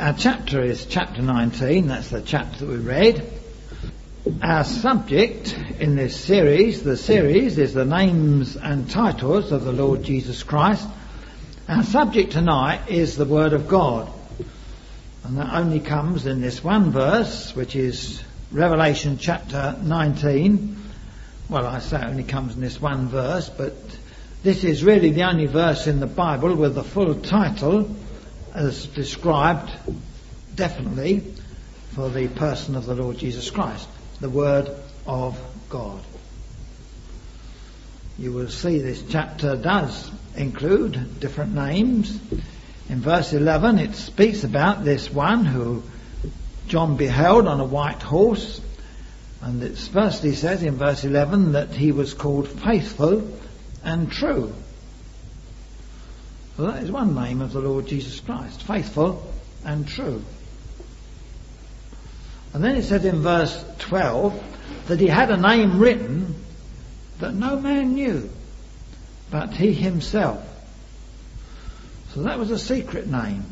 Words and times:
Our 0.00 0.14
chapter 0.14 0.62
is 0.62 0.86
chapter 0.86 1.20
19, 1.20 1.88
that's 1.88 2.08
the 2.08 2.22
chapter 2.22 2.64
that 2.64 2.68
we 2.68 2.78
read. 2.78 3.22
Our 4.40 4.64
subject 4.64 5.54
in 5.78 5.94
this 5.94 6.18
series, 6.18 6.82
the 6.82 6.96
series 6.96 7.58
is 7.58 7.74
the 7.74 7.84
names 7.84 8.56
and 8.56 8.90
titles 8.90 9.52
of 9.52 9.62
the 9.62 9.72
Lord 9.72 10.02
Jesus 10.02 10.42
Christ. 10.42 10.88
Our 11.68 11.82
subject 11.82 12.32
tonight 12.32 12.88
is 12.88 13.14
the 13.14 13.26
Word 13.26 13.52
of 13.52 13.68
God. 13.68 14.10
And 15.24 15.36
that 15.36 15.52
only 15.52 15.80
comes 15.80 16.24
in 16.24 16.40
this 16.40 16.64
one 16.64 16.92
verse, 16.92 17.54
which 17.54 17.76
is 17.76 18.22
Revelation 18.50 19.18
chapter 19.18 19.76
19. 19.82 20.82
Well, 21.50 21.66
I 21.66 21.80
say 21.80 22.02
only 22.02 22.24
comes 22.24 22.54
in 22.54 22.62
this 22.62 22.80
one 22.80 23.08
verse, 23.08 23.50
but 23.50 23.74
this 24.42 24.64
is 24.64 24.82
really 24.82 25.10
the 25.10 25.24
only 25.24 25.44
verse 25.44 25.86
in 25.86 26.00
the 26.00 26.06
Bible 26.06 26.54
with 26.54 26.74
the 26.74 26.84
full 26.84 27.16
title 27.16 27.94
as 28.54 28.86
described 28.86 29.70
definitely 30.54 31.20
for 31.94 32.08
the 32.08 32.28
person 32.28 32.76
of 32.76 32.86
the 32.86 32.94
Lord 32.94 33.18
Jesus 33.18 33.50
Christ, 33.50 33.88
the 34.20 34.30
Word 34.30 34.70
of 35.06 35.38
God. 35.68 36.02
You 38.18 38.32
will 38.32 38.48
see 38.48 38.78
this 38.78 39.02
chapter 39.08 39.56
does 39.56 40.10
include 40.36 41.20
different 41.20 41.54
names. 41.54 42.20
In 42.88 43.00
verse 43.00 43.32
11 43.32 43.78
it 43.78 43.94
speaks 43.94 44.44
about 44.44 44.84
this 44.84 45.10
one 45.10 45.44
who 45.44 45.82
John 46.68 46.96
beheld 46.96 47.46
on 47.46 47.60
a 47.60 47.64
white 47.64 48.02
horse. 48.02 48.60
And 49.40 49.62
it 49.62 49.78
firstly 49.78 50.34
says 50.34 50.62
in 50.62 50.76
verse 50.76 51.02
11 51.02 51.52
that 51.52 51.70
he 51.70 51.92
was 51.92 52.12
called 52.12 52.46
faithful 52.46 53.26
and 53.82 54.12
true. 54.12 54.52
That 56.60 56.82
is 56.82 56.90
one 56.90 57.14
name 57.14 57.40
of 57.40 57.52
the 57.52 57.60
Lord 57.60 57.86
Jesus 57.86 58.20
Christ, 58.20 58.62
faithful 58.62 59.32
and 59.64 59.88
true. 59.88 60.22
And 62.52 62.62
then 62.62 62.76
it 62.76 62.82
says 62.82 63.04
in 63.04 63.22
verse 63.22 63.64
12 63.78 64.86
that 64.88 65.00
he 65.00 65.06
had 65.06 65.30
a 65.30 65.36
name 65.36 65.78
written 65.78 66.34
that 67.18 67.34
no 67.34 67.58
man 67.58 67.94
knew 67.94 68.28
but 69.30 69.54
he 69.54 69.72
himself. 69.72 70.44
So 72.12 72.22
that 72.24 72.38
was 72.38 72.50
a 72.50 72.58
secret 72.58 73.06
name. 73.06 73.44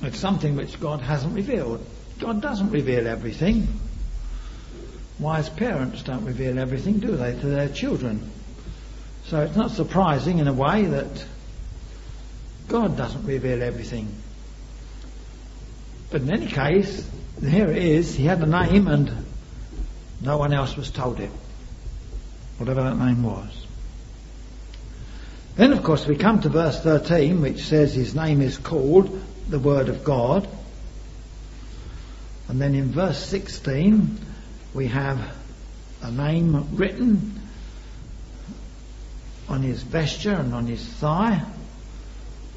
It's 0.00 0.18
something 0.18 0.56
which 0.56 0.80
God 0.80 1.00
hasn't 1.00 1.34
revealed. 1.34 1.86
God 2.18 2.40
doesn't 2.40 2.70
reveal 2.70 3.06
everything. 3.06 3.68
Wise 5.18 5.48
parents 5.48 6.02
don't 6.02 6.24
reveal 6.24 6.58
everything, 6.58 6.98
do 6.98 7.16
they, 7.16 7.38
to 7.38 7.46
their 7.46 7.68
children? 7.68 8.30
So 9.26 9.40
it's 9.40 9.56
not 9.56 9.70
surprising 9.70 10.38
in 10.38 10.48
a 10.48 10.52
way 10.52 10.84
that 10.86 11.24
God 12.68 12.96
doesn't 12.96 13.24
reveal 13.24 13.62
everything. 13.62 14.14
But 16.10 16.22
in 16.22 16.32
any 16.32 16.46
case, 16.46 17.08
here 17.40 17.70
it 17.70 17.78
is. 17.78 18.14
He 18.14 18.24
had 18.24 18.40
a 18.42 18.46
name 18.46 18.88
and 18.88 19.24
no 20.20 20.38
one 20.38 20.52
else 20.52 20.76
was 20.76 20.90
told 20.90 21.20
it. 21.20 21.30
Whatever 22.58 22.82
that 22.82 22.98
name 22.98 23.22
was. 23.22 23.66
Then, 25.56 25.72
of 25.72 25.82
course, 25.82 26.06
we 26.06 26.16
come 26.16 26.40
to 26.42 26.48
verse 26.48 26.80
13, 26.80 27.40
which 27.42 27.64
says 27.64 27.92
his 27.92 28.14
name 28.14 28.40
is 28.40 28.56
called 28.56 29.22
the 29.48 29.58
Word 29.58 29.88
of 29.88 30.02
God. 30.04 30.48
And 32.48 32.60
then 32.60 32.74
in 32.74 32.90
verse 32.92 33.22
16, 33.26 34.18
we 34.72 34.88
have 34.88 35.20
a 36.02 36.10
name 36.10 36.76
written 36.76 37.41
on 39.52 39.62
his 39.62 39.82
vesture 39.82 40.34
and 40.34 40.54
on 40.54 40.66
his 40.66 40.84
thigh. 40.84 41.42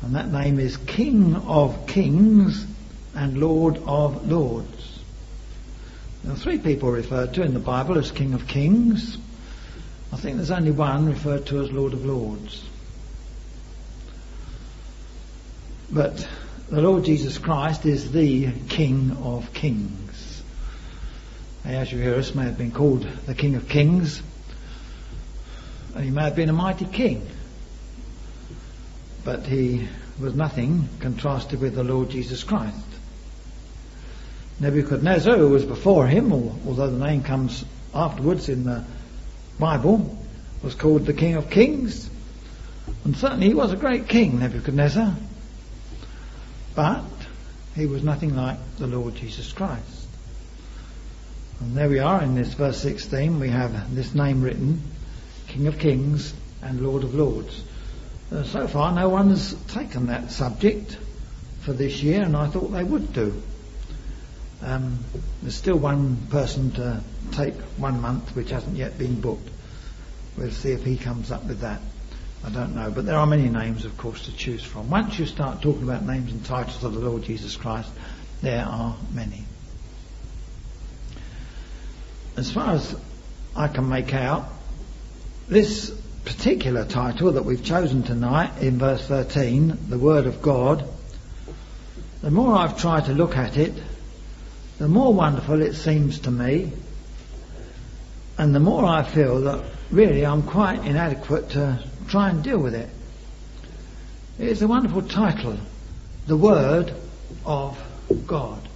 And 0.02 0.16
that 0.16 0.32
name 0.32 0.60
is 0.60 0.78
King 0.78 1.36
of 1.36 1.88
Kings 1.88 2.66
and 3.14 3.38
Lord 3.38 3.78
of 3.86 4.30
Lords. 4.30 5.00
There 6.24 6.34
are 6.34 6.38
three 6.38 6.58
people 6.58 6.92
referred 6.92 7.34
to 7.36 7.44
in 7.44 7.54
the 7.54 7.60
Bible 7.60 7.98
as 7.98 8.12
King 8.12 8.34
of 8.34 8.48
Kings. 8.48 9.18
I 10.12 10.18
think 10.18 10.38
there's 10.38 10.52
only 10.52 10.72
one 10.72 11.08
referred 11.08 11.46
to 11.48 11.62
as 11.62 11.72
Lord 11.72 11.94
of 11.94 12.06
Lords. 12.06 12.64
But 15.92 16.28
the 16.70 16.82
Lord 16.82 17.04
Jesus 17.04 17.38
Christ 17.38 17.86
is 17.86 18.12
the 18.12 18.52
King 18.70 19.18
of 19.22 19.54
Kings. 19.54 20.44
Ahasuerus, 21.64 22.36
may 22.36 22.44
have 22.44 22.58
been 22.58 22.72
called 22.72 23.08
the 23.26 23.36
King 23.36 23.56
of 23.56 23.68
Kings. 23.68 24.22
He 26.00 26.12
may 26.12 26.24
have 26.24 26.36
been 26.36 26.50
a 26.50 26.54
mighty 26.54 26.86
king. 26.86 27.28
But 29.24 29.46
he 29.46 29.88
was 30.20 30.36
nothing 30.36 30.88
contrasted 31.00 31.60
with 31.60 31.76
the 31.76 31.84
Lord 31.84 32.10
Jesus 32.10 32.44
Christ. 32.44 32.76
Nebuchadnezzar, 34.60 35.36
who 35.36 35.50
was 35.50 35.66
before 35.66 36.08
him, 36.08 36.32
although 36.32 36.90
the 36.90 37.06
name 37.06 37.24
comes 37.24 37.66
afterwards 37.94 38.50
in 38.50 38.64
the 38.64 38.86
Bible, 39.60 40.18
was 40.64 40.76
called 40.76 41.06
the 41.06 41.14
King 41.14 41.36
of 41.36 41.50
Kings. 41.50 42.10
And 43.04 43.18
certainly 43.18 43.48
he 43.48 43.54
was 43.54 43.74
a 43.74 43.78
great 43.78 44.08
king, 44.08 44.40
Nebuchadnezzar. 44.40 45.16
But 46.76 47.04
he 47.76 47.86
was 47.86 48.04
nothing 48.04 48.36
like 48.36 48.58
the 48.78 48.88
Lord 48.88 49.16
Jesus 49.16 49.52
Christ. 49.52 50.08
And 51.62 51.76
there 51.76 51.90
we 51.90 52.00
are 52.00 52.22
in 52.22 52.36
this 52.36 52.54
verse 52.54 52.78
16. 52.78 53.40
We 53.40 53.50
have 53.50 53.96
this 53.96 54.14
name 54.14 54.42
written 54.42 54.82
King 55.56 55.68
of 55.68 55.80
Kings 55.80 56.34
and 56.62 56.82
Lord 56.82 57.06
of 57.06 57.16
Lords. 57.16 57.64
Uh, 58.30 58.44
so 58.44 58.68
far, 58.68 58.94
no 58.94 59.08
one's 59.08 59.54
taken 59.68 60.08
that 60.08 60.30
subject 60.30 60.98
for 61.62 61.72
this 61.72 62.04
year, 62.04 62.24
and 62.24 62.36
I 62.36 62.48
thought 62.48 62.74
they 62.74 62.84
would 62.84 63.14
do. 63.14 63.42
Um, 64.62 65.00
there's 65.42 65.56
still 65.56 65.78
one 65.78 66.18
person 66.30 66.72
to 66.72 67.02
take 67.32 67.54
one 67.78 68.02
month, 68.02 68.36
which 68.36 68.50
hasn't 68.50 68.76
yet 68.76 68.98
been 68.98 69.22
booked. 69.22 69.48
We'll 70.38 70.52
see 70.52 70.72
if 70.72 70.84
he 70.84 70.98
comes 70.98 71.32
up 71.32 71.46
with 71.46 71.62
that. 71.62 71.80
I 72.44 72.50
don't 72.50 72.76
know, 72.76 72.92
but 72.92 73.06
there 73.06 73.16
are 73.16 73.26
many 73.26 73.48
names, 73.48 73.86
of 73.86 73.98
course, 73.98 74.26
to 74.26 74.36
choose 74.36 74.62
from. 74.62 74.90
Once 74.90 75.18
you 75.18 75.26
start 75.26 75.62
talking 75.62 75.84
about 75.84 76.04
names 76.04 76.34
and 76.34 76.44
titles 76.44 76.84
of 76.84 76.94
the 76.94 77.00
Lord 77.00 77.24
Jesus 77.24 77.56
Christ, 77.56 77.90
there 78.42 78.66
are 78.66 78.98
many. 79.14 79.46
As 82.36 82.52
far 82.52 82.72
as 82.72 82.94
I 83.56 83.70
can 83.70 83.88
make 83.88 84.14
out, 84.14 84.50
this 85.48 85.92
particular 86.24 86.86
title 86.86 87.34
that 87.34 87.46
we've 87.46 87.64
chosen 87.64 88.02
tonight 88.02 88.58
in 88.62 88.80
verse 88.80 89.06
13, 89.08 89.90
the 89.90 90.00
Word 90.00 90.26
of 90.26 90.42
God, 90.42 90.88
the 92.22 92.32
more 92.32 92.56
I've 92.56 92.80
tried 92.80 93.06
to 93.06 93.14
look 93.14 93.38
at 93.38 93.56
it, 93.56 93.74
the 94.80 94.88
more 94.88 95.14
wonderful 95.14 95.62
it 95.62 95.76
seems 95.76 96.20
to 96.22 96.32
me, 96.32 96.72
and 98.38 98.56
the 98.56 98.60
more 98.60 98.86
I 98.86 99.04
feel 99.04 99.42
that 99.42 99.64
really 99.92 100.26
I'm 100.26 100.42
quite 100.42 100.84
inadequate 100.84 101.52
to 101.52 101.80
try 102.08 102.30
and 102.30 102.44
deal 102.44 102.58
with 102.58 102.74
it. 102.74 102.90
It's 104.40 104.62
a 104.62 104.68
wonderful 104.68 105.04
title, 105.04 105.58
The 106.26 106.36
Word 106.36 106.92
of 107.46 107.78
God. 108.26 108.68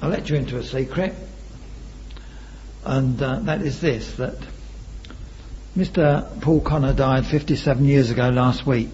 I'll 0.00 0.10
let 0.10 0.30
you 0.30 0.36
into 0.36 0.56
a 0.56 0.64
secret, 0.64 1.14
and 2.84 3.20
uh, 3.22 3.38
that 3.40 3.62
is 3.62 3.80
this 3.80 4.14
that 4.16 4.36
Mr. 5.76 6.40
Poole-Connor 6.40 6.92
died 6.94 7.26
57 7.26 7.84
years 7.84 8.10
ago 8.10 8.28
last 8.28 8.64
week. 8.64 8.90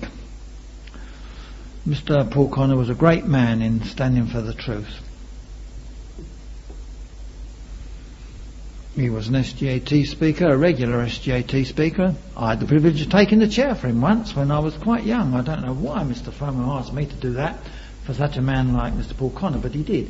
Mr. 1.87 2.31
Poole-Connor 2.31 2.77
was 2.77 2.89
a 2.89 2.95
great 2.95 3.27
man 3.27 3.61
in 3.61 3.83
standing 3.85 4.27
for 4.27 4.41
the 4.41 4.55
truth. 4.55 5.01
He 8.95 9.11
was 9.11 9.29
an 9.29 9.35
SGAT 9.35 10.07
speaker, 10.07 10.49
a 10.49 10.57
regular 10.57 11.05
SGAT 11.05 11.67
speaker. 11.67 12.15
I 12.37 12.51
had 12.51 12.61
the 12.61 12.67
privilege 12.67 13.01
of 13.03 13.11
taking 13.11 13.39
the 13.39 13.49
chair 13.49 13.75
for 13.75 13.89
him 13.89 14.01
once 14.01 14.35
when 14.35 14.51
I 14.51 14.59
was 14.59 14.77
quite 14.77 15.05
young. 15.05 15.35
I 15.35 15.43
don't 15.43 15.63
know 15.63 15.75
why 15.75 16.03
Mr. 16.03 16.33
Fromow 16.33 16.79
asked 16.79 16.93
me 16.93 17.07
to 17.07 17.15
do 17.17 17.33
that 17.35 17.59
for 18.05 18.15
such 18.15 18.37
a 18.37 18.43
man 18.43 18.73
like 18.73 18.95
Mr. 18.95 19.17
Poole-Connor, 19.17 19.59
but 19.59 19.73
he 19.73 19.83
did. 19.83 20.09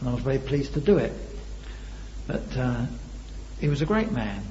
And 0.00 0.08
I 0.08 0.14
was 0.14 0.22
very 0.22 0.38
pleased 0.38 0.74
to 0.74 0.80
do 0.80 0.98
it. 0.98 1.12
But 2.26 2.56
uh, 2.56 2.86
he 3.60 3.68
was 3.68 3.82
a 3.82 3.86
great 3.86 4.10
man. 4.10 4.42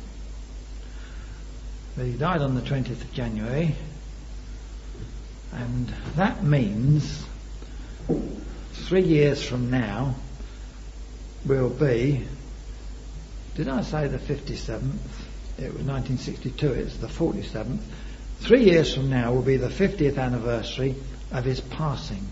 But 1.95 2.05
he 2.05 2.13
died 2.13 2.41
on 2.41 2.55
the 2.55 2.61
20th 2.61 3.01
of 3.01 3.13
January. 3.13 3.75
And 5.53 5.87
that 6.15 6.43
means 6.43 7.25
three 8.73 9.03
years 9.03 9.41
from 9.41 9.69
now 9.69 10.15
will 11.45 11.69
be 11.69 12.27
did 13.55 13.69
I 13.69 13.81
say 13.83 14.07
the 14.09 14.17
57th? 14.17 14.97
It 15.57 15.71
was 15.71 15.83
1962, 15.85 16.73
it's 16.73 16.97
the 16.97 17.07
47th. 17.07 17.79
Three 18.41 18.65
years 18.65 18.93
from 18.93 19.09
now 19.09 19.31
will 19.31 19.41
be 19.41 19.55
the 19.55 19.69
50th 19.69 20.17
anniversary 20.17 20.95
of 21.31 21.45
his 21.45 21.61
passing. 21.61 22.27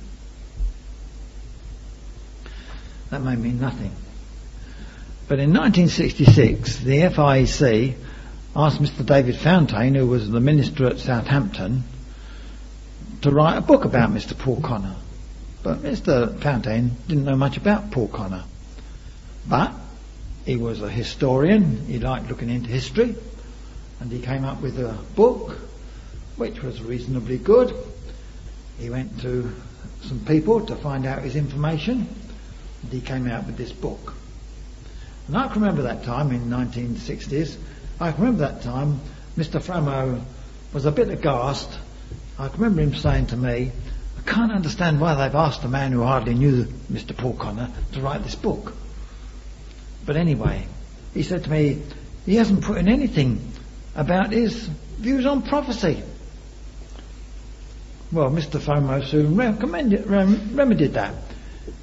That 3.10 3.22
may 3.22 3.38
mean 3.38 3.62
nothing. 3.62 3.96
But 5.34 5.40
in 5.40 5.52
1966, 5.52 6.82
the 6.82 7.10
FIEC 7.10 7.96
asked 8.56 8.80
Mr. 8.80 9.04
David 9.04 9.36
Fountain, 9.36 9.96
who 9.96 10.06
was 10.06 10.30
the 10.30 10.40
minister 10.40 10.86
at 10.86 11.00
Southampton, 11.00 11.86
to 13.24 13.32
write 13.32 13.58
a 13.58 13.62
book 13.62 13.84
about 13.84 14.12
Mr. 14.12 14.38
Poole-Connor. 14.38 14.96
But 15.64 15.80
Mr. 15.80 16.40
Fountain 16.40 16.98
didn't 17.08 17.26
know 17.26 17.36
much 17.36 17.58
about 17.58 17.90
Poole-Connor. 17.90 18.44
But 19.50 19.74
he 20.46 20.56
was 20.56 20.84
a 20.84 20.90
historian, 20.92 21.84
he 21.88 21.98
liked 21.98 22.30
looking 22.30 22.52
into 22.52 22.70
history, 22.70 23.16
and 24.02 24.12
he 24.12 24.20
came 24.20 24.46
up 24.46 24.62
with 24.62 24.78
a 24.78 24.96
book 25.16 25.58
which 26.36 26.62
was 26.62 26.80
reasonably 26.80 27.40
good. 27.40 27.76
He 28.78 28.92
went 28.92 29.20
to 29.22 29.52
some 30.04 30.24
people 30.26 30.64
to 30.68 30.76
find 30.76 31.08
out 31.08 31.24
his 31.24 31.36
information, 31.36 32.08
and 32.84 32.92
he 32.92 33.02
came 33.02 33.28
out 33.28 33.48
with 33.48 33.58
this 33.58 33.72
book. 33.72 34.14
And 35.28 35.38
I 35.38 35.48
can 35.48 35.62
remember 35.62 35.84
that 35.84 36.04
time 36.04 36.32
in 36.32 36.50
1960s. 36.50 37.56
I 38.00 38.12
can 38.12 38.24
remember 38.24 38.48
that 38.48 38.62
time 38.62 39.00
Mr. 39.38 39.62
Fromow 39.62 40.22
was 40.74 40.86
a 40.86 40.92
bit 40.92 41.10
aghast. 41.10 41.70
I 42.38 42.50
can 42.50 42.60
remember 42.60 42.82
him 42.82 42.96
saying 42.96 43.28
to 43.28 43.38
me, 43.38 43.72
I 44.18 44.22
can't 44.30 44.52
understand 44.52 45.00
why 45.00 45.16
they've 45.16 45.36
asked 45.36 45.64
a 45.64 45.70
man 45.70 45.92
who 45.92 46.04
hardly 46.04 46.34
knew 46.34 46.66
Mr. 46.92 47.16
Poole-Connor 47.16 47.72
to 47.94 48.02
write 48.02 48.24
this 48.24 48.36
book. 48.36 48.74
But 50.06 50.18
anyway, 50.18 50.68
he 51.14 51.24
said 51.24 51.46
to 51.46 51.50
me, 51.50 51.82
he 52.26 52.36
hasn't 52.36 52.64
put 52.64 52.78
in 52.78 52.90
anything 52.90 53.52
about 53.96 54.34
his 54.34 54.68
views 54.98 55.26
on 55.26 55.44
prophecy. 55.44 56.04
Well, 58.12 58.30
Mr. 58.30 58.60
Fromow 58.60 59.06
soon 59.06 59.36
recommended, 59.36 60.06
rem- 60.08 60.56
remedied 60.56 60.94
that. 60.94 61.16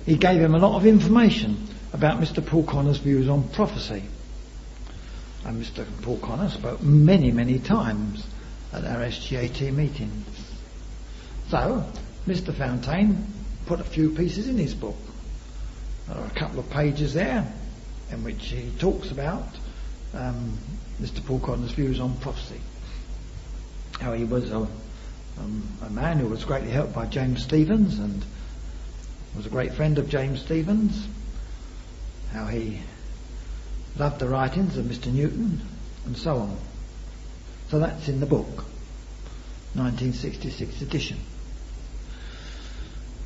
He 0.05 0.17
gave 0.17 0.41
him 0.41 0.55
a 0.55 0.59
lot 0.59 0.77
of 0.77 0.87
information 0.87 1.70
about 1.93 2.21
Mr. 2.21 2.45
Poole-Connor's 2.45 2.99
views 2.99 3.29
on 3.29 3.49
prophecy. 3.51 4.05
And 5.45 5.63
Mr. 5.63 5.87
Poole-Connor 6.03 6.51
spoke 6.51 6.83
many, 6.83 7.33
many 7.33 7.59
times 7.59 8.27
at 8.73 8.85
our 8.85 9.01
SGAT 9.01 9.73
meetings. 9.73 10.27
So, 11.49 11.85
Mr. 12.27 12.55
Fountain 12.55 13.27
put 13.67 13.81
a 13.81 13.85
few 13.85 14.11
pieces 14.11 14.49
in 14.49 14.59
his 14.59 14.75
book. 14.75 14.97
There 16.07 16.19
are 16.19 16.27
a 16.27 16.31
couple 16.31 16.61
of 16.61 16.71
pages 16.71 17.15
there 17.15 17.53
in 18.11 18.23
which 18.25 18.47
he 18.47 18.71
talks 18.79 19.11
about 19.11 19.47
um, 20.15 20.59
Mr. 21.01 21.25
Poole-Connor's 21.25 21.73
views 21.73 21.99
on 22.01 22.17
prophecy. 22.19 22.61
How 24.01 24.13
he 24.13 24.25
was 24.25 24.51
a, 24.51 24.57
um, 25.39 25.79
a 25.83 25.91
man 25.91 26.19
who 26.19 26.29
was 26.29 26.45
greatly 26.45 26.71
helped 26.71 26.95
by 26.95 27.07
James 27.07 27.43
Stephens 27.43 27.99
and 27.99 28.25
was 29.37 29.47
a 29.47 29.51
great 29.51 29.75
friend 29.75 29.99
of 29.99 30.09
James 30.09 30.41
Stephens. 30.43 31.07
How 32.33 32.47
he 32.47 32.81
loved 33.97 34.21
the 34.21 34.29
writings 34.29 34.77
of 34.77 34.85
Mr. 34.87 35.13
Newton 35.13 35.61
and 36.07 36.17
so 36.17 36.39
on. 36.39 36.57
So 37.69 37.79
that's 37.79 38.09
in 38.09 38.21
the 38.21 38.27
book, 38.27 38.65
1966 39.75 40.83
edition. 40.83 41.19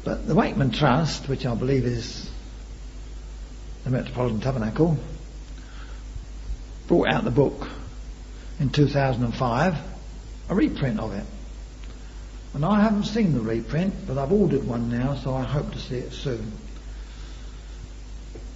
But 0.05 0.27
the 0.27 0.35
Wakeman 0.35 0.71
Trust, 0.71 1.29
which 1.29 1.47
I 1.47 1.55
believe 1.55 1.85
is 1.85 2.31
the 3.85 3.91
Metropolitan 3.91 4.41
Tabernacle, 4.41 4.99
brought 6.89 7.09
out 7.09 7.25
the 7.25 7.31
book 7.31 7.69
in 8.61 8.71
2005, 8.71 9.77
a 10.51 10.55
reprint 10.55 11.01
of 11.01 11.15
it. 11.15 11.27
And 12.53 12.65
I 12.65 12.83
haven't 12.83 13.05
seen 13.05 13.35
the 13.35 13.41
reprint, 13.41 14.07
but 14.07 14.19
I've 14.19 14.31
ordered 14.31 14.65
one 14.65 14.91
now, 14.91 15.17
so 15.17 15.35
I 15.35 15.43
hope 15.43 15.73
to 15.73 15.79
see 15.79 15.97
it 15.97 16.13
soon. 16.13 16.53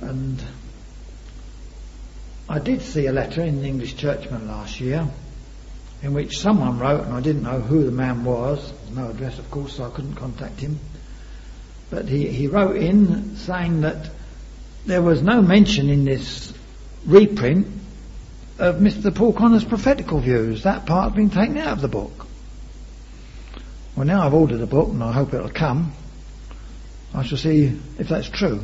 And 0.00 0.42
I 2.48 2.58
did 2.58 2.82
see 2.82 3.06
a 3.06 3.12
letter 3.12 3.42
in 3.42 3.60
the 3.60 3.66
English 3.66 3.96
Churchman 3.96 4.48
last 4.48 4.80
year 4.80 5.08
in 6.02 6.14
which 6.14 6.38
someone 6.38 6.78
wrote, 6.78 7.04
and 7.04 7.12
I 7.12 7.20
didn't 7.20 7.42
know 7.42 7.60
who 7.60 7.84
the 7.84 7.90
man 7.90 8.24
was, 8.24 8.72
no 8.94 9.10
address 9.10 9.38
of 9.38 9.50
course, 9.50 9.76
so 9.76 9.84
I 9.84 9.90
couldn't 9.90 10.14
contact 10.14 10.60
him. 10.60 10.78
But 11.90 12.06
he, 12.06 12.28
he 12.28 12.46
wrote 12.46 12.76
in 12.76 13.36
saying 13.36 13.80
that 13.80 14.10
there 14.86 15.02
was 15.02 15.22
no 15.22 15.42
mention 15.42 15.88
in 15.88 16.04
this 16.04 16.52
reprint 17.04 17.66
of 18.58 18.76
Mr. 18.76 19.14
Poole-Connor's 19.14 19.64
prophetical 19.64 20.20
views. 20.20 20.62
That 20.62 20.86
part 20.86 21.10
had 21.10 21.16
been 21.16 21.30
taken 21.30 21.58
out 21.58 21.72
of 21.72 21.80
the 21.80 21.88
book. 21.88 22.26
Well, 23.96 24.06
now 24.06 24.24
I've 24.24 24.34
ordered 24.34 24.60
a 24.60 24.66
book 24.66 24.90
and 24.90 25.02
I 25.02 25.12
hope 25.12 25.34
it'll 25.34 25.50
come. 25.50 25.92
I 27.14 27.24
shall 27.24 27.38
see 27.38 27.78
if 27.98 28.08
that's 28.08 28.28
true. 28.28 28.62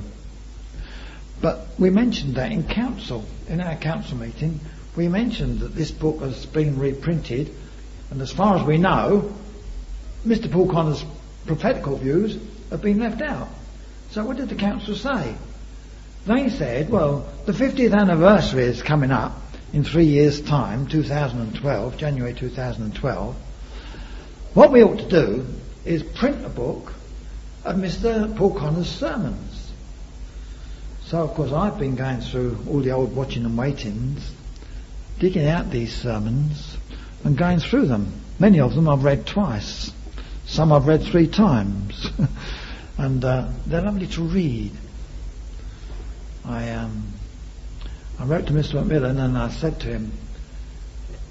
But 1.44 1.68
we 1.78 1.90
mentioned 1.90 2.36
that 2.36 2.52
in 2.52 2.64
council, 2.64 3.22
in 3.48 3.60
our 3.60 3.76
council 3.76 4.16
meeting, 4.16 4.60
we 4.96 5.08
mentioned 5.08 5.60
that 5.60 5.74
this 5.74 5.90
book 5.90 6.20
has 6.20 6.46
been 6.46 6.78
reprinted, 6.78 7.54
and 8.10 8.22
as 8.22 8.32
far 8.32 8.56
as 8.56 8.62
we 8.62 8.78
know, 8.78 9.30
Mr. 10.26 10.50
Poole-Connor's 10.50 11.04
prophetical 11.44 11.98
views 11.98 12.38
have 12.70 12.80
been 12.80 12.98
left 12.98 13.20
out. 13.20 13.48
So 14.12 14.24
what 14.24 14.38
did 14.38 14.48
the 14.48 14.54
council 14.54 14.94
say? 14.94 15.34
They 16.24 16.48
said, 16.48 16.88
well, 16.88 17.30
the 17.44 17.52
50th 17.52 17.94
anniversary 17.94 18.64
is 18.64 18.80
coming 18.80 19.10
up 19.10 19.38
in 19.74 19.84
three 19.84 20.06
years' 20.06 20.40
time, 20.40 20.86
2012, 20.86 21.98
January 21.98 22.32
2012. 22.32 23.36
What 24.54 24.72
we 24.72 24.82
ought 24.82 24.96
to 24.96 25.08
do 25.10 25.46
is 25.84 26.02
print 26.02 26.42
a 26.46 26.48
book 26.48 26.94
of 27.66 27.76
Mr. 27.76 28.34
Poole-Connor's 28.34 28.88
sermons. 28.88 29.53
So, 31.06 31.22
of 31.22 31.34
course, 31.34 31.52
I've 31.52 31.78
been 31.78 31.96
going 31.96 32.20
through 32.20 32.58
all 32.68 32.80
the 32.80 32.92
old 32.92 33.14
watching 33.14 33.44
and 33.44 33.58
waitings, 33.58 34.32
digging 35.18 35.46
out 35.46 35.70
these 35.70 35.94
sermons 35.94 36.76
and 37.24 37.36
going 37.36 37.60
through 37.60 37.86
them. 37.86 38.12
Many 38.38 38.60
of 38.60 38.74
them 38.74 38.88
I've 38.88 39.04
read 39.04 39.26
twice. 39.26 39.92
Some 40.46 40.72
I've 40.72 40.86
read 40.86 41.02
three 41.02 41.26
times. 41.26 42.08
and 42.98 43.24
uh, 43.24 43.48
they're 43.66 43.82
lovely 43.82 44.06
to 44.08 44.22
read. 44.22 44.72
I 46.44 46.70
um, 46.70 47.12
I 48.18 48.24
wrote 48.24 48.46
to 48.46 48.52
Mr. 48.52 48.74
Macmillan 48.74 49.18
and 49.18 49.36
I 49.36 49.50
said 49.50 49.80
to 49.80 49.88
him, 49.88 50.12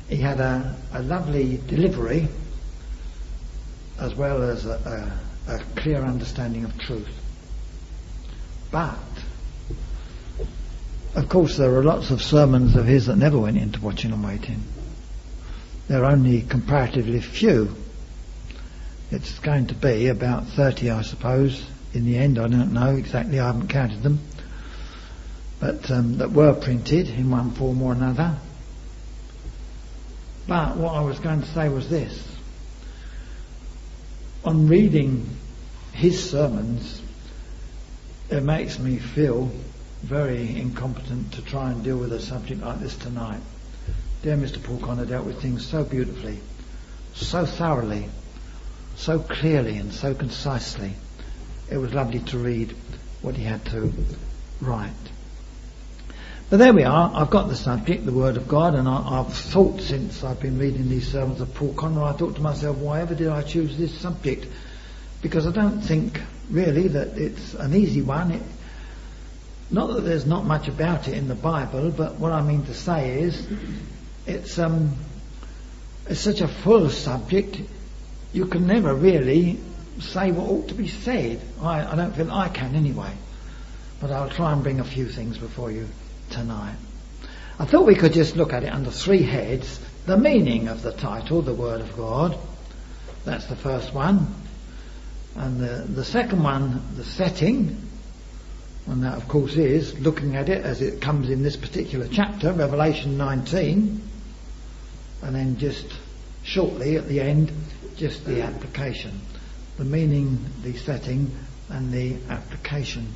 he 0.10 0.18
had 0.18 0.40
a, 0.40 0.76
a 0.92 1.02
lovely 1.02 1.60
delivery 1.68 2.28
as 4.00 4.14
well 4.16 4.44
as 4.44 4.66
a, 4.66 5.18
a, 5.48 5.54
a 5.56 5.60
clear 5.82 6.04
understanding 6.04 6.66
of 6.66 6.78
truth. 6.78 7.08
But, 8.70 8.98
of 11.16 11.30
course, 11.30 11.58
there 11.58 11.74
are 11.76 11.84
lots 11.84 12.12
of 12.12 12.22
sermons 12.22 12.76
of 12.76 12.86
his 12.86 13.06
that 13.08 13.18
never 13.18 13.38
went 13.38 13.58
into 13.58 13.82
watching 13.82 14.12
and 14.12 14.24
waiting. 14.24 14.64
There 15.88 16.04
are 16.04 16.12
only 16.12 16.42
comparatively 16.42 17.22
few. 17.22 17.76
It's 19.12 19.38
going 19.40 19.68
to 19.68 19.76
be 19.76 20.08
about 20.08 20.48
30, 20.48 20.90
I 20.90 21.02
suppose, 21.04 21.66
in 21.94 22.06
the 22.06 22.18
end. 22.18 22.40
I 22.40 22.48
don't 22.48 22.74
know 22.74 22.96
exactly, 22.96 23.40
I 23.40 23.48
haven't 23.48 23.68
counted 23.68 24.02
them 24.02 24.20
but 25.64 25.90
um, 25.92 26.18
that 26.18 26.30
were 26.30 26.54
printed 26.54 27.08
in 27.08 27.32
one 27.32 27.52
form 27.52 27.82
or 27.82 27.94
another. 27.94 28.36
But 30.46 30.76
what 30.76 30.94
I 30.94 31.00
was 31.00 31.20
going 31.20 31.40
to 31.40 31.48
say 31.48 31.70
was 31.70 31.90
this. 31.90 32.22
On 34.44 34.68
reading 34.68 35.38
his 35.94 36.30
sermons, 36.30 37.02
it 38.30 38.44
makes 38.44 38.78
me 38.78 38.98
feel 38.98 39.50
very 40.04 40.60
incompetent 40.60 41.32
to 41.32 41.42
try 41.42 41.72
and 41.72 41.82
deal 41.82 41.98
with 41.98 42.12
a 42.12 42.20
subject 42.20 42.62
like 42.62 42.80
this 42.80 42.96
tonight. 42.98 43.40
Dear 44.22 44.36
Mr. 44.36 44.62
Poole-Connor 44.62 45.06
dealt 45.06 45.26
with 45.26 45.42
things 45.42 45.66
so 45.66 45.86
beautifully, 45.86 46.40
so 47.14 47.46
thoroughly, 47.46 48.10
so 48.98 49.20
clearly 49.20 49.78
and 49.78 49.94
so 49.94 50.14
concisely. 50.14 50.94
It 51.72 51.78
was 51.78 51.94
lovely 51.94 52.20
to 52.20 52.38
read 52.38 52.76
what 53.22 53.36
he 53.36 53.46
had 53.46 53.64
to 53.68 53.94
write. 54.60 54.92
But 56.50 56.58
there 56.58 56.74
we 56.74 56.84
are. 56.84 57.12
I've 57.16 57.30
got 57.30 57.48
the 57.48 57.56
subject, 57.56 58.06
the 58.06 58.12
Word 58.12 58.36
of 58.36 58.50
God, 58.50 58.76
and 58.76 58.88
I, 58.88 59.24
have 59.24 59.34
thought 59.34 59.80
since 59.80 60.22
I've 60.24 60.42
been 60.42 60.60
reading 60.60 60.90
these 60.90 61.10
sermons 61.10 61.40
of 61.40 61.54
Poole-Connor, 61.56 62.04
I 62.04 62.12
thought 62.12 62.36
to 62.36 62.42
myself, 62.42 62.78
why 62.78 63.02
ever 63.02 63.16
did 63.16 63.30
I 63.30 63.42
choose 63.42 63.78
this 63.78 63.98
subject? 63.98 64.48
Because 65.22 65.48
I 65.48 65.52
don't 65.52 65.80
think 65.80 66.20
really 66.50 66.90
that 66.90 67.18
it's 67.18 67.54
an 67.54 67.74
easy 67.74 68.02
one. 68.02 68.32
It, 68.32 68.42
not 69.74 69.94
that 69.94 70.02
there's 70.02 70.26
not 70.26 70.46
much 70.46 70.68
about 70.68 71.08
it 71.08 71.16
in 71.16 71.28
the 71.28 71.36
Bible, 71.36 71.90
but 71.92 72.20
what 72.20 72.32
I 72.32 72.42
mean 72.42 72.66
to 72.66 72.74
say 72.74 73.22
is, 73.22 73.48
it's 74.28 74.60
um, 74.60 74.96
it's 76.08 76.20
such 76.20 76.42
a 76.42 76.48
full 76.48 76.90
subject. 76.90 77.60
You 78.34 78.46
can 78.46 78.68
never 78.68 78.94
really 78.94 79.60
say 80.00 80.32
what 80.32 80.50
ought 80.50 80.68
to 80.70 80.76
be 80.76 80.88
said. 80.88 81.42
I, 81.62 81.86
I 81.86 81.96
don't 81.96 82.16
feel 82.16 82.32
I 82.32 82.50
can 82.50 82.76
anyway. 82.76 83.12
But 84.00 84.12
I'll 84.12 84.30
try 84.30 84.54
and 84.54 84.62
bring 84.64 84.80
a 84.80 84.84
few 84.84 85.08
things 85.08 85.38
before 85.38 85.72
you 85.72 85.88
tonight. 86.30 86.76
I 87.58 87.66
thought 87.66 87.86
we 87.86 87.96
could 87.96 88.14
just 88.14 88.36
look 88.36 88.54
at 88.54 88.64
it 88.64 88.74
under 88.74 88.92
three 88.92 89.24
heads. 89.24 89.80
The 90.06 90.18
meaning 90.18 90.68
of 90.68 90.82
the 90.82 90.92
title, 90.92 91.42
the 91.42 91.54
Word 91.54 91.82
of 91.82 91.96
God. 91.96 92.38
That's 93.26 93.46
the 93.46 93.56
first 93.56 93.94
one. 93.94 94.36
And 95.36 95.60
the, 95.60 95.86
the 95.88 96.04
second 96.04 96.44
one, 96.44 96.96
the 96.96 97.04
setting. 97.04 97.90
And 98.88 99.04
that 99.04 99.18
of 99.18 99.28
course 99.28 99.56
is 99.56 99.98
looking 100.00 100.36
at 100.36 100.50
it 100.50 100.66
as 100.66 100.82
it 100.82 101.02
comes 101.02 101.30
in 101.30 101.42
this 101.44 101.56
particular 101.56 102.08
chapter, 102.12 102.52
Revelation 102.52 103.18
19. 103.18 104.02
and 105.22 105.36
then 105.36 105.58
just 105.58 105.86
shortly 106.44 106.98
at 106.98 107.08
the 107.08 107.22
end, 107.22 107.52
just 107.96 108.26
the 108.26 108.42
application. 108.42 109.22
The 109.78 109.86
meaning, 109.86 110.46
the 110.64 110.76
setting, 110.78 111.32
and 111.70 111.92
the 111.92 112.18
application. 112.30 113.16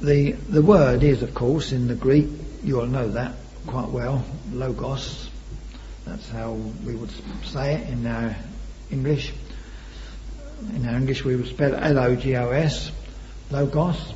The, 0.00 0.32
the 0.32 0.62
word 0.62 1.02
is, 1.02 1.22
of 1.22 1.34
course, 1.34 1.72
in 1.72 1.88
the 1.88 1.94
Greek, 1.94 2.28
you 2.62 2.80
all 2.80 2.86
know 2.86 3.08
that 3.10 3.34
quite 3.66 3.88
well, 3.88 4.24
logos. 4.52 5.30
That's 6.04 6.28
how 6.28 6.52
we 6.52 6.94
would 6.94 7.10
say 7.44 7.74
it 7.74 7.88
in 7.88 8.06
our 8.06 8.36
English. 8.90 9.32
In 10.74 10.88
English, 10.88 11.24
we 11.24 11.36
would 11.36 11.46
spell 11.46 11.74
L-O-G-O-S, 11.74 12.90
logos. 13.50 14.14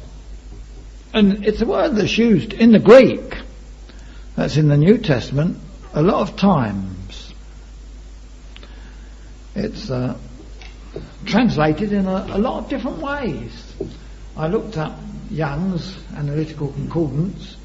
And 1.12 1.44
it's 1.46 1.60
a 1.60 1.66
word 1.66 1.96
that's 1.96 2.16
used 2.18 2.52
in 2.52 2.72
the 2.72 2.78
Greek, 2.78 3.34
that's 4.36 4.56
in 4.56 4.68
the 4.68 4.76
New 4.76 4.98
Testament, 4.98 5.58
a 5.94 6.02
lot 6.02 6.28
of 6.28 6.36
times. 6.36 7.32
It's 9.54 9.90
uh, 9.90 10.16
translated 11.24 11.92
in 11.92 12.06
a, 12.06 12.26
a 12.30 12.38
lot 12.38 12.64
of 12.64 12.68
different 12.68 12.98
ways. 12.98 13.74
I 14.36 14.46
looked 14.46 14.76
up 14.76 14.98
Young's 15.30 15.96
Analytical 16.14 16.68
Concordance 16.68 17.56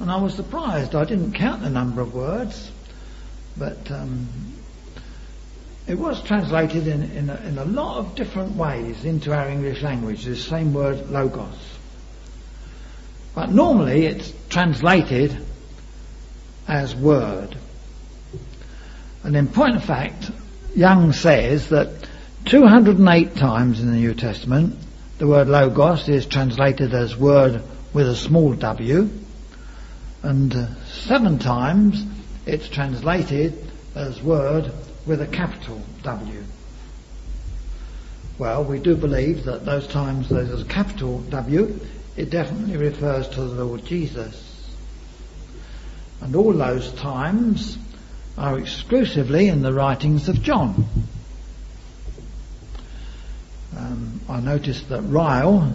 and 0.00 0.10
I 0.10 0.20
was 0.20 0.34
surprised. 0.34 0.94
I 0.94 1.04
didn't 1.04 1.32
count 1.32 1.62
the 1.62 1.70
number 1.70 2.00
of 2.00 2.14
words, 2.14 2.70
but 3.56 3.90
um, 3.90 4.28
it 5.88 5.98
was 5.98 6.22
translated 6.22 6.86
in, 6.86 7.02
in, 7.12 7.30
a, 7.30 7.36
in 7.46 7.56
a 7.56 7.64
lot 7.64 7.96
of 7.96 8.14
different 8.14 8.54
ways 8.56 9.06
into 9.06 9.32
our 9.32 9.48
English 9.48 9.82
language, 9.82 10.24
the 10.24 10.36
same 10.36 10.74
word 10.74 11.08
logos. 11.08 11.58
But 13.34 13.50
normally 13.50 14.04
it's 14.04 14.30
translated 14.50 15.34
as 16.66 16.94
word. 16.94 17.56
And 19.22 19.34
in 19.34 19.48
point 19.48 19.76
of 19.76 19.84
fact, 19.84 20.30
Young 20.76 21.14
says 21.14 21.70
that 21.70 22.06
208 22.44 23.36
times 23.36 23.80
in 23.80 23.90
the 23.90 23.96
New 23.96 24.12
Testament 24.12 24.76
the 25.16 25.26
word 25.26 25.48
logos 25.48 26.06
is 26.08 26.26
translated 26.26 26.92
as 26.92 27.16
word 27.16 27.62
with 27.94 28.06
a 28.06 28.14
small 28.14 28.52
w, 28.52 29.08
and 30.22 30.76
seven 30.86 31.38
times 31.38 32.04
it's 32.46 32.68
translated 32.68 33.70
as 33.94 34.22
word 34.22 34.70
with 35.08 35.22
a 35.22 35.26
capital 35.26 35.80
W. 36.02 36.44
Well, 38.38 38.62
we 38.62 38.78
do 38.78 38.94
believe 38.94 39.44
that 39.44 39.64
those 39.64 39.86
times 39.86 40.28
there's 40.28 40.60
a 40.60 40.64
capital 40.66 41.20
W, 41.30 41.80
it 42.16 42.30
definitely 42.30 42.76
refers 42.76 43.28
to 43.30 43.40
the 43.40 43.64
Lord 43.64 43.84
Jesus. 43.86 44.70
And 46.20 46.36
all 46.36 46.52
those 46.52 46.92
times 46.92 47.78
are 48.36 48.58
exclusively 48.58 49.48
in 49.48 49.62
the 49.62 49.72
writings 49.72 50.28
of 50.28 50.42
John. 50.42 50.86
Um, 53.76 54.20
I 54.28 54.40
noticed 54.40 54.90
that 54.90 55.00
Ryle 55.02 55.74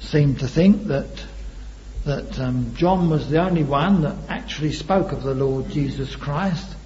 seemed 0.00 0.40
to 0.40 0.48
think 0.48 0.88
that 0.88 1.24
that 2.04 2.38
um, 2.40 2.74
John 2.74 3.10
was 3.10 3.28
the 3.28 3.42
only 3.42 3.62
one 3.62 4.00
that 4.02 4.16
actually 4.30 4.72
spoke 4.72 5.12
of 5.12 5.22
the 5.22 5.34
Lord 5.34 5.68
Jesus 5.68 6.16
Christ 6.16 6.76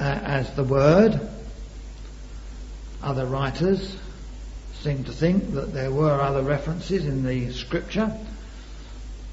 uh, 0.00 0.20
as 0.24 0.50
the 0.54 0.64
Word. 0.64 1.20
Other 3.02 3.26
writers 3.26 3.96
seem 4.80 5.04
to 5.04 5.12
think 5.12 5.52
that 5.52 5.72
there 5.72 5.90
were 5.90 6.20
other 6.20 6.42
references 6.42 7.04
in 7.04 7.22
the 7.24 7.52
Scripture 7.52 8.12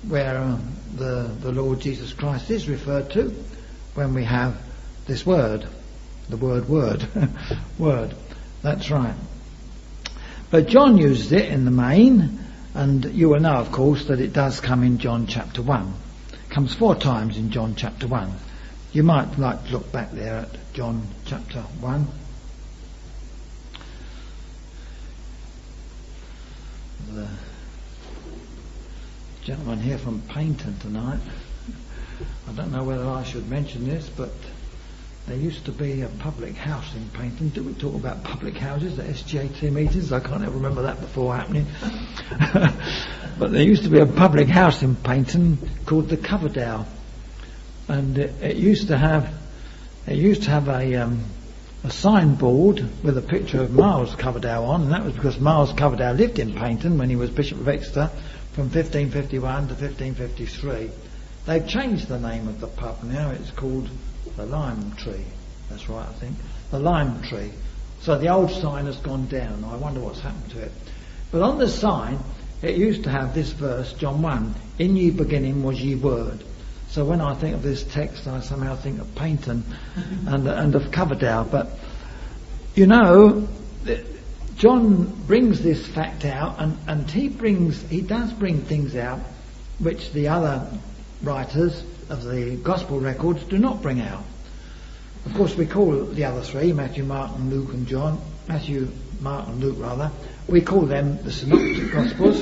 where 0.08 0.38
um, 0.38 0.76
the 0.96 1.34
the 1.40 1.52
Lord 1.52 1.80
Jesus 1.80 2.14
Christ 2.14 2.52
is 2.52 2.70
referred 2.70 3.10
to 3.12 3.34
when 3.96 4.14
we 4.14 4.26
have 4.26 4.62
this 5.08 5.26
word, 5.26 5.68
the 6.30 6.38
word 6.38 6.70
word, 6.70 7.08
word. 7.80 8.14
That's 8.62 8.92
right. 8.92 9.16
But 10.52 10.68
John 10.68 10.98
uses 10.98 11.32
it 11.32 11.46
in 11.46 11.66
the 11.66 11.72
main 11.72 12.40
and 12.74 13.06
you 13.06 13.30
will 13.30 13.40
know, 13.40 13.56
of 13.56 13.72
course, 13.72 14.06
that 14.06 14.20
it 14.20 14.34
does 14.34 14.60
come 14.62 14.84
in 14.84 15.00
John 15.00 15.26
chapter 15.26 15.64
1. 15.64 15.94
It 16.32 16.50
comes 16.52 16.76
four 16.76 16.96
times 16.96 17.38
in 17.38 17.50
John 17.50 17.76
chapter 17.76 18.08
1. 18.08 18.32
You 18.98 19.04
might 19.04 19.38
like 19.38 19.64
to 19.68 19.74
look 19.74 19.92
back 19.92 20.12
there 20.12 20.38
at 20.38 20.74
John 20.74 21.08
chapter 21.24 21.62
1. 21.62 22.08
The 27.14 27.28
gentleman 29.44 29.82
here 29.82 30.00
from 30.00 30.22
Paignton 30.22 30.80
tonight. 30.80 31.20
I 32.50 32.54
don't 32.54 32.72
know 32.72 32.84
whether 32.84 33.08
I 33.08 33.22
should 33.22 33.48
mention 33.48 33.88
this, 33.88 34.10
but 34.10 34.32
there 35.28 35.38
used 35.38 35.66
to 35.66 35.72
be 35.72 36.02
a 36.02 36.08
public 36.08 36.56
house 36.56 36.96
in 36.96 37.04
Paignton. 37.10 37.54
Did 37.54 37.68
we 37.68 37.74
talk 37.74 37.94
about 37.94 38.24
public 38.24 38.58
houses 38.58 38.98
at 38.98 39.06
SGAT 39.06 39.72
meetings? 39.72 40.12
I 40.12 40.22
can't 40.22 40.42
ever 40.42 40.54
remember 40.54 40.82
that 40.82 41.00
before 41.00 41.36
happening. 41.36 41.68
but 43.38 43.52
there 43.52 43.62
used 43.62 43.84
to 43.84 43.90
be 43.90 44.00
a 44.00 44.08
public 44.08 44.48
house 44.48 44.82
in 44.82 44.96
Paignton 44.96 45.86
called 45.86 46.10
the 46.10 46.18
Coverdale, 46.18 46.88
and 47.88 48.18
it, 48.18 48.34
it 48.42 48.56
used 48.58 48.88
to 48.88 48.98
have 48.98 49.34
it 50.08 50.16
used 50.16 50.44
to 50.44 50.50
have 50.50 50.68
a 50.68 50.96
um, 50.96 51.24
a 51.84 51.92
signboard 51.92 52.86
with 53.04 53.18
a 53.18 53.22
picture 53.22 53.62
of 53.62 53.72
Miles 53.72 54.16
Coverdale 54.16 54.64
on, 54.64 54.84
and 54.84 54.92
that 54.92 55.06
was 55.06 55.14
because 55.14 55.40
Miles 55.40 55.72
Coverdale 55.74 56.14
lived 56.14 56.40
in 56.40 56.54
Paignton 56.54 56.98
when 56.98 57.10
he 57.10 57.16
was 57.16 57.30
Bishop 57.30 57.60
of 57.60 57.68
Exeter 57.68 58.10
from 58.54 58.66
1551 58.66 59.68
to 59.68 59.74
1553. 59.76 60.90
They've 61.46 61.68
changed 61.68 62.08
the 62.08 62.20
name 62.20 62.48
of 62.48 62.60
the 62.60 62.68
pub 62.68 63.04
now. 63.04 63.30
It's 63.30 63.52
called 63.52 63.90
the 64.36 64.46
lime 64.46 64.94
tree. 64.94 65.26
That's 65.70 65.88
right, 65.88 66.08
I 66.08 66.14
think. 66.14 66.36
The 66.72 66.80
lime 66.80 67.22
tree. 67.22 67.52
So 68.02 68.18
the 68.18 68.30
old 68.30 68.52
sign 68.52 68.86
has 68.86 68.98
gone 68.98 69.28
down. 69.28 69.64
I 69.64 69.76
wonder 69.78 70.00
what's 70.00 70.20
happened 70.20 70.52
to 70.52 70.62
it. 70.62 70.72
But 71.32 71.42
on 71.42 71.58
the 71.58 71.70
sign, 71.70 72.20
it 72.62 72.76
used 72.76 73.04
to 73.04 73.12
have 73.12 73.34
this 73.34 73.52
verse, 73.52 73.94
John 73.94 74.22
1, 74.22 74.56
In 74.80 74.98
ye 74.98 75.12
beginning 75.12 75.64
was 75.64 75.80
ye 75.82 75.96
word. 75.96 76.44
So 76.90 77.06
when 77.06 77.22
I 77.22 77.36
think 77.36 77.54
of 77.54 77.62
this 77.62 77.84
text, 77.84 78.28
I 78.28 78.40
somehow 78.42 78.76
think 78.76 79.02
of 79.02 79.08
Paignton 79.16 79.64
and, 80.26 80.48
and 80.48 80.76
of 80.76 80.92
Coverdale. 80.92 81.44
But, 81.44 81.70
you 82.76 82.88
know, 82.88 83.48
John 84.56 85.06
brings 85.28 85.62
this 85.62 85.86
fact 85.86 86.26
out 86.26 86.56
and, 86.60 86.78
and 86.88 87.10
he 87.10 87.28
brings, 87.30 87.82
he 87.90 88.02
does 88.02 88.34
bring 88.34 88.62
things 88.62 88.96
out 88.96 89.20
which 89.80 90.12
the 90.14 90.30
other 90.30 90.68
writers 91.22 91.84
of 92.10 92.24
the 92.24 92.56
gospel 92.56 93.00
records 93.00 93.44
do 93.44 93.58
not 93.58 93.82
bring 93.82 94.02
out. 94.02 94.24
Of 95.26 95.34
course, 95.34 95.56
we 95.56 95.66
call 95.66 96.06
the 96.06 96.24
other 96.24 96.42
three, 96.42 96.72
Matthew, 96.74 97.04
Mark, 97.04 97.36
and 97.36 97.52
Luke, 97.52 97.74
and 97.74 97.86
John, 97.86 98.20
Matthew, 98.48 98.88
Mark, 99.20 99.48
and 99.48 99.60
Luke, 99.60 99.76
rather, 99.78 100.12
we 100.48 100.62
call 100.62 100.82
them 100.82 101.22
the 101.24 101.32
synoptic 101.32 101.92
gospels. 101.92 102.42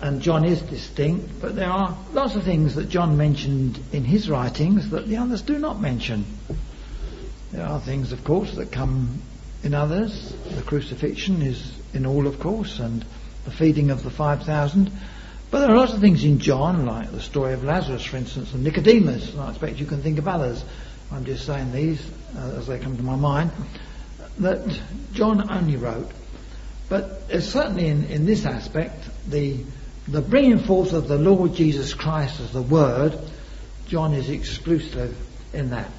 And 0.00 0.20
John 0.20 0.44
is 0.44 0.60
distinct, 0.60 1.40
but 1.40 1.56
there 1.56 1.70
are 1.70 1.96
lots 2.12 2.34
of 2.34 2.42
things 2.42 2.74
that 2.74 2.88
John 2.88 3.16
mentioned 3.16 3.78
in 3.92 4.04
his 4.04 4.28
writings 4.28 4.90
that 4.90 5.06
the 5.06 5.16
others 5.16 5.42
do 5.42 5.58
not 5.58 5.80
mention. 5.80 6.26
There 7.52 7.66
are 7.66 7.80
things, 7.80 8.12
of 8.12 8.24
course, 8.24 8.54
that 8.56 8.72
come 8.72 9.22
in 9.62 9.74
others. 9.74 10.34
The 10.54 10.62
crucifixion 10.62 11.40
is 11.42 11.78
in 11.94 12.04
all, 12.04 12.26
of 12.26 12.38
course, 12.40 12.80
and 12.80 13.04
the 13.44 13.50
feeding 13.50 13.90
of 13.90 14.02
the 14.02 14.10
5,000. 14.10 14.90
But 15.50 15.60
there 15.60 15.70
are 15.70 15.76
lots 15.76 15.92
of 15.92 16.00
things 16.00 16.24
in 16.24 16.40
John, 16.40 16.84
like 16.84 17.12
the 17.12 17.20
story 17.20 17.52
of 17.52 17.62
Lazarus, 17.62 18.04
for 18.04 18.16
instance, 18.16 18.52
and 18.52 18.64
Nicodemus, 18.64 19.32
and 19.32 19.40
I 19.40 19.50
expect 19.50 19.78
you 19.78 19.86
can 19.86 20.02
think 20.02 20.18
of 20.18 20.26
others. 20.26 20.64
I'm 21.12 21.24
just 21.24 21.46
saying 21.46 21.72
these 21.72 22.04
uh, 22.36 22.56
as 22.58 22.66
they 22.66 22.78
come 22.78 22.96
to 22.96 23.02
my 23.02 23.16
mind, 23.16 23.52
that 24.38 24.80
John 25.12 25.48
only 25.50 25.76
wrote. 25.76 26.10
But 26.88 27.30
certainly 27.40 27.86
in, 27.86 28.04
in 28.06 28.26
this 28.26 28.44
aspect, 28.44 29.08
the, 29.28 29.58
the 30.08 30.20
bringing 30.20 30.58
forth 30.58 30.92
of 30.92 31.08
the 31.08 31.18
Lord 31.18 31.54
Jesus 31.54 31.94
Christ 31.94 32.40
as 32.40 32.52
the 32.52 32.62
Word, 32.62 33.18
John 33.86 34.14
is 34.14 34.28
exclusive 34.28 35.16
in 35.52 35.70
that. 35.70 35.90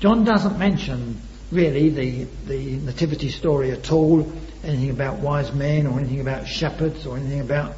John 0.00 0.24
doesn't 0.24 0.58
mention 0.58 1.20
really 1.50 1.88
the, 1.90 2.24
the 2.46 2.76
nativity 2.76 3.30
story 3.30 3.72
at 3.72 3.90
all, 3.90 4.20
anything 4.62 4.90
about 4.90 5.18
wise 5.18 5.52
men 5.52 5.86
or 5.86 5.98
anything 5.98 6.20
about 6.20 6.46
shepherds 6.46 7.06
or 7.06 7.16
anything 7.16 7.40
about 7.40 7.74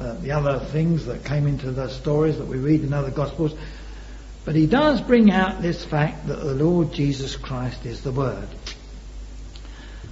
uh, 0.00 0.14
the 0.14 0.30
other 0.30 0.58
things 0.58 1.06
that 1.06 1.24
came 1.24 1.46
into 1.46 1.70
the 1.70 1.88
stories 1.88 2.38
that 2.38 2.46
we 2.46 2.58
read 2.58 2.82
in 2.82 2.92
other 2.92 3.10
Gospels. 3.10 3.54
But 4.44 4.54
he 4.54 4.66
does 4.66 5.00
bring 5.00 5.30
out 5.30 5.60
this 5.60 5.84
fact 5.84 6.28
that 6.28 6.36
the 6.36 6.54
Lord 6.54 6.92
Jesus 6.92 7.34
Christ 7.36 7.84
is 7.84 8.02
the 8.02 8.12
Word. 8.12 8.48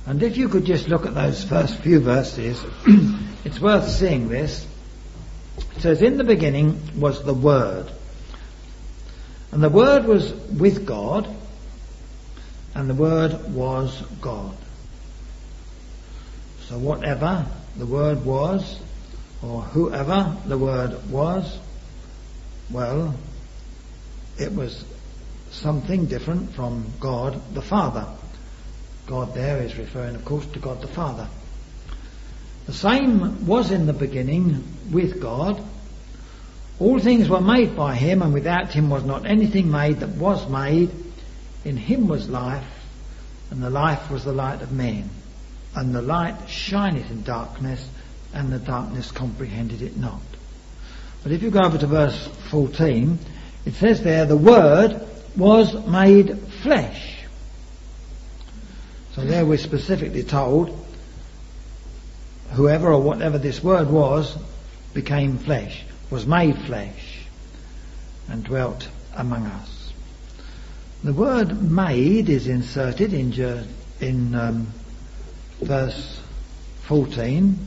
And 0.06 0.22
if 0.22 0.36
you 0.36 0.48
could 0.48 0.66
just 0.66 0.88
look 0.88 1.06
at 1.06 1.14
those 1.14 1.44
first 1.44 1.78
few 1.78 2.00
verses, 2.00 2.62
it's 3.44 3.60
worth 3.60 3.88
seeing 3.88 4.28
this. 4.28 4.66
It 5.58 5.80
says, 5.80 6.02
In 6.02 6.16
the 6.16 6.24
beginning 6.24 6.80
was 6.98 7.22
the 7.22 7.34
Word. 7.34 7.90
And 9.52 9.62
the 9.62 9.70
Word 9.70 10.04
was 10.04 10.32
with 10.32 10.86
God, 10.86 11.28
and 12.74 12.90
the 12.90 12.94
Word 12.94 13.52
was 13.52 14.02
God. 14.20 14.56
So 16.68 16.78
whatever 16.78 17.46
the 17.76 17.86
Word 17.86 18.24
was, 18.24 18.80
or 19.44 19.62
whoever 19.62 20.36
the 20.46 20.56
word 20.56 21.10
was, 21.10 21.58
well, 22.70 23.14
it 24.38 24.52
was 24.52 24.84
something 25.50 26.06
different 26.06 26.54
from 26.54 26.86
God 26.98 27.40
the 27.54 27.62
Father. 27.62 28.06
God 29.06 29.34
there 29.34 29.62
is 29.62 29.76
referring, 29.76 30.16
of 30.16 30.24
course, 30.24 30.46
to 30.46 30.58
God 30.58 30.80
the 30.80 30.88
Father. 30.88 31.28
The 32.66 32.72
same 32.72 33.46
was 33.46 33.70
in 33.70 33.86
the 33.86 33.92
beginning 33.92 34.64
with 34.90 35.20
God. 35.20 35.62
All 36.80 36.98
things 36.98 37.28
were 37.28 37.40
made 37.40 37.76
by 37.76 37.94
him, 37.94 38.22
and 38.22 38.32
without 38.32 38.72
him 38.72 38.90
was 38.90 39.04
not 39.04 39.26
anything 39.26 39.70
made 39.70 40.00
that 40.00 40.10
was 40.10 40.48
made. 40.48 40.90
In 41.64 41.76
him 41.76 42.08
was 42.08 42.28
life, 42.28 42.64
and 43.50 43.62
the 43.62 43.70
life 43.70 44.10
was 44.10 44.24
the 44.24 44.32
light 44.32 44.62
of 44.62 44.72
men. 44.72 45.10
And 45.74 45.94
the 45.94 46.02
light 46.02 46.48
shineth 46.48 47.10
in 47.10 47.22
darkness, 47.22 47.86
and 48.32 48.52
the 48.52 48.58
darkness 48.58 49.10
comprehended 49.10 49.82
it 49.82 49.96
not. 49.96 50.22
But 51.22 51.32
if 51.32 51.42
you 51.42 51.50
go 51.50 51.60
over 51.60 51.78
to 51.78 51.86
verse 51.86 52.28
14, 52.50 53.18
it 53.64 53.74
says 53.74 54.02
there, 54.02 54.26
the 54.26 54.36
Word 54.36 55.00
was 55.36 55.86
made 55.86 56.38
flesh. 56.62 57.24
So 59.14 59.24
there 59.24 59.46
we're 59.46 59.58
specifically 59.58 60.22
told, 60.22 60.83
whoever 62.52 62.92
or 62.92 63.00
whatever 63.00 63.38
this 63.38 63.62
Word 63.62 63.90
was, 63.90 64.36
became 64.92 65.38
flesh, 65.38 65.82
was 66.10 66.26
made 66.26 66.56
flesh, 66.62 67.26
and 68.28 68.44
dwelt 68.44 68.88
among 69.16 69.46
us. 69.46 69.92
The 71.02 71.12
word 71.12 71.70
made 71.70 72.30
is 72.30 72.46
inserted 72.46 73.12
in, 73.12 73.32
in 74.00 74.34
um, 74.34 74.72
verse 75.60 76.20
14, 76.84 77.58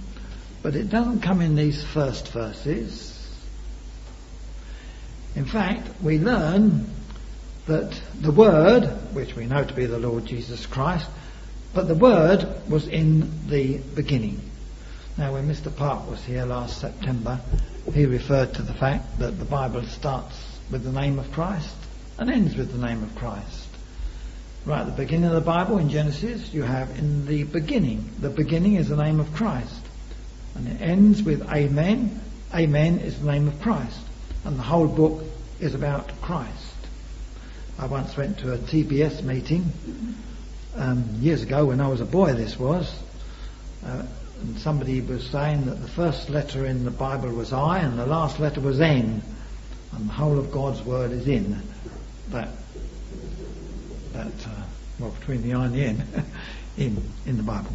but 0.63 0.75
it 0.75 0.89
doesn't 0.89 1.21
come 1.21 1.41
in 1.41 1.55
these 1.55 1.83
first 1.83 2.29
verses. 2.29 3.13
In 5.35 5.45
fact, 5.45 5.87
we 6.01 6.17
learn 6.17 6.89
that 7.67 8.01
the 8.19 8.31
Word, 8.31 8.85
which 9.13 9.35
we 9.35 9.45
know 9.45 9.63
to 9.63 9.73
be 9.73 9.85
the 9.85 9.99
Lord 9.99 10.25
Jesus 10.25 10.65
Christ, 10.65 11.07
but 11.75 11.87
the 11.87 11.95
Word 11.95 12.47
was 12.67 12.87
in 12.87 13.47
the 13.47 13.77
beginning. 13.77 14.41
Now, 15.17 15.33
when 15.33 15.49
Mr. 15.49 15.75
Park 15.75 16.07
was 16.07 16.23
here 16.23 16.45
last 16.45 16.79
September, 16.79 17.39
he 17.91 18.05
referred 18.05 18.53
to 18.53 18.61
the 18.61 18.73
fact 18.73 19.17
that 19.17 19.39
the 19.39 19.45
Bible 19.45 19.81
starts 19.83 20.59
with 20.69 20.83
the 20.83 20.91
name 20.91 21.17
of 21.17 21.31
Christ 21.31 21.75
and 22.19 22.29
ends 22.29 22.55
with 22.55 22.71
the 22.71 22.85
name 22.85 23.01
of 23.01 23.15
Christ. 23.15 23.67
Right 24.65 24.81
at 24.81 24.85
the 24.85 25.03
beginning 25.03 25.29
of 25.29 25.33
the 25.33 25.41
Bible, 25.41 25.79
in 25.79 25.89
Genesis, 25.89 26.53
you 26.53 26.61
have 26.63 26.91
in 26.99 27.25
the 27.25 27.43
beginning. 27.45 28.11
The 28.19 28.29
beginning 28.29 28.75
is 28.75 28.89
the 28.89 28.97
name 28.97 29.19
of 29.19 29.33
Christ. 29.33 29.81
And 30.53 30.67
it 30.67 30.81
ends 30.81 31.23
with 31.23 31.41
Amen. 31.49 32.21
Amen 32.53 32.99
is 32.99 33.19
the 33.19 33.31
name 33.31 33.47
of 33.47 33.59
Christ. 33.61 33.99
And 34.45 34.59
the 34.59 34.63
whole 34.63 34.87
book 34.87 35.23
is 35.59 35.73
about 35.73 36.21
Christ. 36.21 36.75
I 37.79 37.87
once 37.87 38.15
went 38.15 38.37
to 38.39 38.53
a 38.53 38.57
TBS 38.57 39.23
meeting 39.23 39.71
um, 40.75 41.05
years 41.21 41.41
ago 41.41 41.65
when 41.65 41.81
I 41.81 41.87
was 41.87 42.01
a 42.01 42.05
boy. 42.05 42.33
This 42.33 42.59
was, 42.59 42.93
uh, 43.85 44.03
and 44.41 44.59
somebody 44.59 45.01
was 45.01 45.25
saying 45.27 45.65
that 45.65 45.81
the 45.81 45.87
first 45.87 46.29
letter 46.29 46.65
in 46.65 46.85
the 46.85 46.91
Bible 46.91 47.29
was 47.29 47.53
I, 47.53 47.79
and 47.79 47.97
the 47.97 48.05
last 48.05 48.39
letter 48.39 48.61
was 48.61 48.79
N, 48.79 49.21
and 49.93 50.09
the 50.09 50.13
whole 50.13 50.37
of 50.37 50.51
God's 50.51 50.81
word 50.83 51.11
is 51.11 51.27
in 51.27 51.61
that 52.29 52.49
that 54.13 54.27
uh, 54.27 54.63
well 54.99 55.11
between 55.11 55.43
the 55.43 55.53
I 55.53 55.65
and 55.65 55.73
the 55.73 55.83
N 55.83 56.25
in 56.77 57.03
in 57.25 57.37
the 57.37 57.43
Bible. 57.43 57.71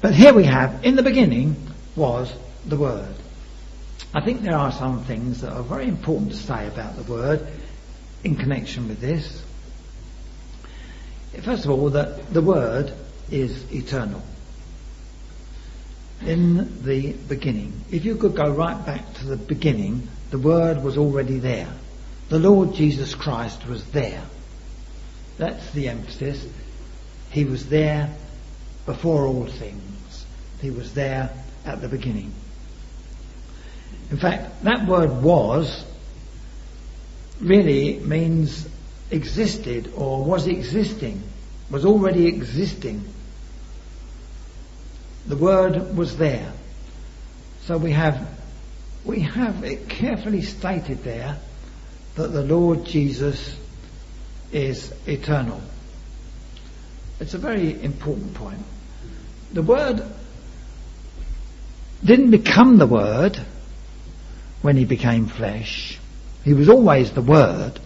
But 0.00 0.14
here 0.14 0.34
we 0.34 0.44
have 0.44 0.84
in 0.84 0.96
the 0.96 1.02
beginning 1.02 1.56
was 1.96 2.32
the 2.66 2.76
word. 2.76 3.14
I 4.14 4.20
think 4.20 4.42
there 4.42 4.56
are 4.56 4.72
some 4.72 5.04
things 5.04 5.40
that 5.40 5.52
are 5.52 5.62
very 5.62 5.88
important 5.88 6.32
to 6.32 6.36
say 6.36 6.66
about 6.66 6.96
the 6.96 7.10
word 7.10 7.46
in 8.24 8.36
connection 8.36 8.88
with 8.88 9.00
this. 9.00 9.42
First 11.42 11.64
of 11.64 11.70
all, 11.70 11.90
that 11.90 12.32
the 12.32 12.42
word 12.42 12.92
is 13.30 13.72
eternal. 13.72 14.22
In 16.26 16.84
the 16.84 17.12
beginning, 17.12 17.72
if 17.90 18.04
you 18.04 18.16
could 18.16 18.36
go 18.36 18.48
right 18.50 18.86
back 18.86 19.14
to 19.14 19.24
the 19.24 19.36
beginning, 19.36 20.06
the 20.30 20.38
word 20.38 20.82
was 20.82 20.96
already 20.96 21.38
there. 21.38 21.68
The 22.28 22.38
Lord 22.38 22.74
Jesus 22.74 23.14
Christ 23.14 23.66
was 23.66 23.84
there. 23.90 24.22
That's 25.36 25.70
the 25.72 25.88
emphasis. 25.88 26.46
He 27.30 27.44
was 27.44 27.68
there 27.68 28.14
before 28.86 29.26
all 29.26 29.46
things. 29.46 30.24
He 30.60 30.70
was 30.70 30.94
there 30.94 31.30
at 31.64 31.80
the 31.80 31.88
beginning. 31.88 32.32
In 34.10 34.16
fact, 34.18 34.62
that 34.62 34.86
word 34.86 35.22
was 35.22 35.84
really 37.40 37.98
means 37.98 38.68
existed 39.10 39.92
or 39.96 40.24
was 40.24 40.46
existing, 40.46 41.22
was 41.70 41.84
already 41.84 42.26
existing. 42.26 43.04
The 45.26 45.36
word 45.36 45.96
was 45.96 46.16
there. 46.16 46.52
So 47.62 47.78
we 47.78 47.92
have 47.92 48.28
we 49.04 49.20
have 49.20 49.64
it 49.64 49.88
carefully 49.88 50.42
stated 50.42 51.02
there 51.04 51.38
that 52.14 52.28
the 52.28 52.42
Lord 52.42 52.84
Jesus 52.84 53.56
is 54.52 54.92
eternal. 55.06 55.60
It's 57.20 57.34
a 57.34 57.38
very 57.38 57.82
important 57.82 58.34
point. 58.34 58.62
The 59.52 59.62
word 59.62 60.02
didn't 62.04 62.30
become 62.30 62.78
the 62.78 62.86
word 62.86 63.40
when 64.62 64.76
he 64.76 64.84
became 64.84 65.26
flesh. 65.26 65.98
He 66.44 66.54
was 66.54 66.68
always 66.68 67.12
the 67.12 67.22
Word, 67.22 67.78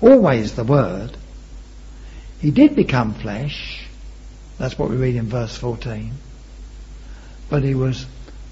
always 0.00 0.54
the 0.54 0.64
Word. 0.64 1.16
He 2.40 2.50
did 2.50 2.76
become 2.76 3.14
flesh. 3.14 3.79
That's 4.60 4.78
what 4.78 4.90
we 4.90 4.96
read 4.96 5.16
in 5.16 5.26
verse 5.26 5.56
14. 5.56 6.12
But 7.48 7.62
he 7.62 7.74
was 7.74 8.04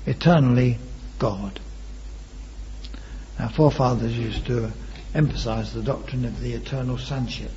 eternally 0.06 0.78
God. 1.18 1.60
Our 3.38 3.50
forefathers 3.50 4.16
used 4.16 4.46
to 4.46 4.72
emphasize 5.14 5.74
the 5.74 5.82
doctrine 5.82 6.24
of 6.24 6.40
the 6.40 6.54
eternal 6.54 6.96
sonship. 6.96 7.50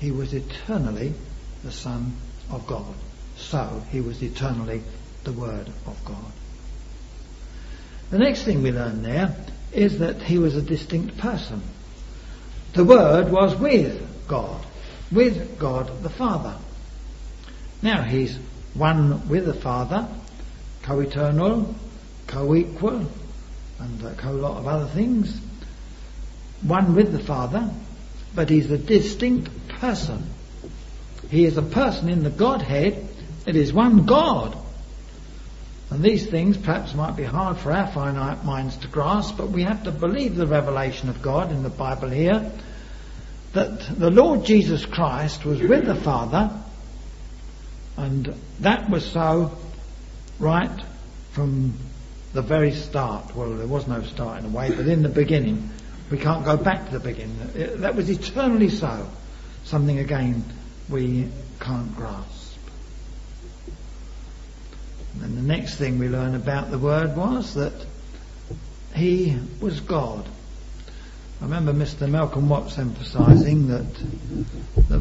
He 0.00 0.10
was 0.10 0.34
eternally 0.34 1.14
the 1.62 1.70
Son 1.70 2.16
of 2.50 2.66
God. 2.66 2.92
So 3.36 3.84
he 3.92 4.00
was 4.00 4.20
eternally 4.20 4.82
the 5.22 5.32
Word 5.32 5.68
of 5.86 6.04
God. 6.04 6.32
The 8.10 8.18
next 8.18 8.42
thing 8.42 8.64
we 8.64 8.72
learn 8.72 9.04
there 9.04 9.36
is 9.70 10.00
that 10.00 10.20
he 10.22 10.38
was 10.38 10.56
a 10.56 10.62
distinct 10.62 11.18
person. 11.18 11.62
The 12.72 12.84
Word 12.84 13.30
was 13.30 13.54
with 13.54 14.26
God, 14.26 14.66
with 15.12 15.56
God 15.56 16.02
the 16.02 16.10
Father. 16.10 16.56
Now 17.82 18.02
he's 18.02 18.38
one 18.74 19.28
with 19.28 19.44
the 19.44 19.54
Father, 19.54 20.08
co-eternal, 20.82 21.74
co-equal, 22.28 23.06
and 23.78 24.02
a 24.04 24.14
co-lot 24.14 24.58
of 24.58 24.68
other 24.68 24.86
things. 24.86 25.38
One 26.62 26.94
with 26.94 27.12
the 27.12 27.18
Father, 27.18 27.68
but 28.34 28.48
he's 28.48 28.70
a 28.70 28.78
distinct 28.78 29.68
person. 29.68 30.24
He 31.28 31.44
is 31.44 31.56
a 31.56 31.62
person 31.62 32.08
in 32.08 32.22
the 32.22 32.30
Godhead. 32.30 33.08
It 33.46 33.56
is 33.56 33.72
one 33.72 34.06
God. 34.06 34.56
And 35.90 36.02
these 36.02 36.26
things 36.26 36.56
perhaps 36.56 36.94
might 36.94 37.16
be 37.16 37.24
hard 37.24 37.58
for 37.58 37.72
our 37.72 37.86
finite 37.88 38.44
minds 38.44 38.76
to 38.78 38.88
grasp, 38.88 39.36
but 39.36 39.50
we 39.50 39.64
have 39.64 39.84
to 39.84 39.90
believe 39.90 40.36
the 40.36 40.46
revelation 40.46 41.08
of 41.08 41.20
God 41.20 41.50
in 41.50 41.62
the 41.62 41.68
Bible 41.68 42.08
here 42.08 42.50
that 43.52 43.98
the 43.98 44.10
Lord 44.10 44.44
Jesus 44.46 44.86
Christ 44.86 45.44
was 45.44 45.60
with 45.60 45.84
the 45.84 45.94
Father, 45.94 46.50
and 47.96 48.34
that 48.60 48.88
was 48.90 49.04
so 49.04 49.56
right 50.38 50.80
from 51.32 51.74
the 52.32 52.42
very 52.42 52.72
start. 52.72 53.34
Well, 53.36 53.50
there 53.54 53.66
was 53.66 53.86
no 53.86 54.02
start 54.02 54.40
in 54.40 54.46
a 54.46 54.48
way, 54.48 54.70
but 54.70 54.86
in 54.86 55.02
the 55.02 55.08
beginning. 55.08 55.70
We 56.10 56.18
can't 56.18 56.44
go 56.44 56.58
back 56.58 56.86
to 56.86 56.98
the 56.98 57.00
beginning. 57.00 57.40
Uh, 57.40 57.76
that 57.80 57.94
was 57.94 58.10
eternally 58.10 58.68
so. 58.68 59.08
Something 59.64 59.98
again 59.98 60.44
we 60.90 61.28
can't 61.58 61.94
grasp. 61.96 62.58
And 65.22 65.36
the 65.36 65.42
next 65.42 65.76
thing 65.76 65.98
we 65.98 66.08
learn 66.08 66.34
about 66.34 66.70
the 66.70 66.78
Word 66.78 67.16
was 67.16 67.54
that 67.54 67.72
He 68.94 69.38
was 69.60 69.80
God. 69.80 70.26
I 71.40 71.44
remember 71.44 71.72
Mr. 71.72 72.08
Malcolm 72.08 72.48
Watts 72.48 72.78
emphasising 72.78 73.68
that, 73.68 73.94
that 73.94 74.46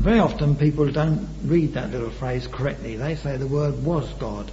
very 0.01 0.19
often 0.19 0.55
people 0.55 0.89
don't 0.91 1.29
read 1.43 1.75
that 1.75 1.91
little 1.91 2.09
phrase 2.09 2.47
correctly. 2.47 2.95
They 2.95 3.15
say 3.15 3.37
the 3.37 3.45
word 3.45 3.83
was 3.83 4.11
God, 4.13 4.51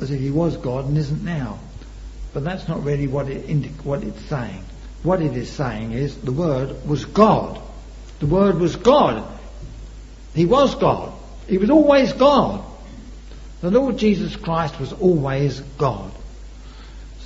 as 0.00 0.12
if 0.12 0.20
he 0.20 0.30
was 0.30 0.56
God 0.56 0.86
and 0.86 0.96
isn't 0.96 1.24
now. 1.24 1.58
But 2.32 2.44
that's 2.44 2.68
not 2.68 2.84
really 2.84 3.08
what, 3.08 3.28
it 3.28 3.48
indic- 3.48 3.84
what 3.84 4.04
it's 4.04 4.20
saying. 4.22 4.64
What 5.02 5.20
it 5.20 5.36
is 5.36 5.50
saying 5.50 5.92
is 5.92 6.16
the 6.16 6.32
word 6.32 6.86
was 6.86 7.04
God. 7.04 7.60
The 8.20 8.26
word 8.26 8.58
was 8.58 8.76
God. 8.76 9.26
He 10.32 10.46
was 10.46 10.76
God. 10.76 11.12
He 11.48 11.58
was 11.58 11.70
always 11.70 12.12
God. 12.12 12.64
The 13.62 13.70
Lord 13.72 13.98
Jesus 13.98 14.36
Christ 14.36 14.78
was 14.78 14.92
always 14.92 15.60
God. 15.78 16.12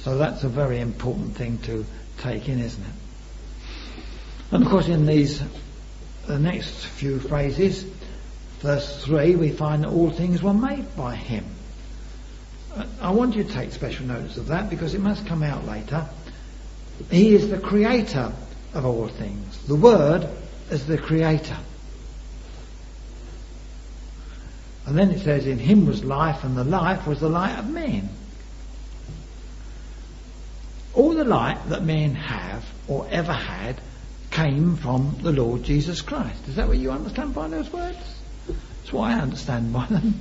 So 0.03 0.17
that's 0.17 0.43
a 0.43 0.49
very 0.49 0.81
important 0.81 1.37
thing 1.37 1.59
to 1.65 1.85
take 2.19 2.49
in, 2.49 2.61
isn't 2.61 2.83
it? 2.83 4.05
And 4.53 4.65
of 4.65 4.71
course, 4.71 4.89
in 4.89 5.05
these 5.05 5.43
the 6.29 6.39
next 6.39 6.87
few 6.87 7.19
phrases, 7.19 7.85
verse 8.61 9.03
3, 9.05 9.35
we 9.37 9.51
find 9.51 9.83
that 9.83 9.89
all 9.89 10.11
things 10.11 10.43
were 10.43 10.55
made 10.55 10.95
by 10.95 11.17
him. 11.17 11.45
Uh, 12.77 12.85
I 13.01 13.11
want 13.11 13.35
you 13.35 13.45
to 13.45 13.53
take 13.53 13.73
special 13.73 14.07
notice 14.07 14.37
of 14.37 14.49
that 14.49 14.71
because 14.71 14.95
it 14.95 15.01
must 15.01 15.27
come 15.27 15.43
out 15.43 15.67
later. 15.67 16.07
He 17.11 17.35
is 17.35 17.49
the 17.49 17.59
creator 17.59 18.33
of 18.75 18.85
all 18.85 19.09
things. 19.09 19.59
The 19.67 19.75
Word 19.75 20.29
is 20.71 20.87
the 20.87 20.99
creator. 20.99 21.57
And 24.87 24.99
then 24.99 25.11
it 25.11 25.21
says, 25.21 25.47
In 25.47 25.59
him 25.59 25.87
was 25.87 26.05
life, 26.05 26.45
and 26.45 26.57
the 26.57 26.65
life 26.65 27.07
was 27.07 27.21
the 27.21 27.29
light 27.29 27.59
of 27.59 27.69
men. 27.69 28.11
All 30.95 31.15
the 31.15 31.25
light 31.25 31.59
that 31.69 31.83
men 31.83 32.15
have 32.15 32.65
or 32.87 33.07
ever 33.11 33.33
had 33.33 33.81
came 34.39 34.77
from 34.77 35.17
the 35.23 35.33
Lord 35.33 35.65
Jesus 35.65 36.01
Christ. 36.01 36.47
Is 36.47 36.55
that 36.57 36.69
what 36.69 36.79
you 36.79 36.93
understand 36.93 37.35
by 37.35 37.49
those 37.49 37.73
words? 37.73 37.99
That's 38.47 38.93
what 38.93 39.11
I 39.11 39.19
understand 39.19 39.73
by 39.73 39.87
them. 39.87 40.15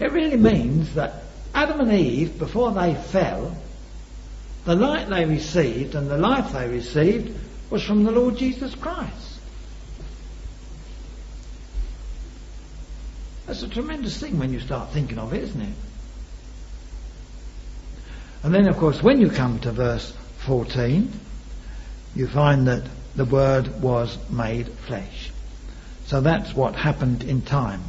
It 0.00 0.10
really 0.12 0.38
means 0.38 0.94
that 0.94 1.24
Adam 1.54 1.80
and 1.80 1.92
Eve, 1.92 2.38
before 2.38 2.72
they 2.72 2.94
fell, 2.94 3.54
the 4.64 4.74
light 4.74 5.10
they 5.10 5.26
received 5.26 5.94
and 5.94 6.08
the 6.08 6.16
life 6.16 6.52
they 6.52 6.66
received 6.68 7.38
was 7.68 7.82
from 7.82 8.04
the 8.04 8.10
Lord 8.10 8.38
Jesus 8.38 8.74
Christ. 8.74 9.40
That's 13.46 13.62
a 13.62 13.68
tremendous 13.68 14.18
thing 14.18 14.38
when 14.38 14.52
you 14.52 14.60
start 14.60 14.92
thinking 14.92 15.18
of 15.18 15.34
it, 15.34 15.42
isn't 15.42 15.60
it? 15.60 15.74
And 18.44 18.54
then, 18.54 18.66
of 18.66 18.78
course, 18.78 19.02
when 19.02 19.20
you 19.20 19.28
come 19.28 19.58
to 19.60 19.72
verse 19.72 20.14
14, 20.38 21.12
you 22.14 22.26
find 22.26 22.66
that 22.68 22.84
the 23.16 23.24
Word 23.24 23.80
was 23.80 24.16
made 24.30 24.68
flesh. 24.68 25.30
So 26.06 26.20
that's 26.20 26.54
what 26.54 26.74
happened 26.74 27.24
in 27.24 27.42
time. 27.42 27.82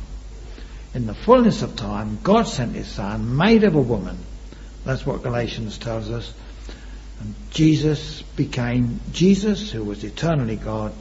In 0.93 1.05
the 1.05 1.13
fullness 1.13 1.61
of 1.61 1.75
time, 1.75 2.19
God 2.23 2.43
sent 2.47 2.75
His 2.75 2.87
Son, 2.87 3.37
made 3.37 3.63
of 3.63 3.75
a 3.75 3.81
woman. 3.81 4.17
That's 4.85 5.05
what 5.05 5.23
Galatians 5.23 5.77
tells 5.77 6.09
us. 6.09 6.33
And 7.19 7.35
Jesus 7.51 8.21
became 8.35 8.99
Jesus, 9.11 9.71
who 9.71 9.83
was 9.83 10.03
eternally 10.03 10.55
God. 10.55 10.93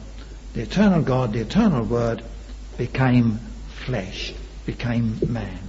The 0.53 0.61
eternal 0.61 1.01
God, 1.01 1.33
the 1.33 1.39
eternal 1.39 1.83
Word, 1.83 2.23
became 2.77 3.39
flesh, 3.85 4.33
became 4.65 5.19
man. 5.27 5.59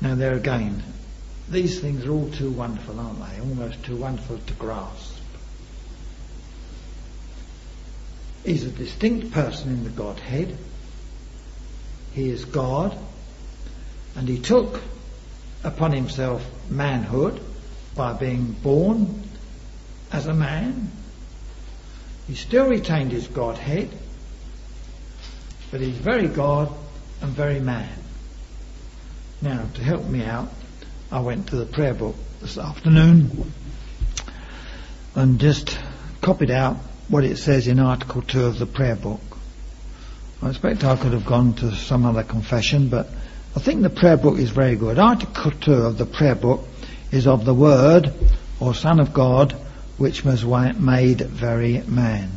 Now, 0.00 0.14
there 0.14 0.34
again, 0.34 0.82
these 1.48 1.80
things 1.80 2.04
are 2.04 2.10
all 2.10 2.30
too 2.30 2.50
wonderful, 2.50 2.98
aren't 2.98 3.18
they? 3.20 3.40
Almost 3.40 3.84
too 3.84 3.96
wonderful 3.96 4.38
to 4.38 4.52
grasp. 4.54 5.11
Is 8.44 8.64
a 8.64 8.70
distinct 8.70 9.30
person 9.32 9.70
in 9.70 9.84
the 9.84 9.90
Godhead. 9.90 10.56
He 12.12 12.28
is 12.28 12.44
God, 12.44 12.96
and 14.16 14.28
he 14.28 14.38
took 14.38 14.80
upon 15.64 15.92
himself 15.92 16.44
manhood 16.70 17.40
by 17.94 18.12
being 18.12 18.52
born 18.52 19.22
as 20.10 20.26
a 20.26 20.34
man. 20.34 20.90
He 22.26 22.34
still 22.34 22.68
retained 22.68 23.12
his 23.12 23.26
Godhead, 23.28 23.90
but 25.70 25.80
he's 25.80 25.96
very 25.96 26.28
God 26.28 26.72
and 27.20 27.32
very 27.32 27.60
man. 27.60 27.90
Now, 29.40 29.66
to 29.74 29.82
help 29.82 30.04
me 30.06 30.24
out, 30.24 30.52
I 31.10 31.20
went 31.20 31.48
to 31.48 31.56
the 31.56 31.66
prayer 31.66 31.94
book 31.94 32.16
this 32.40 32.58
afternoon 32.58 33.52
and 35.14 35.40
just 35.40 35.78
copied 36.20 36.50
out 36.50 36.76
what 37.12 37.24
it 37.24 37.36
says 37.36 37.68
in 37.68 37.78
Article 37.78 38.22
2 38.22 38.46
of 38.46 38.58
the 38.58 38.64
prayer 38.64 38.96
book. 38.96 39.20
I 40.40 40.48
expect 40.48 40.82
I 40.82 40.96
could 40.96 41.12
have 41.12 41.26
gone 41.26 41.52
to 41.56 41.70
some 41.72 42.06
other 42.06 42.22
confession, 42.22 42.88
but 42.88 43.06
I 43.54 43.60
think 43.60 43.82
the 43.82 43.90
prayer 43.90 44.16
book 44.16 44.38
is 44.38 44.48
very 44.48 44.76
good. 44.76 44.98
Article 44.98 45.50
2 45.50 45.72
of 45.74 45.98
the 45.98 46.06
prayer 46.06 46.34
book 46.34 46.66
is 47.10 47.26
of 47.26 47.44
the 47.44 47.52
Word, 47.52 48.14
or 48.60 48.74
Son 48.74 48.98
of 48.98 49.12
God, 49.12 49.52
which 49.98 50.24
was 50.24 50.42
made 50.42 51.20
very 51.20 51.82
man. 51.82 52.30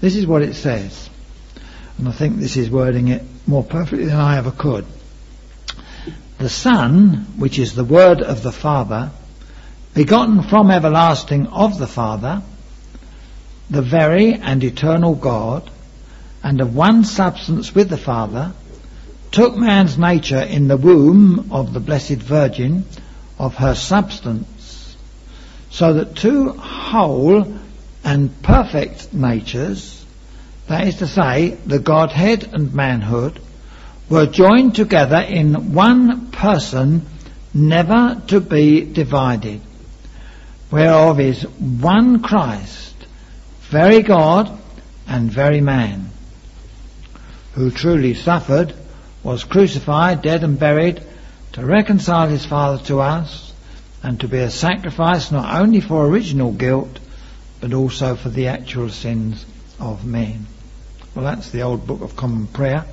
This 0.00 0.14
is 0.14 0.28
what 0.28 0.42
it 0.42 0.54
says, 0.54 1.10
and 1.98 2.08
I 2.08 2.12
think 2.12 2.36
this 2.36 2.56
is 2.56 2.70
wording 2.70 3.08
it 3.08 3.24
more 3.48 3.64
perfectly 3.64 4.04
than 4.04 4.16
I 4.16 4.38
ever 4.38 4.52
could. 4.52 4.86
The 6.38 6.48
Son, 6.48 7.26
which 7.36 7.58
is 7.58 7.74
the 7.74 7.82
Word 7.82 8.22
of 8.22 8.44
the 8.44 8.52
Father, 8.52 9.10
begotten 9.92 10.44
from 10.44 10.70
everlasting 10.70 11.48
of 11.48 11.78
the 11.78 11.88
Father, 11.88 12.40
the 13.70 13.82
very 13.82 14.34
and 14.34 14.62
eternal 14.62 15.14
God, 15.14 15.70
and 16.42 16.60
of 16.60 16.74
one 16.74 17.04
substance 17.04 17.74
with 17.74 17.88
the 17.88 17.96
Father, 17.96 18.52
took 19.30 19.56
man's 19.56 19.98
nature 19.98 20.40
in 20.40 20.68
the 20.68 20.76
womb 20.76 21.50
of 21.50 21.72
the 21.72 21.80
Blessed 21.80 22.22
Virgin 22.22 22.84
of 23.38 23.56
her 23.56 23.74
substance, 23.74 24.96
so 25.70 25.94
that 25.94 26.14
two 26.14 26.50
whole 26.50 27.58
and 28.04 28.42
perfect 28.42 29.12
natures, 29.12 30.04
that 30.68 30.86
is 30.86 30.96
to 30.96 31.06
say, 31.06 31.56
the 31.66 31.78
Godhead 31.78 32.52
and 32.52 32.74
manhood, 32.74 33.40
were 34.08 34.26
joined 34.26 34.74
together 34.74 35.16
in 35.16 35.72
one 35.72 36.30
person, 36.30 37.06
never 37.54 38.20
to 38.26 38.40
be 38.40 38.82
divided, 38.82 39.60
whereof 40.70 41.18
is 41.18 41.42
one 41.42 42.22
Christ, 42.22 42.83
very 43.74 44.02
God 44.02 44.56
and 45.08 45.28
very 45.28 45.60
man, 45.60 46.08
who 47.54 47.72
truly 47.72 48.14
suffered, 48.14 48.72
was 49.24 49.42
crucified, 49.42 50.22
dead 50.22 50.44
and 50.44 50.60
buried, 50.60 51.02
to 51.54 51.66
reconcile 51.66 52.28
his 52.28 52.46
Father 52.46 52.80
to 52.84 53.00
us, 53.00 53.52
and 54.00 54.20
to 54.20 54.28
be 54.28 54.38
a 54.38 54.48
sacrifice 54.48 55.32
not 55.32 55.60
only 55.60 55.80
for 55.80 56.06
original 56.06 56.52
guilt, 56.52 57.00
but 57.60 57.74
also 57.74 58.14
for 58.14 58.28
the 58.28 58.46
actual 58.46 58.90
sins 58.90 59.44
of 59.80 60.06
men. 60.06 60.46
Well, 61.16 61.24
that's 61.24 61.50
the 61.50 61.62
old 61.62 61.84
Book 61.84 62.02
of 62.02 62.14
Common 62.14 62.46
Prayer. 62.46 62.84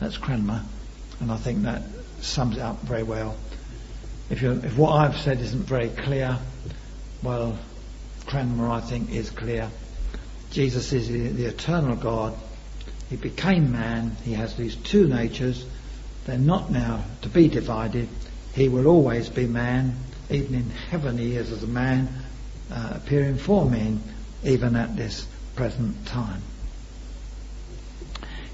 That's 0.00 0.16
Cranmer, 0.16 0.62
and 1.20 1.30
I 1.30 1.36
think 1.36 1.64
that 1.64 1.82
sums 2.22 2.56
it 2.56 2.62
up 2.62 2.80
very 2.80 3.02
well. 3.02 3.36
If, 4.30 4.42
if 4.42 4.78
what 4.78 4.92
I've 4.92 5.18
said 5.18 5.40
isn't 5.40 5.66
very 5.66 5.90
clear, 5.90 6.38
well, 7.22 7.58
Cranmer, 8.24 8.70
I 8.70 8.80
think, 8.80 9.12
is 9.12 9.28
clear. 9.28 9.70
Jesus 10.52 10.92
is 10.92 11.08
the, 11.08 11.28
the 11.28 11.46
eternal 11.46 11.96
God. 11.96 12.34
He 13.08 13.16
became 13.16 13.72
man. 13.72 14.16
He 14.22 14.34
has 14.34 14.54
these 14.54 14.76
two 14.76 15.08
natures. 15.08 15.64
They're 16.26 16.38
not 16.38 16.70
now 16.70 17.04
to 17.22 17.28
be 17.28 17.48
divided. 17.48 18.08
He 18.54 18.68
will 18.68 18.86
always 18.86 19.30
be 19.30 19.46
man. 19.46 19.96
Even 20.30 20.54
in 20.54 20.70
heaven, 20.70 21.16
he 21.16 21.36
is 21.36 21.50
as 21.50 21.62
a 21.62 21.66
man, 21.66 22.08
uh, 22.70 22.92
appearing 22.96 23.38
for 23.38 23.64
men, 23.64 24.02
even 24.44 24.76
at 24.76 24.94
this 24.94 25.26
present 25.56 26.06
time. 26.06 26.42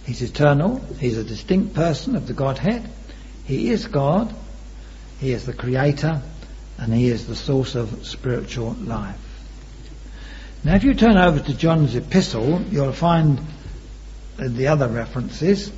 He's 0.07 0.23
eternal. 0.23 0.79
He's 1.01 1.19
a 1.19 1.25
distinct 1.25 1.75
person 1.75 2.17
of 2.17 2.27
the 2.27 2.33
Godhead. 2.33 2.89
He 3.45 3.71
is 3.71 3.87
God. 3.87 4.33
He 5.19 5.33
is 5.33 5.47
the 5.47 5.53
creator. 5.53 6.23
And 6.79 6.95
he 6.95 7.09
is 7.09 7.27
the 7.27 7.37
source 7.37 7.75
of 7.75 8.07
spiritual 8.07 8.73
life. 8.85 9.19
Now, 10.65 10.75
if 10.75 10.83
you 10.83 10.93
turn 10.95 11.17
over 11.17 11.39
to 11.39 11.55
John's 11.55 11.95
epistle, 11.95 12.61
you'll 12.63 12.93
find 12.93 13.41
the 14.37 14.67
other 14.67 14.89
references. 14.89 15.73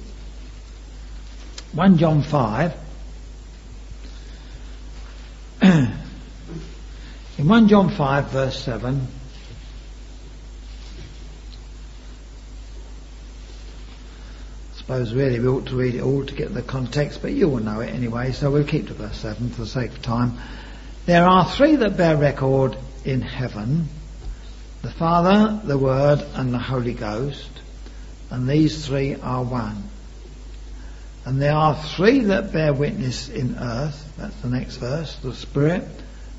1 1.73 1.99
John 1.99 2.23
5. 2.23 2.75
In 5.63 5.93
1 7.39 7.69
John 7.69 7.91
5, 7.91 8.31
verse 8.31 8.59
7, 8.59 9.07
I 14.73 14.79
suppose 14.79 15.13
really 15.13 15.41
we 15.41 15.47
ought 15.47 15.67
to 15.67 15.77
read 15.77 15.95
it 15.95 16.01
all 16.01 16.25
to 16.25 16.35
get 16.35 16.55
the 16.55 16.63
context, 16.63 17.21
but 17.21 17.33
you 17.33 17.51
will 17.51 17.63
know 17.63 17.81
it 17.81 17.91
anyway, 17.91 18.33
so 18.33 18.51
we'll 18.51 18.65
keep 18.65 18.89
to 18.89 18.95
verse 18.95 19.19
7 19.19 19.51
for 19.51 19.61
the 19.61 19.67
sake 19.67 19.91
of 19.91 20.01
time. 20.01 20.39
There 21.05 21.27
are 21.27 21.45
three 21.45 21.77
that 21.77 21.99
bear 21.99 22.17
record 22.17 22.79
in 23.05 23.21
heaven 23.21 23.89
the 24.83 24.91
Father, 24.91 25.61
the 25.65 25.77
Word, 25.77 26.25
and 26.35 26.55
the 26.55 26.59
Holy 26.59 26.95
Ghost, 26.95 27.51
and 28.31 28.49
these 28.49 28.87
three 28.87 29.15
are 29.17 29.43
one. 29.43 29.85
And 31.25 31.41
there 31.41 31.55
are 31.55 31.75
three 31.75 32.21
that 32.21 32.53
bear 32.53 32.73
witness 32.73 33.29
in 33.29 33.57
earth, 33.59 34.13
that's 34.17 34.37
the 34.41 34.49
next 34.49 34.77
verse, 34.77 35.17
the 35.17 35.35
Spirit, 35.35 35.87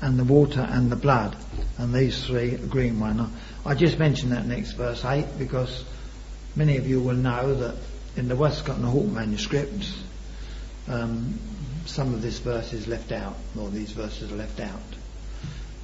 and 0.00 0.18
the 0.18 0.24
water, 0.24 0.60
and 0.60 0.90
the 0.90 0.96
blood. 0.96 1.36
And 1.78 1.94
these 1.94 2.26
three 2.26 2.54
agree 2.54 2.88
in 2.88 2.98
one. 2.98 3.32
I 3.64 3.74
just 3.74 3.98
mentioned 3.98 4.32
that 4.32 4.46
next 4.46 4.72
verse 4.72 5.04
8 5.04 5.38
because 5.38 5.84
many 6.56 6.76
of 6.78 6.88
you 6.88 7.00
will 7.00 7.14
know 7.14 7.54
that 7.54 7.76
in 8.16 8.28
the 8.28 8.34
Westcott 8.34 8.76
and 8.76 8.84
Hort 8.84 9.06
manuscripts, 9.06 10.02
um, 10.88 11.38
some 11.86 12.12
of 12.12 12.22
this 12.22 12.40
verse 12.40 12.72
is 12.72 12.88
left 12.88 13.12
out, 13.12 13.36
or 13.58 13.70
these 13.70 13.92
verses 13.92 14.32
are 14.32 14.36
left 14.36 14.58
out. 14.58 14.80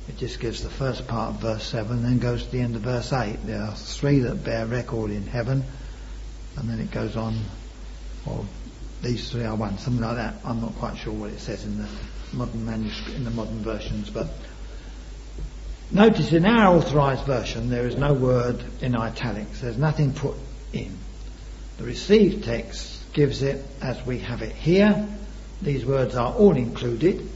It 0.09 0.17
just 0.17 0.41
gives 0.41 0.63
the 0.63 0.71
first 0.71 1.07
part 1.07 1.35
of 1.35 1.41
verse 1.41 1.65
7, 1.65 2.03
then 2.03 2.19
goes 2.19 2.45
to 2.45 2.51
the 2.51 2.61
end 2.61 2.77
of 2.77 2.83
verse 2.83 3.13
8. 3.13 3.45
There 3.45 3.61
are 3.61 3.75
three 3.75 4.21
that 4.21 4.43
bear 4.43 4.67
record 4.67 5.11
in 5.11 5.27
heaven, 5.27 5.65
and 6.57 6.69
then 6.69 6.81
it 6.81 6.91
goes 6.91 7.17
on, 7.17 7.39
or 8.27 8.45
these 9.03 9.31
three 9.31 9.45
are 9.45 9.55
one, 9.55 9.79
something 9.79 10.03
like 10.03 10.17
that. 10.17 10.37
I'm 10.45 10.61
not 10.61 10.75
quite 10.77 10.97
sure 10.97 11.13
what 11.13 11.31
it 11.31 11.41
says 11.41 11.65
in 11.65 11.79
the 11.79 11.89
modern 12.33 12.65
manuscript, 12.65 13.17
in 13.17 13.25
the 13.25 13.31
modern 13.31 13.61
versions, 13.61 14.11
but 14.11 14.29
notice 15.91 16.33
in 16.33 16.47
our 16.47 16.75
authorized 16.77 17.25
version 17.25 17.71
there 17.71 17.87
is 17.87 17.97
no 17.97 18.15
word 18.15 18.65
in 18.81 18.97
italics. 18.97 19.61
There's 19.61 19.79
nothing 19.79 20.15
put 20.15 20.37
in. 20.73 20.97
The 21.77 21.85
received 21.85 22.45
text 22.45 23.13
gives 23.13 23.43
it 23.43 23.65
as 23.81 24.05
we 24.05 24.19
have 24.21 24.43
it 24.43 24.55
here. 24.55 25.07
These 25.63 25.85
words 25.85 26.17
are 26.17 26.33
all 26.33 26.57
included, 26.57 27.29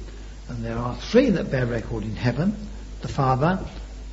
and 0.53 0.63
there 0.63 0.77
are 0.77 0.95
three 0.97 1.31
that 1.31 1.51
bear 1.51 1.65
record 1.65 2.05
in 2.05 2.15
heaven 2.15 2.55
the 3.01 3.09
Father, 3.09 3.59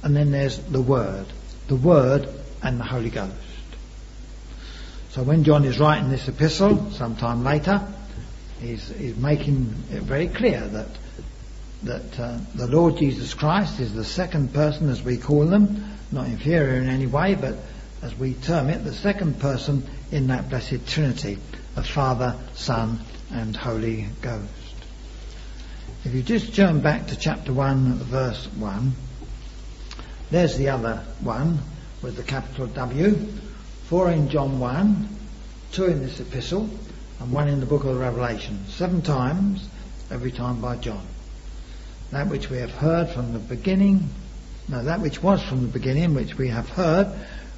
and 0.01 0.15
then 0.15 0.31
there's 0.31 0.57
the 0.57 0.81
Word. 0.81 1.25
The 1.67 1.75
Word 1.75 2.29
and 2.63 2.79
the 2.79 2.85
Holy 2.85 3.09
Ghost. 3.09 3.33
So 5.09 5.21
when 5.21 5.43
John 5.43 5.65
is 5.65 5.79
writing 5.79 6.09
this 6.09 6.27
epistle, 6.29 6.91
sometime 6.91 7.43
later, 7.43 7.85
he's, 8.61 8.87
he's 8.89 9.17
making 9.17 9.75
it 9.91 10.01
very 10.03 10.27
clear 10.27 10.61
that 10.61 10.87
that 11.83 12.19
uh, 12.19 12.37
the 12.55 12.67
Lord 12.67 12.97
Jesus 12.97 13.33
Christ 13.33 13.79
is 13.79 13.93
the 13.93 14.03
second 14.03 14.53
person, 14.53 14.89
as 14.89 15.01
we 15.01 15.17
call 15.17 15.45
them, 15.45 15.97
not 16.11 16.25
inferior 16.25 16.81
in 16.81 16.89
any 16.89 17.07
way, 17.07 17.35
but 17.35 17.55
as 18.01 18.13
we 18.17 18.33
term 18.33 18.69
it, 18.69 18.83
the 18.83 18.93
second 18.93 19.39
person 19.39 19.89
in 20.11 20.27
that 20.27 20.49
blessed 20.49 20.87
Trinity 20.87 21.37
of 21.75 21.87
Father, 21.87 22.35
Son, 22.53 22.99
and 23.31 23.55
Holy 23.55 24.07
Ghost. 24.21 24.58
If 26.05 26.13
you 26.13 26.23
just 26.23 26.55
turn 26.55 26.79
back 26.79 27.07
to 27.07 27.17
chapter 27.17 27.51
1, 27.51 27.95
verse 27.95 28.45
1, 28.55 28.93
there's 30.31 30.55
the 30.55 30.69
other 30.69 31.03
one 31.19 31.59
with 32.01 32.15
the 32.15 32.23
capital 32.23 32.67
W, 32.67 33.15
four 33.83 34.09
in 34.09 34.29
John 34.29 34.59
1, 34.59 35.09
two 35.73 35.85
in 35.87 36.01
this 36.01 36.21
epistle, 36.21 36.69
and 37.19 37.33
one 37.33 37.49
in 37.49 37.59
the 37.59 37.65
book 37.65 37.83
of 37.83 37.95
the 37.95 37.99
Revelation. 37.99 38.63
Seven 38.69 39.01
times, 39.01 39.67
every 40.09 40.31
time 40.31 40.61
by 40.61 40.77
John. 40.77 41.05
That 42.11 42.29
which 42.29 42.49
we 42.49 42.59
have 42.59 42.71
heard 42.71 43.09
from 43.09 43.33
the 43.33 43.39
beginning, 43.39 44.07
no, 44.69 44.81
that 44.85 45.01
which 45.01 45.21
was 45.21 45.43
from 45.43 45.63
the 45.63 45.67
beginning, 45.67 46.13
which 46.13 46.37
we 46.37 46.47
have 46.47 46.69
heard, 46.69 47.07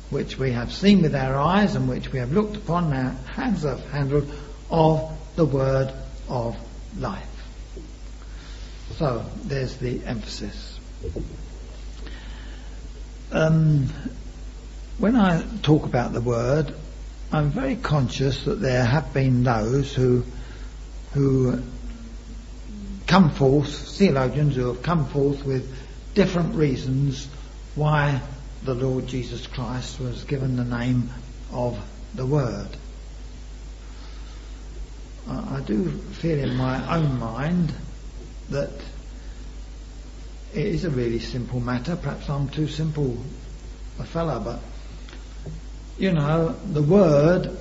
which 0.09 0.39
we 0.39 0.51
have 0.53 0.73
seen 0.73 1.03
with 1.03 1.13
our 1.13 1.35
eyes, 1.35 1.75
and 1.75 1.87
which 1.87 2.11
we 2.11 2.17
have 2.17 2.31
looked 2.31 2.55
upon, 2.55 2.91
our 2.91 3.11
hands 3.35 3.61
have 3.61 3.85
handled, 3.91 4.33
of 4.71 5.15
the 5.35 5.45
word 5.45 5.93
of 6.27 6.57
life. 6.97 7.30
So, 9.01 9.25
there's 9.45 9.77
the 9.77 10.05
emphasis. 10.05 10.79
Um, 13.31 13.87
when 14.99 15.15
I 15.15 15.43
talk 15.63 15.85
about 15.85 16.13
the 16.13 16.21
word, 16.21 16.75
I'm 17.31 17.49
very 17.49 17.77
conscious 17.77 18.43
that 18.43 18.61
there 18.61 18.85
have 18.85 19.11
been 19.11 19.41
those 19.41 19.91
who 19.91 20.23
who 21.13 21.63
come 23.07 23.31
forth, 23.31 23.97
theologians 23.97 24.55
who 24.55 24.67
have 24.67 24.83
come 24.83 25.07
forth 25.07 25.43
with 25.45 25.75
different 26.13 26.53
reasons 26.53 27.27
why 27.73 28.21
the 28.61 28.75
Lord 28.75 29.07
Jesus 29.07 29.47
Christ 29.47 29.99
was 29.99 30.25
given 30.25 30.57
the 30.57 30.63
name 30.63 31.09
of 31.51 31.75
the 32.13 32.27
Word. 32.27 32.69
I 35.27 35.59
do 35.65 35.89
feel 35.89 36.37
in 36.37 36.55
my 36.55 36.97
own 36.97 37.19
mind 37.19 37.73
that 38.51 38.71
it 40.53 40.65
is 40.65 40.85
a 40.85 40.89
really 40.89 41.19
simple 41.19 41.59
matter. 41.59 41.95
Perhaps 41.95 42.29
I'm 42.29 42.49
too 42.49 42.67
simple 42.67 43.17
a 43.99 44.03
fella, 44.03 44.39
but 44.39 44.59
you 45.97 46.11
know, 46.11 46.55
the 46.71 46.81
word, 46.81 47.57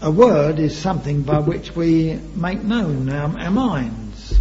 a 0.00 0.10
word 0.10 0.58
is 0.58 0.76
something 0.76 1.22
by 1.22 1.38
which 1.38 1.74
we 1.74 2.14
make 2.34 2.62
known 2.62 3.10
our, 3.10 3.38
our 3.38 3.50
minds. 3.50 4.38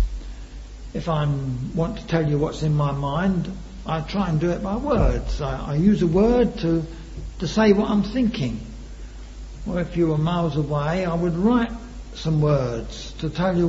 If 0.93 1.09
I 1.09 1.25
want 1.73 1.97
to 1.97 2.07
tell 2.07 2.27
you 2.27 2.37
what's 2.37 2.61
in 2.61 2.75
my 2.75 2.91
mind, 2.91 3.51
I 3.85 4.01
try 4.01 4.29
and 4.29 4.39
do 4.39 4.51
it 4.51 4.63
by 4.63 4.75
words. 4.77 5.41
I, 5.41 5.73
I 5.73 5.75
use 5.75 6.01
a 6.01 6.07
word 6.07 6.57
to 6.59 6.85
to 7.39 7.47
say 7.47 7.73
what 7.73 7.89
I'm 7.89 8.03
thinking. 8.03 8.59
Or 9.67 9.79
if 9.81 9.97
you 9.97 10.07
were 10.07 10.17
miles 10.17 10.55
away, 10.55 11.05
I 11.05 11.13
would 11.13 11.35
write 11.35 11.71
some 12.15 12.41
words 12.41 13.11
to 13.19 13.29
tell 13.29 13.57
you 13.57 13.67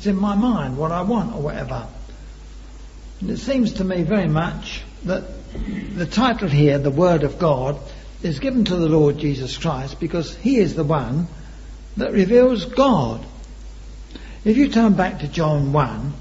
what's 0.00 0.06
in 0.06 0.16
my 0.16 0.34
mind, 0.34 0.78
what 0.78 0.90
I 0.92 1.02
want, 1.02 1.34
or 1.34 1.42
whatever. 1.42 1.86
And 3.20 3.28
it 3.28 3.36
seems 3.36 3.74
to 3.74 3.84
me 3.84 4.02
very 4.02 4.28
much 4.28 4.80
that 5.04 5.24
the 5.94 6.06
title 6.06 6.48
here, 6.48 6.78
the 6.78 6.90
Word 6.90 7.22
of 7.22 7.38
God, 7.38 7.78
is 8.22 8.38
given 8.38 8.64
to 8.64 8.76
the 8.76 8.88
Lord 8.88 9.18
Jesus 9.18 9.58
Christ 9.58 10.00
because 10.00 10.34
He 10.36 10.56
is 10.56 10.74
the 10.74 10.84
one 10.84 11.28
that 11.98 12.12
reveals 12.12 12.64
God. 12.64 13.26
If 14.42 14.56
you 14.56 14.70
turn 14.70 14.94
back 14.94 15.18
to 15.18 15.28
John 15.28 15.74
1, 15.74 16.14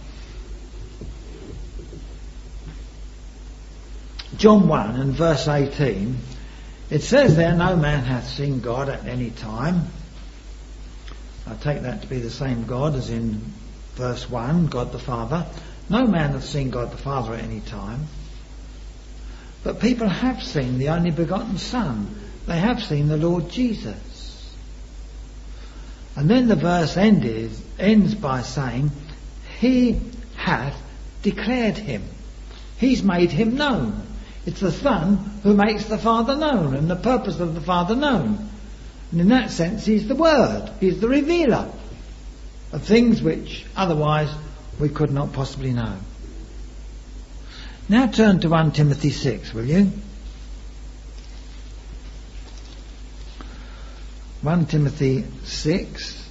John 4.36 4.68
1 4.68 5.00
and 5.00 5.14
verse 5.14 5.48
18, 5.48 6.18
it 6.90 7.02
says 7.02 7.38
there, 7.38 7.56
No 7.56 7.78
man 7.78 8.04
hath 8.04 8.28
seen 8.28 8.60
God 8.60 8.90
at 8.90 9.06
any 9.06 9.30
time. 9.30 9.88
I 11.48 11.56
take 11.56 11.84
that 11.84 12.02
to 12.02 12.08
be 12.08 12.20
the 12.20 12.30
same 12.30 12.66
God 12.66 12.96
as 12.96 13.10
in 13.10 13.54
verse 14.00 14.30
1, 14.30 14.68
God 14.68 14.94
the 14.94 14.98
Father. 14.98 15.46
No 15.90 16.08
man 16.08 16.32
hath 16.32 16.46
seen 16.46 16.70
God 16.70 16.92
the 16.92 16.98
Father 16.98 17.34
at 17.34 17.44
any 17.44 17.60
time. 17.60 18.08
But 19.62 19.82
people 19.82 20.08
have 20.08 20.42
seen 20.42 20.80
the 20.80 20.90
only 20.90 21.12
begotten 21.12 21.58
Son. 21.58 22.16
They 22.48 22.58
have 22.58 22.82
seen 22.82 23.10
the 23.10 23.18
Lord 23.18 23.50
Jesus. 23.50 24.56
And 26.16 26.30
then 26.30 26.48
the 26.48 26.56
verse 26.56 26.96
ended, 26.96 27.52
ends 27.78 28.16
by 28.16 28.42
saying, 28.42 28.92
He 29.60 30.00
hath 30.38 30.82
declared 31.22 31.78
him. 31.78 32.04
He's 32.78 33.04
made 33.04 33.32
him 33.32 33.56
known. 33.56 34.02
It's 34.46 34.62
the 34.62 34.72
Son 34.72 35.18
who 35.44 35.54
makes 35.54 35.86
the 35.86 35.98
Father 35.98 36.38
known 36.38 36.74
and 36.74 36.90
the 36.90 36.96
purpose 36.96 37.42
of 37.42 37.54
the 37.54 37.62
Father 37.62 37.96
known. 37.96 38.50
And 39.12 39.20
in 39.20 39.28
that 39.30 39.52
sense, 39.52 39.86
He's 39.86 40.08
the 40.08 40.16
Word. 40.16 40.72
He's 40.80 41.02
the 41.02 41.10
revealer 41.10 41.70
of 42.72 42.84
things 42.84 43.22
which 43.22 43.66
otherwise 43.76 44.30
we 44.80 44.90
could 44.90 45.12
not 45.12 45.34
possibly 45.34 45.74
know. 45.74 45.98
Now 47.88 48.08
turn 48.08 48.40
to 48.42 48.50
1 48.50 48.72
Timothy 48.74 49.10
6, 49.10 49.54
will 49.54 49.66
you? 49.66 49.92
1 54.42 54.66
Timothy 54.68 55.26
6. 55.44 56.30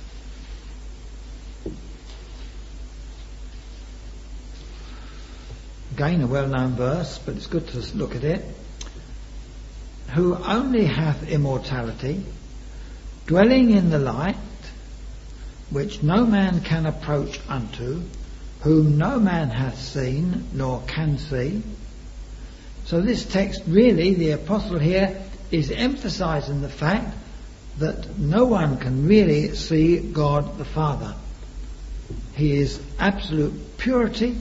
Again, 5.93 6.23
a 6.23 6.27
well-known 6.29 6.77
verse, 6.77 7.19
but 7.19 7.35
it's 7.35 7.49
good 7.49 7.67
to 7.69 7.97
look 7.97 8.15
at 8.15 8.23
it. 8.23 8.45
Who 10.15 10.37
only 10.37 10.87
hath 10.87 11.29
immortality, 11.29 12.25
dwelling 13.27 13.73
in 13.73 13.91
the 13.91 13.99
light, 13.99 14.37
which 15.71 16.03
no 16.03 16.25
man 16.25 16.61
can 16.61 16.87
approach 16.87 17.41
unto, 17.49 18.03
whom 18.61 18.99
no 18.99 19.19
man 19.19 19.51
hath 19.51 19.79
seen 19.79 20.49
nor 20.53 20.83
can 20.87 21.19
see. 21.19 21.63
So 22.87 23.01
this 23.01 23.25
text 23.25 23.63
really, 23.67 24.15
the 24.15 24.31
apostle 24.33 24.79
here 24.79 25.21
is 25.51 25.71
emphasizing 25.71 26.63
the 26.63 26.69
fact 26.69 27.15
that 27.79 28.19
no 28.19 28.45
one 28.47 28.79
can 28.79 29.07
really 29.07 29.55
see 29.55 29.99
God 29.99 30.59
the 30.59 30.65
Father. 30.65 31.15
He 32.35 32.57
is 32.57 32.81
absolute 32.99 33.79
purity 33.79 34.37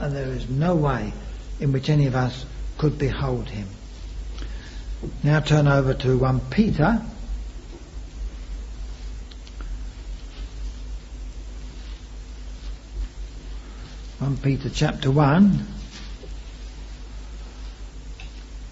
and 0.00 0.14
there 0.14 0.28
is 0.28 0.48
no 0.48 0.74
way 0.74 1.12
in 1.60 1.72
which 1.72 1.88
any 1.88 2.06
of 2.06 2.14
us 2.14 2.44
could 2.78 2.98
behold 2.98 3.48
him. 3.48 3.68
Now 5.22 5.40
turn 5.40 5.68
over 5.68 5.94
to 5.94 6.18
1 6.18 6.40
Peter 6.50 7.02
1 14.24 14.38
Peter 14.38 14.70
chapter 14.70 15.10
1 15.10 15.66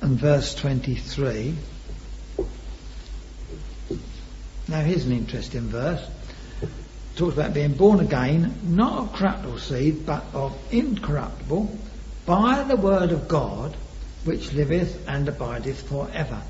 and 0.01 0.19
verse 0.19 0.55
23. 0.55 1.55
Now 4.69 4.81
here's 4.81 5.05
an 5.05 5.13
interesting 5.13 5.69
verse. 5.69 6.03
It 6.63 6.71
talks 7.17 7.35
about 7.35 7.53
being 7.53 7.75
born 7.75 8.01
again, 8.01 8.61
not 8.63 8.99
of 8.99 9.13
corruptible 9.13 9.59
seed, 9.59 10.07
but 10.07 10.25
of 10.33 10.57
incorruptible, 10.71 11.79
by 12.25 12.63
the 12.63 12.77
word 12.77 13.13
of 13.13 13.29
God, 13.29 13.77
which 14.25 14.55
liveth 14.55 15.07
and 15.07 15.29
abideth 15.29 15.83
for 15.87 16.09
ever. 16.15 16.41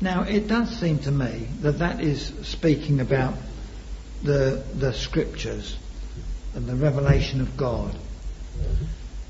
Now 0.00 0.22
it 0.22 0.48
does 0.48 0.74
seem 0.74 1.00
to 1.00 1.10
me 1.10 1.48
that 1.60 1.80
that 1.80 2.00
is 2.00 2.32
speaking 2.44 2.98
about 3.00 3.34
the, 4.22 4.64
the 4.74 4.94
scriptures 4.94 5.76
and 6.54 6.66
the 6.66 6.76
revelation 6.76 7.42
of 7.42 7.58
God. 7.58 7.94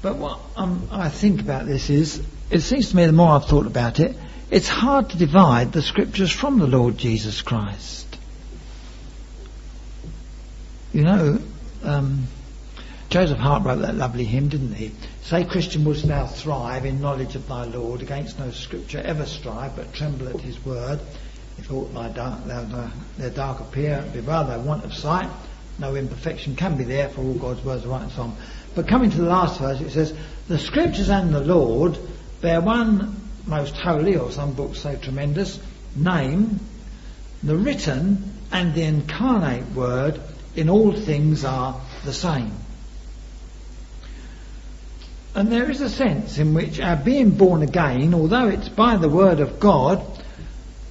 But 0.02 0.16
what 0.16 0.38
um, 0.56 0.88
I 0.90 1.08
think 1.08 1.40
about 1.40 1.66
this 1.66 1.90
is, 1.90 2.22
it 2.50 2.60
seems 2.60 2.90
to 2.90 2.96
me 2.96 3.06
the 3.06 3.12
more 3.12 3.30
I've 3.30 3.46
thought 3.46 3.66
about 3.66 3.98
it, 3.98 4.16
it's 4.50 4.68
hard 4.68 5.10
to 5.10 5.18
divide 5.18 5.72
the 5.72 5.82
scriptures 5.82 6.30
from 6.30 6.58
the 6.58 6.66
Lord 6.66 6.96
Jesus 6.96 7.42
Christ. 7.42 8.06
You 10.92 11.02
know, 11.02 11.38
um, 11.82 12.28
Joseph 13.08 13.38
Hart 13.38 13.64
wrote 13.64 13.80
that 13.80 13.94
lovely 13.94 14.24
hymn, 14.24 14.48
didn't 14.48 14.74
he? 14.74 14.92
Say, 15.22 15.44
Christian, 15.44 15.84
wouldst 15.84 16.06
thou 16.06 16.26
thrive 16.26 16.84
in 16.84 17.00
knowledge 17.00 17.34
of 17.34 17.48
thy 17.48 17.64
Lord, 17.64 18.02
against 18.02 18.38
no 18.38 18.50
scripture 18.50 18.98
ever 18.98 19.26
strive, 19.26 19.74
but 19.76 19.92
tremble 19.92 20.28
at 20.28 20.40
his 20.40 20.64
word. 20.64 21.00
If 21.58 21.72
aught 21.72 21.92
thy 21.94 22.10
dark, 22.10 22.44
their 22.44 23.30
dark 23.30 23.60
appear, 23.60 24.04
beware 24.12 24.44
thy 24.44 24.58
want 24.58 24.84
of 24.84 24.94
sight. 24.94 25.30
No 25.78 25.94
imperfection 25.94 26.56
can 26.56 26.76
be 26.76 26.84
there, 26.84 27.08
for 27.08 27.20
all 27.20 27.34
God's 27.34 27.64
words 27.64 27.84
are 27.84 27.88
right 27.88 28.02
and 28.02 28.12
so 28.12 28.22
on. 28.22 28.36
But 28.74 28.88
coming 28.88 29.10
to 29.10 29.16
the 29.16 29.28
last 29.28 29.60
verse, 29.60 29.80
it 29.80 29.90
says, 29.90 30.14
The 30.48 30.58
scriptures 30.58 31.10
and 31.10 31.34
the 31.34 31.40
Lord 31.40 31.98
bear 32.40 32.60
one 32.60 33.20
most 33.46 33.76
holy, 33.76 34.16
or 34.16 34.30
some 34.30 34.52
books 34.52 34.80
say 34.80 34.98
tremendous, 35.00 35.60
name. 35.94 36.60
The 37.42 37.56
written 37.56 38.32
and 38.50 38.74
the 38.74 38.82
incarnate 38.82 39.70
word 39.72 40.20
in 40.54 40.70
all 40.70 40.92
things 40.92 41.44
are 41.44 41.80
the 42.04 42.12
same. 42.12 42.52
And 45.34 45.52
there 45.52 45.70
is 45.70 45.82
a 45.82 45.90
sense 45.90 46.38
in 46.38 46.54
which 46.54 46.80
our 46.80 46.96
being 46.96 47.32
born 47.32 47.62
again, 47.62 48.14
although 48.14 48.48
it's 48.48 48.70
by 48.70 48.96
the 48.96 49.08
word 49.08 49.40
of 49.40 49.60
God, 49.60 50.02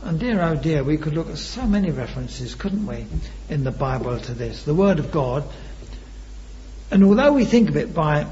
and 0.06 0.20
dear 0.20 0.42
oh 0.42 0.56
dear, 0.56 0.84
we 0.84 0.98
could 0.98 1.14
look 1.14 1.30
at 1.30 1.38
so 1.38 1.66
many 1.66 1.92
references, 1.92 2.56
couldn't 2.56 2.88
we, 2.88 3.06
in 3.50 3.64
the 3.64 3.72
Bible 3.72 4.20
to 4.20 4.34
this. 4.34 4.64
The 4.64 4.74
word 4.74 5.00
of 5.00 5.12
God 5.12 5.44
and 6.92 7.04
although 7.04 7.34
we 7.34 7.46
think 7.46 7.70
of 7.70 7.78
it 7.78 7.94
by 7.94 8.28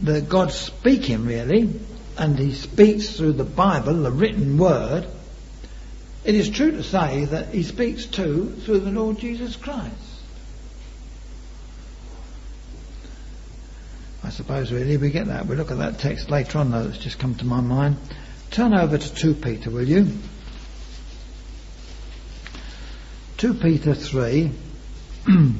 the 0.00 0.20
God 0.20 0.52
speaking 0.52 1.26
really, 1.26 1.68
and 2.16 2.38
he 2.38 2.52
speaks 2.52 3.10
through 3.10 3.32
the 3.32 3.44
Bible, 3.44 3.94
the 3.94 4.10
written 4.10 4.58
word, 4.58 5.06
it 6.24 6.34
is 6.34 6.48
true 6.48 6.72
to 6.72 6.82
say 6.82 7.24
that 7.26 7.48
he 7.48 7.62
speaks 7.62 8.06
too 8.06 8.50
through 8.64 8.80
the 8.80 8.90
Lord 8.90 9.18
Jesus 9.18 9.56
Christ. 9.56 9.94
I 14.22 14.30
suppose 14.30 14.72
really 14.72 14.96
we 14.96 15.10
get 15.10 15.26
that. 15.26 15.46
We 15.46 15.56
look 15.56 15.70
at 15.70 15.78
that 15.78 15.98
text 15.98 16.28
later 16.30 16.58
on 16.58 16.70
though 16.70 16.84
that's 16.84 16.98
just 16.98 17.18
come 17.18 17.34
to 17.36 17.46
my 17.46 17.60
mind. 17.60 17.96
Turn 18.50 18.74
over 18.74 18.98
to 18.98 19.14
2 19.14 19.34
Peter, 19.34 19.70
will 19.70 19.88
you? 19.88 20.08
2 23.38 23.54
Peter 23.54 23.94
3. 23.94 24.50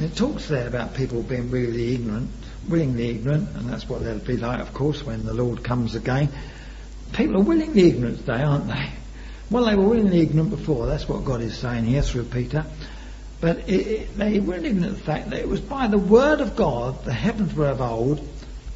It 0.00 0.14
talks 0.14 0.46
there 0.46 0.68
about 0.68 0.94
people 0.94 1.24
being 1.24 1.50
really 1.50 1.94
ignorant, 1.94 2.30
willingly 2.68 3.08
ignorant, 3.08 3.48
and 3.56 3.68
that's 3.68 3.88
what 3.88 4.04
they'll 4.04 4.20
be 4.20 4.36
like, 4.36 4.60
of 4.60 4.72
course, 4.72 5.02
when 5.02 5.26
the 5.26 5.34
Lord 5.34 5.64
comes 5.64 5.96
again. 5.96 6.28
People 7.12 7.38
are 7.38 7.42
willingly 7.42 7.88
ignorant 7.88 8.18
today, 8.18 8.44
aren't 8.44 8.68
they? 8.68 8.90
Well, 9.50 9.64
they 9.64 9.74
were 9.74 9.88
willingly 9.88 10.20
ignorant 10.20 10.50
before. 10.50 10.86
That's 10.86 11.08
what 11.08 11.24
God 11.24 11.40
is 11.40 11.56
saying 11.58 11.84
here 11.86 12.02
through 12.02 12.24
Peter. 12.26 12.64
But 13.40 13.68
it, 13.68 13.72
it, 13.72 14.16
they 14.16 14.38
were 14.38 14.54
ignorant 14.54 14.86
of 14.86 14.98
the 14.98 15.04
fact 15.04 15.30
that 15.30 15.40
it 15.40 15.48
was 15.48 15.60
by 15.60 15.88
the 15.88 15.98
word 15.98 16.40
of 16.40 16.54
God 16.54 17.04
the 17.04 17.12
heavens 17.12 17.52
were 17.54 17.66
of 17.66 17.80
old, 17.80 18.20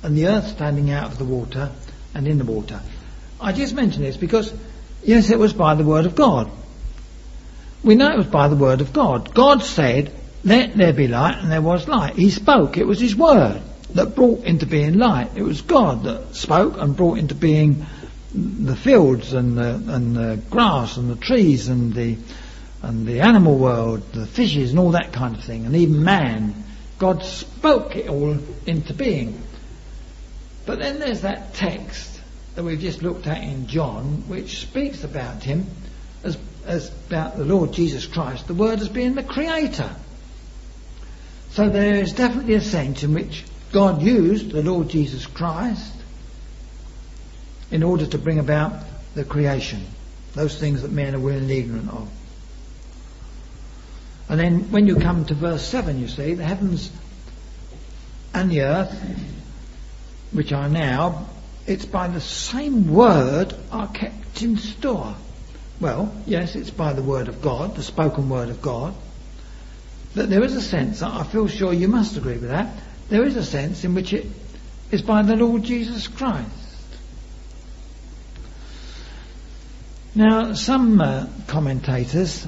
and 0.02 0.18
the 0.18 0.26
earth 0.26 0.48
standing 0.48 0.90
out 0.90 1.12
of 1.12 1.18
the 1.18 1.24
water 1.24 1.70
and 2.16 2.26
in 2.26 2.38
the 2.38 2.44
water. 2.44 2.80
I 3.40 3.52
just 3.52 3.74
mention 3.74 4.02
this 4.02 4.16
because, 4.16 4.52
yes, 5.02 5.30
it 5.30 5.38
was 5.38 5.52
by 5.52 5.74
the 5.74 5.84
word 5.84 6.06
of 6.06 6.14
God. 6.14 6.50
We 7.82 7.94
know 7.94 8.12
it 8.12 8.18
was 8.18 8.26
by 8.26 8.48
the 8.48 8.56
word 8.56 8.80
of 8.80 8.92
God. 8.92 9.34
God 9.34 9.62
said, 9.62 10.12
let 10.44 10.76
there 10.76 10.92
be 10.92 11.08
light, 11.08 11.38
and 11.38 11.50
there 11.50 11.62
was 11.62 11.86
light. 11.86 12.14
He 12.14 12.30
spoke. 12.30 12.76
It 12.76 12.86
was 12.86 13.00
His 13.00 13.14
word 13.14 13.62
that 13.94 14.14
brought 14.14 14.44
into 14.44 14.66
being 14.66 14.98
light. 14.98 15.30
It 15.36 15.42
was 15.42 15.62
God 15.62 16.04
that 16.04 16.34
spoke 16.34 16.76
and 16.78 16.96
brought 16.96 17.18
into 17.18 17.34
being 17.34 17.86
the 18.34 18.74
fields 18.74 19.34
and 19.34 19.56
the, 19.56 19.74
and 19.74 20.16
the 20.16 20.40
grass 20.50 20.96
and 20.96 21.10
the 21.10 21.16
trees 21.16 21.68
and 21.68 21.92
the 21.92 22.16
and 22.82 23.06
the 23.06 23.20
animal 23.20 23.56
world, 23.58 24.12
the 24.12 24.26
fishes 24.26 24.70
and 24.70 24.78
all 24.80 24.90
that 24.90 25.12
kind 25.12 25.36
of 25.36 25.44
thing, 25.44 25.66
and 25.66 25.76
even 25.76 26.02
man. 26.02 26.64
God 26.98 27.24
spoke 27.24 27.96
it 27.96 28.08
all 28.08 28.38
into 28.66 28.94
being. 28.94 29.42
But 30.66 30.78
then 30.78 30.98
there's 30.98 31.22
that 31.22 31.54
text 31.54 32.11
that 32.54 32.64
we've 32.64 32.80
just 32.80 33.02
looked 33.02 33.26
at 33.26 33.42
in 33.42 33.66
John, 33.66 34.24
which 34.28 34.60
speaks 34.60 35.04
about 35.04 35.42
him 35.42 35.66
as, 36.22 36.36
as 36.66 36.90
about 37.06 37.36
the 37.36 37.44
Lord 37.44 37.72
Jesus 37.72 38.06
Christ, 38.06 38.46
the 38.46 38.54
Word 38.54 38.80
as 38.80 38.88
being 38.88 39.14
the 39.14 39.22
Creator. 39.22 39.90
So 41.50 41.68
there 41.68 41.94
is 41.94 42.12
definitely 42.12 42.54
a 42.54 42.60
sense 42.60 43.02
in 43.02 43.14
which 43.14 43.44
God 43.72 44.02
used 44.02 44.50
the 44.50 44.62
Lord 44.62 44.88
Jesus 44.88 45.26
Christ 45.26 45.94
in 47.70 47.82
order 47.82 48.06
to 48.06 48.18
bring 48.18 48.38
about 48.38 48.84
the 49.14 49.24
creation, 49.24 49.86
those 50.34 50.58
things 50.58 50.82
that 50.82 50.90
men 50.90 51.14
are 51.14 51.20
willingly 51.20 51.58
ignorant 51.58 51.90
of. 51.90 52.10
And 54.28 54.40
then 54.40 54.70
when 54.70 54.86
you 54.86 54.96
come 54.96 55.24
to 55.26 55.34
verse 55.34 55.66
7, 55.66 56.00
you 56.00 56.08
see, 56.08 56.34
the 56.34 56.44
heavens 56.44 56.90
and 58.32 58.50
the 58.50 58.62
earth, 58.62 58.92
which 60.32 60.52
are 60.52 60.68
now, 60.68 61.26
it's 61.66 61.84
by 61.84 62.08
the 62.08 62.20
same 62.20 62.92
word 62.92 63.54
are 63.70 63.88
kept 63.88 64.42
in 64.42 64.56
store. 64.56 65.14
Well, 65.80 66.14
yes, 66.26 66.54
it's 66.56 66.70
by 66.70 66.92
the 66.92 67.02
word 67.02 67.28
of 67.28 67.42
God, 67.42 67.76
the 67.76 67.82
spoken 67.82 68.28
word 68.28 68.48
of 68.48 68.62
God. 68.62 68.94
But 70.14 70.28
there 70.28 70.44
is 70.44 70.54
a 70.54 70.60
sense, 70.60 71.02
I 71.02 71.24
feel 71.24 71.48
sure 71.48 71.72
you 71.72 71.88
must 71.88 72.16
agree 72.16 72.34
with 72.34 72.50
that, 72.50 72.74
there 73.08 73.24
is 73.24 73.36
a 73.36 73.44
sense 73.44 73.84
in 73.84 73.94
which 73.94 74.12
it 74.12 74.26
is 74.90 75.02
by 75.02 75.22
the 75.22 75.36
Lord 75.36 75.62
Jesus 75.62 76.06
Christ. 76.08 76.48
Now, 80.14 80.52
some 80.52 81.00
uh, 81.00 81.26
commentators 81.46 82.46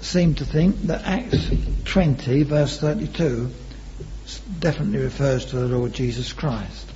seem 0.00 0.34
to 0.36 0.44
think 0.44 0.82
that 0.82 1.04
Acts 1.04 1.50
20, 1.84 2.42
verse 2.44 2.78
32, 2.78 3.50
definitely 4.58 5.00
refers 5.00 5.44
to 5.46 5.56
the 5.56 5.66
Lord 5.66 5.92
Jesus 5.92 6.32
Christ. 6.32 6.91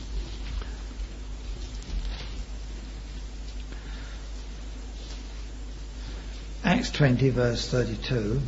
Acts 6.87 6.99
20, 6.99 7.31
verse 7.31 7.69
32 7.69 8.41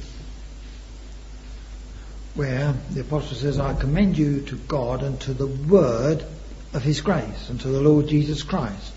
where 2.36 2.72
the 2.92 3.00
apostle 3.00 3.36
says, 3.36 3.58
I 3.58 3.74
commend 3.74 4.16
you 4.16 4.42
to 4.42 4.54
God 4.54 5.02
and 5.02 5.20
to 5.22 5.34
the 5.34 5.48
word 5.48 6.24
of 6.72 6.84
his 6.84 7.00
grace 7.00 7.50
and 7.50 7.60
to 7.62 7.68
the 7.68 7.80
Lord 7.80 8.06
Jesus 8.06 8.44
Christ. 8.44 8.92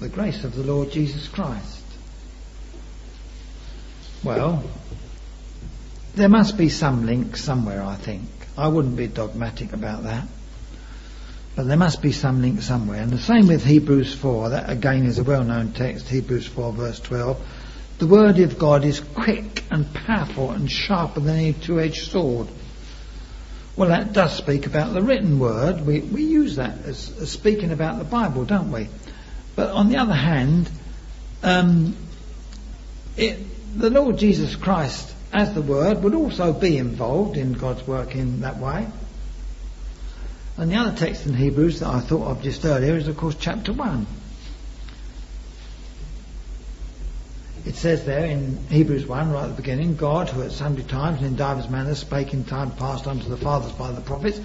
The 0.00 0.10
grace 0.10 0.44
of 0.44 0.54
the 0.54 0.62
Lord 0.62 0.90
Jesus 0.90 1.26
Christ. 1.26 1.84
Well, 4.22 4.62
there 6.16 6.28
must 6.28 6.58
be 6.58 6.68
some 6.68 7.06
link 7.06 7.38
somewhere, 7.38 7.82
I 7.82 7.94
think. 7.94 8.28
I 8.58 8.68
wouldn't 8.68 8.98
be 8.98 9.06
dogmatic 9.06 9.72
about 9.72 10.02
that. 10.02 10.28
But 11.54 11.66
there 11.66 11.78
must 11.78 12.02
be 12.02 12.12
some 12.12 12.42
link 12.42 12.60
somewhere. 12.60 13.00
And 13.00 13.10
the 13.10 13.18
same 13.18 13.46
with 13.46 13.64
Hebrews 13.64 14.14
4. 14.14 14.50
That 14.50 14.68
again 14.68 15.06
is 15.06 15.18
a 15.18 15.24
well-known 15.24 15.72
text, 15.72 16.08
Hebrews 16.08 16.46
4 16.46 16.74
verse 16.74 17.00
12. 17.00 17.42
The 17.98 18.06
word 18.06 18.38
of 18.40 18.58
God 18.58 18.84
is 18.84 19.00
quick 19.00 19.64
and 19.70 19.92
powerful 19.92 20.50
and 20.50 20.70
sharper 20.70 21.20
than 21.20 21.36
any 21.36 21.52
two-edged 21.54 22.10
sword. 22.10 22.48
Well, 23.74 23.88
that 23.88 24.12
does 24.12 24.36
speak 24.36 24.66
about 24.66 24.92
the 24.92 25.02
written 25.02 25.38
word. 25.38 25.86
We, 25.86 26.00
we 26.00 26.24
use 26.24 26.56
that 26.56 26.78
as, 26.84 27.14
as 27.20 27.30
speaking 27.30 27.72
about 27.72 27.98
the 27.98 28.04
Bible, 28.04 28.44
don't 28.44 28.70
we? 28.70 28.88
But 29.54 29.70
on 29.70 29.88
the 29.88 29.96
other 29.96 30.14
hand, 30.14 30.70
um, 31.42 31.96
it, 33.16 33.38
the 33.78 33.90
Lord 33.90 34.18
Jesus 34.18 34.56
Christ 34.56 35.14
as 35.32 35.54
the 35.54 35.62
Word 35.62 36.02
would 36.02 36.14
also 36.14 36.52
be 36.52 36.78
involved 36.78 37.36
in 37.36 37.52
God's 37.52 37.86
work 37.86 38.14
in 38.14 38.40
that 38.40 38.58
way. 38.58 38.86
And 40.56 40.70
the 40.70 40.76
other 40.76 40.96
text 40.96 41.26
in 41.26 41.34
Hebrews 41.34 41.80
that 41.80 41.88
I 41.88 42.00
thought 42.00 42.26
of 42.26 42.42
just 42.42 42.64
earlier 42.64 42.96
is, 42.96 43.08
of 43.08 43.16
course, 43.16 43.36
chapter 43.38 43.72
1. 43.72 44.06
It 47.66 47.74
says 47.74 48.04
there 48.04 48.24
in 48.24 48.58
Hebrews 48.68 49.06
1, 49.06 49.32
right 49.32 49.42
at 49.42 49.48
the 49.48 49.60
beginning, 49.62 49.96
God, 49.96 50.28
who 50.28 50.42
at 50.42 50.52
sundry 50.52 50.84
times 50.84 51.18
and 51.18 51.26
in 51.26 51.36
divers 51.36 51.68
manners 51.68 51.98
spake 51.98 52.32
in 52.32 52.44
time 52.44 52.70
past 52.70 53.08
unto 53.08 53.28
the 53.28 53.36
fathers 53.36 53.72
by 53.72 53.90
the 53.90 54.00
prophets, 54.00 54.40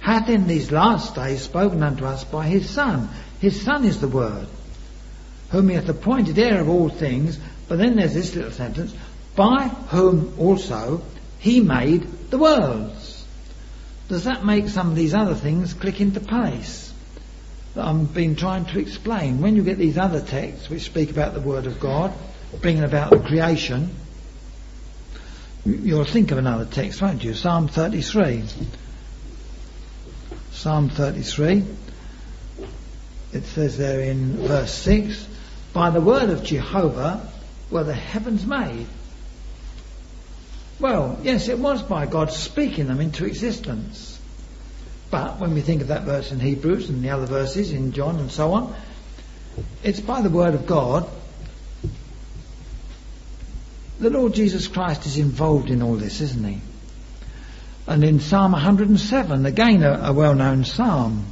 hath 0.00 0.28
in 0.28 0.46
these 0.46 0.70
last 0.70 1.14
days 1.14 1.40
spoken 1.40 1.82
unto 1.82 2.04
us 2.04 2.24
by 2.24 2.46
his 2.46 2.68
Son. 2.68 3.08
His 3.40 3.58
Son 3.62 3.86
is 3.86 4.02
the 4.02 4.08
Word, 4.08 4.46
whom 5.50 5.70
he 5.70 5.76
hath 5.76 5.88
appointed 5.88 6.38
heir 6.38 6.60
of 6.60 6.68
all 6.68 6.90
things. 6.90 7.38
But 7.68 7.78
then 7.78 7.96
there's 7.96 8.12
this 8.12 8.34
little 8.34 8.52
sentence, 8.52 8.94
by 9.34 9.68
whom 9.88 10.34
also 10.38 11.02
he 11.38 11.60
made 11.60 12.30
the 12.30 12.38
worlds. 12.38 13.24
Does 14.08 14.24
that 14.24 14.44
make 14.44 14.68
some 14.68 14.90
of 14.90 14.96
these 14.96 15.14
other 15.14 15.34
things 15.34 15.72
click 15.72 16.02
into 16.02 16.20
place? 16.20 16.92
That 17.74 17.86
I've 17.86 18.12
been 18.12 18.36
trying 18.36 18.66
to 18.66 18.78
explain. 18.78 19.40
When 19.40 19.56
you 19.56 19.62
get 19.62 19.78
these 19.78 19.96
other 19.96 20.20
texts 20.20 20.68
which 20.68 20.82
speak 20.82 21.10
about 21.10 21.32
the 21.32 21.40
Word 21.40 21.66
of 21.66 21.80
God, 21.80 22.12
bringing 22.60 22.84
about 22.84 23.10
the 23.10 23.20
creation, 23.20 23.94
you'll 25.64 26.04
think 26.04 26.30
of 26.30 26.38
another 26.38 26.64
text, 26.64 27.02
won't 27.02 27.22
you? 27.22 27.34
Psalm 27.34 27.68
33. 27.68 28.44
Psalm 30.52 30.88
33. 30.88 31.64
It 33.32 33.44
says 33.44 33.76
there 33.76 34.00
in 34.00 34.38
verse 34.38 34.72
6, 34.72 35.26
By 35.72 35.90
the 35.90 36.00
word 36.00 36.30
of 36.30 36.42
Jehovah 36.42 37.30
were 37.70 37.84
the 37.84 37.94
heavens 37.94 38.46
made. 38.46 38.86
Well, 40.80 41.18
yes, 41.22 41.48
it 41.48 41.58
was 41.58 41.82
by 41.82 42.06
God 42.06 42.32
speaking 42.32 42.86
them 42.86 43.00
into 43.00 43.26
existence. 43.26 44.18
But 45.10 45.40
when 45.40 45.54
we 45.54 45.60
think 45.60 45.82
of 45.82 45.88
that 45.88 46.02
verse 46.02 46.32
in 46.32 46.40
Hebrews 46.40 46.88
and 46.88 47.02
the 47.02 47.10
other 47.10 47.26
verses 47.26 47.72
in 47.72 47.92
John 47.92 48.18
and 48.18 48.30
so 48.30 48.52
on, 48.52 48.74
it's 49.82 50.00
by 50.00 50.20
the 50.20 50.30
word 50.30 50.54
of 50.54 50.66
God. 50.66 51.08
The 53.98 54.10
Lord 54.10 54.34
Jesus 54.34 54.68
Christ 54.68 55.06
is 55.06 55.18
involved 55.18 55.70
in 55.70 55.82
all 55.82 55.96
this, 55.96 56.20
isn't 56.20 56.44
he? 56.44 56.60
And 57.86 58.04
in 58.04 58.20
Psalm 58.20 58.52
107, 58.52 59.46
again 59.46 59.82
a, 59.82 60.00
a 60.04 60.12
well 60.12 60.34
known 60.34 60.64
psalm, 60.64 61.26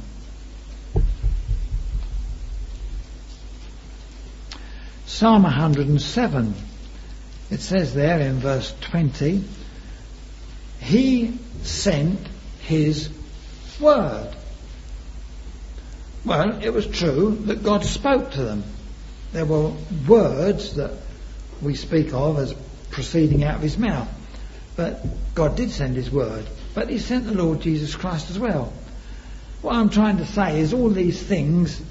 Psalm 5.05 5.43
107, 5.43 6.53
it 7.49 7.59
says 7.59 7.93
there 7.93 8.19
in 8.19 8.39
verse 8.39 8.73
20, 8.81 9.43
He 10.79 11.39
sent 11.63 12.19
His 12.61 13.09
word. 13.79 14.35
Well, 16.25 16.63
it 16.63 16.71
was 16.71 16.85
true 16.85 17.35
that 17.45 17.63
God 17.63 17.85
spoke 17.85 18.31
to 18.31 18.43
them. 18.43 18.63
There 19.31 19.45
were 19.45 19.71
words 20.07 20.75
that 20.75 20.91
we 21.61 21.75
speak 21.75 22.13
of 22.13 22.37
as 22.37 22.53
proceeding 22.91 23.43
out 23.43 23.55
of 23.55 23.61
His 23.61 23.77
mouth. 23.77 24.07
But 24.75 25.03
God 25.35 25.55
did 25.55 25.71
send 25.71 25.95
His 25.95 26.11
word. 26.11 26.45
But 26.73 26.89
He 26.89 26.99
sent 26.99 27.25
the 27.25 27.33
Lord 27.33 27.61
Jesus 27.61 27.95
Christ 27.95 28.29
as 28.29 28.39
well. 28.39 28.73
What 29.61 29.75
I'm 29.75 29.89
trying 29.89 30.17
to 30.17 30.25
say 30.25 30.59
is 30.59 30.73
all 30.73 30.89
these 30.89 31.21
things 31.21 31.81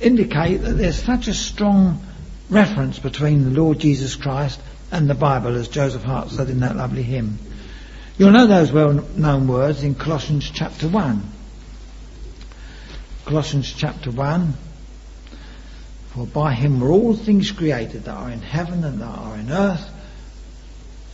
indicate 0.00 0.58
that 0.58 0.72
there's 0.72 1.02
such 1.02 1.28
a 1.28 1.34
strong 1.34 2.04
reference 2.50 2.98
between 2.98 3.44
the 3.44 3.50
Lord 3.50 3.78
Jesus 3.78 4.14
Christ 4.14 4.60
and 4.90 5.08
the 5.10 5.14
Bible, 5.14 5.56
as 5.56 5.68
Joseph 5.68 6.02
Hart 6.02 6.30
said 6.30 6.48
in 6.48 6.60
that 6.60 6.76
lovely 6.76 7.02
hymn. 7.02 7.38
You'll 8.18 8.30
know 8.30 8.46
those 8.46 8.72
well 8.72 8.92
known 8.92 9.46
words 9.46 9.82
in 9.82 9.94
Colossians 9.94 10.50
chapter 10.50 10.88
1. 10.88 11.22
Colossians 13.26 13.72
chapter 13.72 14.10
1. 14.10 14.54
For 16.16 16.24
by 16.24 16.54
him 16.54 16.80
were 16.80 16.88
all 16.88 17.14
things 17.14 17.50
created 17.50 18.04
that 18.04 18.16
are 18.16 18.30
in 18.30 18.40
heaven 18.40 18.84
and 18.84 19.02
that 19.02 19.18
are 19.18 19.36
in 19.36 19.52
earth, 19.52 19.86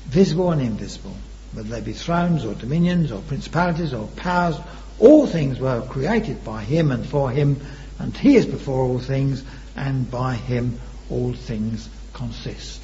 visible 0.07 0.53
and 0.53 0.63
invisible, 0.63 1.17
whether 1.53 1.69
they 1.69 1.81
be 1.81 1.93
thrones 1.93 2.45
or 2.45 2.55
dominions 2.55 3.11
or 3.11 3.21
principalities 3.23 3.93
or 3.93 4.07
powers, 4.07 4.55
all 5.01 5.27
things 5.27 5.59
were 5.59 5.83
created 5.89 6.45
by 6.45 6.63
him 6.63 6.93
and 6.93 7.05
for 7.05 7.33
him, 7.33 7.61
and 7.99 8.17
he 8.17 8.37
is 8.37 8.47
before 8.47 8.85
all 8.85 9.01
things, 9.01 9.43
and 9.75 10.09
by 10.09 10.37
him 10.37 10.79
all 11.11 11.33
things 11.33 11.89
consist. 12.13 12.81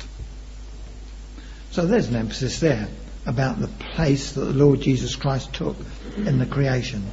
So 1.71 1.87
there's 1.87 2.09
an 2.09 2.17
emphasis 2.17 2.59
there 2.59 2.89
about 3.27 3.61
the 3.61 3.69
place 3.69 4.33
that 4.33 4.41
the 4.41 4.55
Lord 4.55 4.81
Jesus 4.81 5.15
Christ 5.15 5.53
took 5.53 5.77
in 6.17 6.41
the 6.41 6.47
creation. 6.47 7.13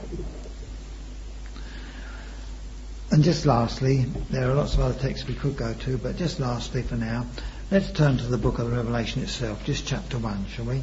And 3.12 3.24
just 3.24 3.46
lastly, 3.46 4.06
there 4.30 4.50
are 4.50 4.56
lots 4.56 4.74
of 4.74 4.82
other 4.82 5.00
texts 5.00 5.28
we 5.28 5.36
could 5.36 5.56
go 5.56 5.74
to, 5.74 5.98
but 5.98 6.18
just 6.18 6.40
lastly 6.40 6.82
for 6.82 6.96
now, 6.96 7.26
let's 7.72 7.92
turn 7.92 8.18
to 8.18 8.26
the 8.26 8.38
book 8.38 8.60
of 8.60 8.72
Revelation 8.72 9.22
itself, 9.22 9.64
just 9.64 9.86
chapter 9.86 10.18
1, 10.18 10.48
shall 10.48 10.66
we? 10.66 10.82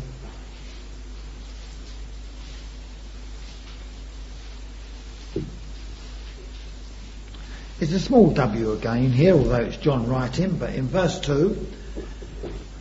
It's 7.81 7.93
a 7.93 7.99
small 7.99 8.31
W 8.31 8.73
again 8.73 9.11
here, 9.11 9.35
although 9.35 9.57
it's 9.57 9.77
John 9.77 10.09
writing, 10.09 10.57
but 10.57 10.73
in 10.73 10.87
verse 10.87 11.18
2, 11.18 11.66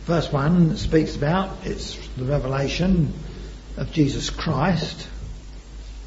verse 0.04 0.30
1 0.30 0.76
speaks 0.76 1.16
about 1.16 1.66
it's 1.66 1.96
the 2.16 2.24
revelation 2.24 3.12
of 3.76 3.90
Jesus 3.90 4.30
Christ. 4.30 5.08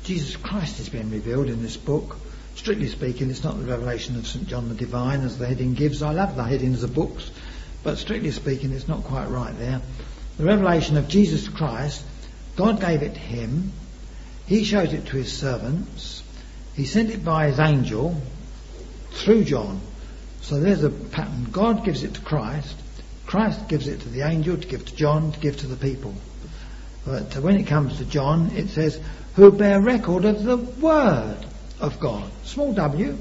Jesus 0.06 0.38
Christ 0.38 0.80
is 0.80 0.88
being 0.88 1.12
revealed 1.12 1.50
in 1.50 1.62
this 1.62 1.76
book. 1.76 2.16
Strictly 2.56 2.88
speaking, 2.88 3.30
it's 3.30 3.44
not 3.44 3.60
the 3.60 3.66
revelation 3.66 4.16
of 4.16 4.26
St. 4.26 4.48
John 4.48 4.70
the 4.70 4.76
Divine 4.76 5.22
as 5.22 5.38
the 5.38 5.46
heading 5.46 5.74
gives. 5.74 6.02
I 6.02 6.14
love 6.14 6.36
the 6.36 6.44
headings 6.44 6.84
of 6.84 6.96
books, 6.96 7.30
but 7.84 7.98
strictly 7.98 8.32
speaking, 8.32 8.72
it's 8.72 8.88
not 8.88 9.04
quite 9.04 9.30
right 9.30 9.56
there. 9.60 9.82
The 10.38 10.46
revelation 10.46 10.98
of 10.98 11.08
Jesus 11.08 11.48
Christ, 11.50 12.04
God 12.56 12.80
gave 12.80 13.02
it 13.04 13.14
to 13.14 13.20
him. 13.20 13.74
He 14.48 14.64
showed 14.64 14.94
it 14.94 15.08
to 15.08 15.18
his 15.18 15.32
servants. 15.32 16.24
He 16.76 16.86
sent 16.86 17.10
it 17.10 17.26
by 17.26 17.48
his 17.48 17.60
angel 17.60 18.22
through 19.12 19.44
John. 19.44 19.82
So 20.42 20.60
there's 20.60 20.84
a 20.84 20.90
pattern. 20.90 21.48
God 21.52 21.84
gives 21.84 22.04
it 22.04 22.14
to 22.16 22.22
Christ. 22.22 22.76
Christ 23.26 23.68
gives 23.68 23.88
it 23.88 24.02
to 24.02 24.10
the 24.10 24.22
angel 24.22 24.58
to 24.58 24.68
give 24.68 24.86
to 24.86 24.96
John 24.96 25.34
to 25.34 25.40
give 25.40 25.58
to 25.58 25.68
the 25.68 25.76
people. 25.76 26.14
But 27.06 27.36
when 27.38 27.58
it 27.58 27.68
comes 27.68 27.98
to 27.98 28.06
John, 28.06 28.52
it 28.56 28.70
says, 28.70 29.00
who 29.36 29.52
bear 29.52 29.82
record 29.82 30.26
of 30.26 30.44
the 30.44 30.58
word 30.58 31.46
of 31.80 32.00
God, 32.00 32.30
small 32.44 32.74
w, 32.74 33.18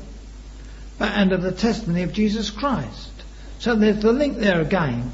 and 1.00 1.32
of 1.32 1.42
the 1.42 1.52
testimony 1.52 2.02
of 2.02 2.12
Jesus 2.12 2.50
Christ. 2.50 3.10
So 3.58 3.74
there's 3.74 4.02
the 4.02 4.12
link 4.12 4.38
there 4.38 4.60
again. 4.60 5.12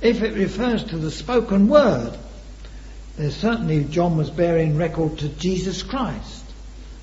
If 0.00 0.22
it 0.22 0.34
refers 0.34 0.84
to 0.84 0.98
the 0.98 1.10
spoken 1.10 1.68
word, 1.68 2.18
there's 3.16 3.36
certainly 3.36 3.84
John 3.84 4.16
was 4.16 4.30
bearing 4.30 4.76
record 4.76 5.18
to 5.18 5.28
Jesus 5.28 5.82
Christ, 5.82 6.44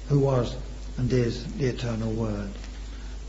who 0.10 0.20
was 0.20 0.56
and 0.98 1.12
is 1.12 1.46
the 1.54 1.68
eternal 1.68 2.12
word. 2.12 2.50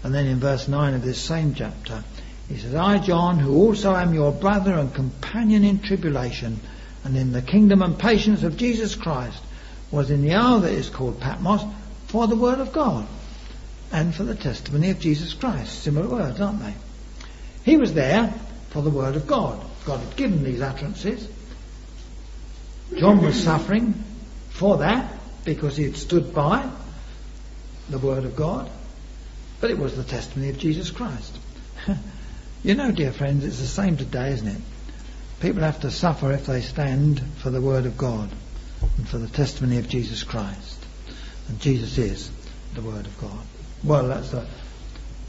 And 0.03 0.15
then 0.15 0.27
in 0.27 0.41
verse 0.41 0.69
9 0.69 0.95
of 0.95 1.03
this 1.03 1.21
same 1.21 1.55
chapter, 1.55 2.03
he 2.49 2.59
says, 2.59 2.75
I, 2.75 2.99
John, 2.99 3.39
who 3.39 3.55
also 3.55 3.95
am 3.95 4.13
your 4.13 4.33
brother 4.33 4.75
and 4.75 4.93
companion 4.93 5.65
in 5.65 5.79
tribulation 5.79 6.61
and 7.05 7.17
in 7.17 7.33
the 7.33 7.41
kingdom 7.41 7.83
and 7.83 7.99
patience 7.99 8.43
of 8.43 8.57
Jesus 8.57 8.95
Christ, 8.95 9.41
was 9.91 10.11
in 10.11 10.23
the 10.23 10.35
hour 10.35 10.61
that 10.61 10.73
is 10.73 10.91
called 10.91 11.21
Patmos 11.21 11.63
for 12.13 12.27
the 12.27 12.37
word 12.37 12.61
of 12.61 12.75
God 12.75 13.07
and 13.91 14.15
for 14.15 14.23
the 14.23 14.35
testimony 14.35 14.91
of 14.91 15.01
Jesus 15.01 15.33
Christ. 15.33 15.83
Similar 15.83 16.07
words, 16.07 16.43
aren't 16.43 16.61
they? 16.61 16.75
He 17.65 17.79
was 17.79 17.95
there 17.95 18.35
for 18.69 18.83
the 18.83 18.91
word 18.91 19.17
of 19.17 19.27
God. 19.27 19.65
God 19.87 20.01
had 20.01 20.15
given 20.15 20.45
these 20.45 20.61
utterances. 20.61 21.27
John 22.95 23.23
was 23.23 23.43
suffering 23.43 23.95
for 24.51 24.77
that 24.79 25.11
because 25.47 25.75
he 25.79 25.85
had 25.85 25.97
stood 25.97 26.35
by 26.35 26.69
the 27.89 27.99
word 27.99 28.27
of 28.27 28.37
God, 28.37 28.71
but 29.63 29.71
it 29.71 29.79
was 29.79 29.97
the 29.97 30.05
testimony 30.05 30.51
of 30.51 30.59
Jesus 30.59 30.91
Christ. 30.91 31.39
you 32.63 32.75
know, 32.75 32.91
dear 32.91 33.13
friends, 33.13 33.43
it's 33.43 33.59
the 33.59 33.67
same 33.67 33.97
today, 33.97 34.33
isn't 34.33 34.49
it? 34.49 34.61
People 35.41 35.63
have 35.63 35.81
to 35.81 35.91
suffer 35.91 36.31
if 36.33 36.45
they 36.45 36.61
stand 36.61 37.23
for 37.39 37.49
the 37.49 37.63
word 37.63 37.87
of 37.87 37.97
God 37.97 38.29
and 38.99 39.09
for 39.09 39.17
the 39.17 39.29
testimony 39.29 39.79
of 39.79 39.89
Jesus 39.89 40.23
Christ. 40.25 40.82
And 41.49 41.61
Jesus 41.61 41.99
is 41.99 42.31
the 42.75 42.83
Word 42.83 43.07
of 43.07 43.21
God. 43.21 43.39
Well, 43.85 44.09
that's 44.09 44.33
a, 44.33 44.47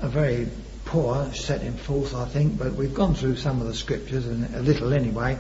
a 0.02 0.08
very 0.08 0.48
poor 0.86 1.32
setting 1.34 1.74
forth, 1.74 2.16
I 2.16 2.26
think, 2.26 2.58
but 2.58 2.74
we've 2.74 2.94
gone 2.94 3.16
through 3.16 3.38
some 3.38 3.62
of 3.62 3.68
the 3.68 3.74
scriptures, 3.74 4.28
and 4.28 4.54
a 4.56 4.62
little 4.62 4.94
anyway, 4.94 5.40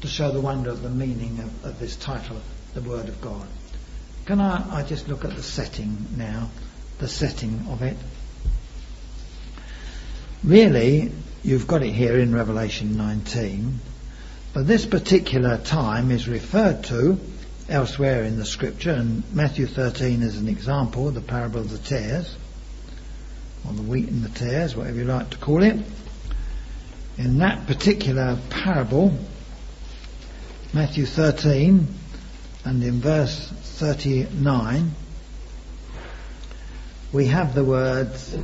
to 0.00 0.08
show 0.08 0.30
the 0.30 0.40
wonder 0.40 0.70
of 0.70 0.82
the 0.82 0.90
meaning 0.90 1.38
of, 1.40 1.64
of 1.64 1.78
this 1.78 1.96
title, 1.96 2.40
the 2.74 2.82
Word 2.82 3.08
of 3.08 3.20
God. 3.20 3.46
Can 4.26 4.40
I, 4.40 4.80
I 4.80 4.82
just 4.84 5.08
look 5.08 5.24
at 5.24 5.34
the 5.34 5.42
setting 5.42 6.06
now, 6.16 6.50
the 6.98 7.08
setting 7.08 7.66
of 7.70 7.82
it? 7.82 7.96
Really, 10.44 11.12
you've 11.42 11.66
got 11.66 11.82
it 11.82 11.92
here 11.92 12.18
in 12.18 12.34
Revelation 12.34 12.96
19, 12.96 13.80
but 14.54 14.66
this 14.66 14.86
particular 14.86 15.58
time 15.58 16.10
is 16.10 16.28
referred 16.28 16.84
to 16.84 17.18
elsewhere 17.72 18.22
in 18.24 18.36
the 18.36 18.44
scripture, 18.44 18.90
and 18.90 19.22
Matthew 19.32 19.66
13 19.66 20.22
is 20.22 20.36
an 20.36 20.46
example, 20.46 21.10
the 21.10 21.22
parable 21.22 21.60
of 21.60 21.70
the 21.70 21.78
tares, 21.78 22.36
or 23.66 23.72
the 23.72 23.82
wheat 23.82 24.08
and 24.08 24.22
the 24.22 24.28
tares, 24.28 24.76
whatever 24.76 24.98
you 24.98 25.04
like 25.04 25.30
to 25.30 25.38
call 25.38 25.62
it. 25.62 25.76
In 27.16 27.38
that 27.38 27.66
particular 27.66 28.38
parable, 28.50 29.16
Matthew 30.74 31.06
13, 31.06 31.88
and 32.64 32.82
in 32.84 33.00
verse 33.00 33.48
39, 33.48 34.90
we 37.12 37.26
have 37.26 37.54
the 37.54 37.64
words, 37.64 38.36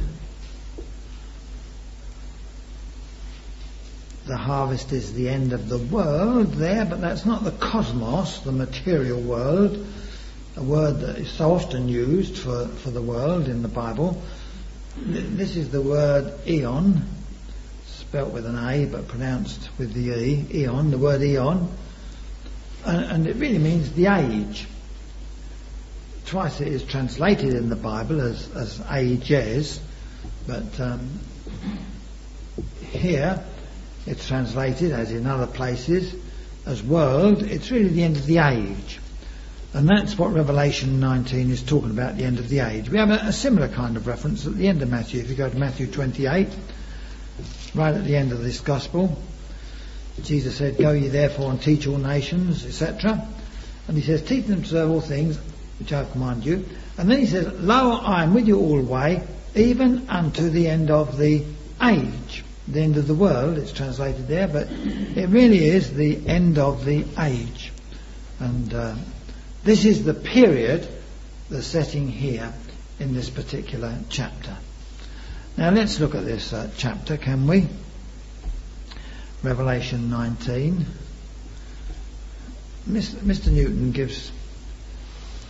the 4.28 4.36
harvest 4.36 4.92
is 4.92 5.14
the 5.14 5.28
end 5.28 5.54
of 5.54 5.68
the 5.68 5.78
world 5.78 6.52
there, 6.52 6.84
but 6.84 7.00
that's 7.00 7.24
not 7.24 7.44
the 7.44 7.50
cosmos, 7.50 8.40
the 8.40 8.52
material 8.52 9.20
world, 9.20 9.86
a 10.56 10.62
word 10.62 11.00
that 11.00 11.16
is 11.16 11.30
so 11.30 11.52
often 11.52 11.88
used 11.88 12.36
for, 12.36 12.68
for 12.68 12.90
the 12.90 13.00
world 13.00 13.48
in 13.48 13.62
the 13.62 13.68
Bible. 13.68 14.20
This 14.98 15.56
is 15.56 15.70
the 15.70 15.80
word 15.80 16.34
eon, 16.46 17.02
spelt 17.86 18.32
with 18.32 18.44
an 18.44 18.58
A 18.58 18.84
but 18.84 19.08
pronounced 19.08 19.70
with 19.78 19.94
the 19.94 20.14
E, 20.14 20.46
eon, 20.62 20.90
the 20.90 20.98
word 20.98 21.22
eon, 21.22 21.72
and, 22.84 23.04
and 23.04 23.26
it 23.26 23.36
really 23.36 23.58
means 23.58 23.92
the 23.92 24.08
age. 24.08 24.66
twice 26.26 26.60
it 26.60 26.68
is 26.68 26.84
translated 26.84 27.54
in 27.54 27.70
the 27.70 27.76
Bible 27.76 28.20
as, 28.20 28.54
as 28.54 28.82
ages, 28.90 29.80
but 30.46 30.78
um, 30.78 31.08
here 32.90 33.42
it's 34.09 34.26
translated, 34.26 34.92
as 34.92 35.12
in 35.12 35.26
other 35.26 35.46
places, 35.46 36.14
as 36.66 36.82
world. 36.82 37.42
It's 37.42 37.70
really 37.70 37.88
the 37.88 38.02
end 38.02 38.16
of 38.16 38.26
the 38.26 38.38
age. 38.38 38.98
And 39.74 39.88
that's 39.88 40.16
what 40.16 40.32
Revelation 40.32 40.98
19 40.98 41.50
is 41.50 41.62
talking 41.62 41.90
about, 41.90 42.16
the 42.16 42.24
end 42.24 42.38
of 42.38 42.48
the 42.48 42.61
age. 42.61 42.88
We 42.88 42.98
have 42.98 43.11
a, 43.11 43.28
a, 43.28 43.32
similar 43.32 43.68
kind 43.68 43.96
of 43.98 44.06
reference 44.06 44.46
at 44.46 44.56
the 44.56 44.66
end 44.66 44.80
of 44.80 44.88
Matthew. 44.88 45.20
If 45.20 45.28
you 45.28 45.36
go 45.36 45.50
to 45.50 45.56
Matthew 45.59 45.86
28, 45.86 46.48
right 47.74 47.94
at 47.94 48.04
the 48.04 48.16
end 48.16 48.32
of 48.32 48.42
this 48.42 48.61
gospel, 48.61 49.20
Jesus 50.22 50.56
said, 50.56 50.78
Go 50.78 50.92
ye 50.92 51.09
therefore 51.09 51.50
and 51.50 51.61
teach 51.61 51.86
all 51.86 51.98
nations, 51.98 52.64
etc. 52.64 53.28
And 53.86 53.96
he 53.96 54.02
says, 54.02 54.22
Teach 54.22 54.46
them 54.46 54.56
to 54.56 54.61
observe 54.62 54.90
all 54.90 55.00
things 55.02 55.38
which 55.78 55.92
I 55.92 55.98
have 55.98 56.12
commanded 56.12 56.46
you. 56.46 56.64
And 56.96 57.11
then 57.11 57.20
he 57.20 57.26
says, 57.26 57.46
Lo, 57.61 57.92
I 57.92 58.24
am 58.24 58.34
with 58.34 58.48
you 58.48 58.59
always, 58.59 59.20
even 59.54 60.09
unto 60.09 60.48
the 60.48 60.68
end 60.68 60.90
of 60.90 61.18
the 61.18 61.44
age. 61.82 62.27
The 62.70 62.80
end 62.80 62.96
of 62.96 63.06
the 63.06 63.14
world, 63.14 63.56
it's 63.56 63.72
translated 63.72 64.28
there, 64.28 64.46
but 64.46 64.68
it 64.70 65.28
really 65.28 65.64
is 65.64 65.92
the 65.94 66.26
end 66.26 66.58
of 66.58 66.84
the 66.84 67.04
age. 67.18 67.72
And 68.40 68.72
uh, 68.74 68.94
this 69.64 69.84
is 69.84 70.04
the 70.04 70.14
period, 70.14 70.86
the 71.48 71.62
setting 71.62 72.08
here 72.08 72.52
in 73.00 73.14
this 73.14 73.30
particular 73.30 73.98
chapter. 74.10 74.56
Now 75.56 75.70
let's 75.70 75.98
look 75.98 76.14
at 76.14 76.24
this 76.24 76.52
uh, 76.52 76.70
chapter, 76.76 77.16
can 77.16 77.46
we? 77.46 77.66
Revelation 79.42 80.10
19. 80.10 80.86
Mr. 82.88 83.50
Newton 83.50 83.92
gives, 83.92 84.32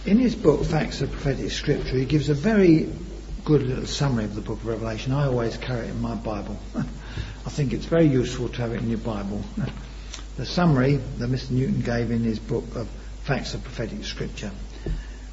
in 0.06 0.18
his 0.18 0.34
book 0.34 0.64
Facts 0.64 1.00
of 1.02 1.10
Prophetic 1.12 1.50
Scripture, 1.50 1.96
he 1.96 2.04
gives 2.04 2.28
a 2.28 2.34
very 2.34 2.92
good 3.44 3.62
little 3.62 3.86
summary 3.86 4.24
of 4.24 4.34
the 4.34 4.40
book 4.40 4.58
of 4.58 4.66
Revelation. 4.66 5.12
I 5.12 5.26
always 5.26 5.56
carry 5.56 5.86
it 5.86 5.90
in 5.90 6.00
my 6.00 6.14
Bible. 6.14 6.58
I 7.46 7.50
think 7.50 7.72
it's 7.72 7.86
very 7.86 8.06
useful 8.06 8.48
to 8.48 8.62
have 8.62 8.72
it 8.72 8.82
in 8.82 8.88
your 8.88 8.98
Bible. 8.98 9.42
The 10.36 10.46
summary 10.46 10.96
that 11.18 11.30
Mr. 11.30 11.50
Newton 11.50 11.80
gave 11.80 12.10
in 12.10 12.22
his 12.22 12.38
book 12.38 12.76
of 12.76 12.88
facts 13.24 13.54
of 13.54 13.62
prophetic 13.62 14.04
scripture. 14.04 14.50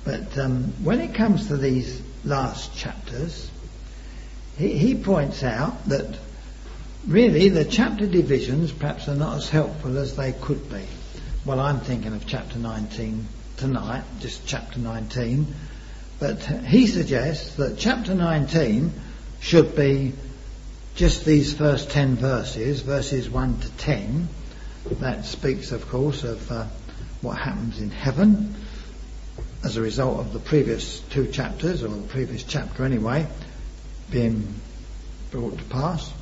But 0.04 0.38
um, 0.38 0.74
when 0.84 1.00
it 1.00 1.16
comes 1.16 1.48
to 1.48 1.58
these 1.58 2.02
last 2.24 2.76
chapters, 2.76 3.50
he, 4.58 4.78
he 4.78 4.96
points 4.96 5.44
out 5.44 5.88
that 5.90 6.18
really 7.08 7.50
the 7.50 7.66
chapter 7.66 8.08
divisions 8.08 8.72
perhaps 8.72 9.08
are 9.08 9.16
not 9.16 9.38
as 9.38 9.50
helpful 9.50 9.98
as 9.98 10.16
they 10.16 10.32
could 10.32 10.70
be. 10.70 10.86
Well, 11.46 11.60
I'm 11.60 11.80
thinking 11.80 12.14
of 12.14 12.26
chapter 12.26 12.58
19 12.58 13.28
tonight, 13.58 14.04
just 14.20 14.48
chapter 14.48 14.80
19. 14.80 15.48
But 16.20 16.42
he 16.42 16.88
suggests 16.88 17.56
that 17.56 17.78
chapter 17.78 18.16
19 18.16 18.92
should 19.40 19.76
be 19.76 20.14
just 20.96 21.26
these 21.26 21.54
first 21.54 21.90
10 21.90 22.16
verses, 22.16 22.82
verses 22.82 23.30
1 23.30 23.60
to 23.60 23.72
10. 23.72 24.30
That 25.00 25.26
speaks, 25.26 25.72
of 25.72 25.88
course, 25.90 26.24
of 26.24 26.50
uh, 26.52 26.66
what 27.22 27.38
happens 27.38 27.82
in 27.82 27.90
heaven 27.90 28.56
as 29.64 29.78
a 29.78 29.82
result 29.82 30.20
of 30.20 30.32
the 30.32 30.40
previous 30.40 31.00
two 31.00 31.28
chapters, 31.28 31.84
or 31.84 31.90
the 31.90 32.08
previous 32.08 32.44
chapter 32.44 32.86
anyway, 32.86 33.28
being 34.10 34.48
brought 35.32 35.58
to 35.58 35.64
pass. 35.66 36.14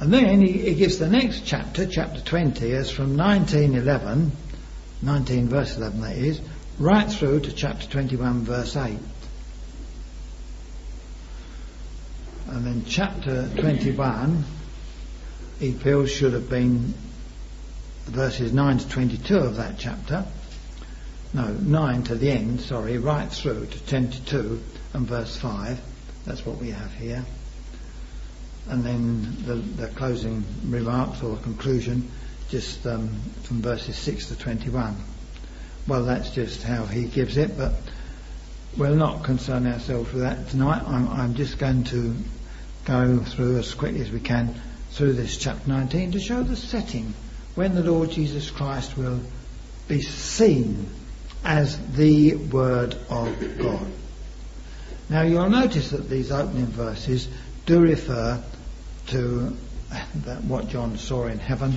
And 0.00 0.12
then 0.12 0.40
he, 0.40 0.52
he 0.52 0.74
gives 0.74 0.98
the 0.98 1.08
next 1.08 1.44
chapter, 1.44 1.86
chapter 1.86 2.20
20, 2.20 2.72
as 2.72 2.90
from 2.90 3.16
1911, 3.16 4.32
19 5.02 5.48
verse 5.48 5.76
11 5.76 6.00
that 6.00 6.16
is, 6.16 6.40
right 6.78 7.10
through 7.10 7.40
to 7.40 7.52
chapter 7.52 7.86
21 7.86 8.42
verse 8.42 8.74
8. 8.74 8.98
And 12.48 12.64
then 12.66 12.84
chapter 12.86 13.48
21, 13.56 14.44
he 15.60 15.72
feels 15.72 16.10
should 16.10 16.32
have 16.32 16.48
been 16.48 16.94
verses 18.06 18.52
9 18.52 18.78
to 18.78 18.88
22 18.88 19.36
of 19.36 19.56
that 19.56 19.78
chapter. 19.78 20.24
No, 21.34 21.48
9 21.48 22.02
to 22.04 22.14
the 22.14 22.30
end, 22.30 22.60
sorry, 22.62 22.96
right 22.96 23.30
through 23.30 23.66
to 23.66 23.78
10 23.86 24.10
to 24.10 24.24
2 24.24 24.62
and 24.94 25.06
verse 25.06 25.36
5. 25.36 25.78
That's 26.24 26.46
what 26.46 26.56
we 26.56 26.70
have 26.70 26.92
here. 26.94 27.24
And 28.68 28.82
then 28.82 29.36
the, 29.44 29.54
the 29.54 29.88
closing 29.88 30.42
remarks 30.66 31.22
or 31.22 31.36
conclusion 31.36 32.10
just 32.48 32.86
um, 32.86 33.10
from 33.42 33.60
verses 33.60 33.96
6 33.96 34.28
to 34.28 34.38
21. 34.38 34.96
Well, 35.86 36.04
that's 36.04 36.30
just 36.30 36.62
how 36.62 36.86
he 36.86 37.04
gives 37.04 37.36
it, 37.36 37.58
but 37.58 37.74
we'll 38.76 38.94
not 38.94 39.22
concern 39.24 39.66
ourselves 39.66 40.12
with 40.12 40.22
that 40.22 40.48
tonight. 40.48 40.82
I'm, 40.86 41.08
I'm 41.08 41.34
just 41.34 41.58
going 41.58 41.84
to 41.84 42.14
go 42.88 43.18
through 43.18 43.58
as 43.58 43.74
quickly 43.74 44.00
as 44.00 44.10
we 44.10 44.18
can 44.18 44.54
through 44.92 45.12
this 45.12 45.36
chapter 45.36 45.68
19 45.68 46.12
to 46.12 46.20
show 46.20 46.42
the 46.42 46.56
setting 46.56 47.12
when 47.54 47.74
the 47.74 47.82
Lord 47.82 48.10
Jesus 48.10 48.50
Christ 48.50 48.96
will 48.96 49.20
be 49.88 50.00
seen 50.00 50.88
as 51.44 51.78
the 51.92 52.34
Word 52.34 52.96
of 53.10 53.58
God. 53.58 53.86
Now 55.10 55.20
you'll 55.20 55.50
notice 55.50 55.90
that 55.90 56.08
these 56.08 56.32
opening 56.32 56.66
verses 56.66 57.28
do 57.66 57.80
refer 57.80 58.42
to 59.08 59.56
what 60.46 60.68
John 60.68 60.96
saw 60.96 61.26
in 61.26 61.38
heaven, 61.38 61.76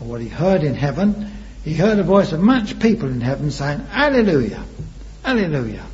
or 0.00 0.08
what 0.08 0.22
he 0.22 0.28
heard 0.28 0.64
in 0.64 0.74
heaven. 0.74 1.32
He 1.64 1.74
heard 1.74 1.98
a 1.98 2.02
voice 2.02 2.32
of 2.32 2.40
much 2.40 2.78
people 2.80 3.10
in 3.10 3.20
heaven 3.20 3.50
saying, 3.50 3.86
Alleluia, 3.92 4.64
Alleluia 5.22 5.84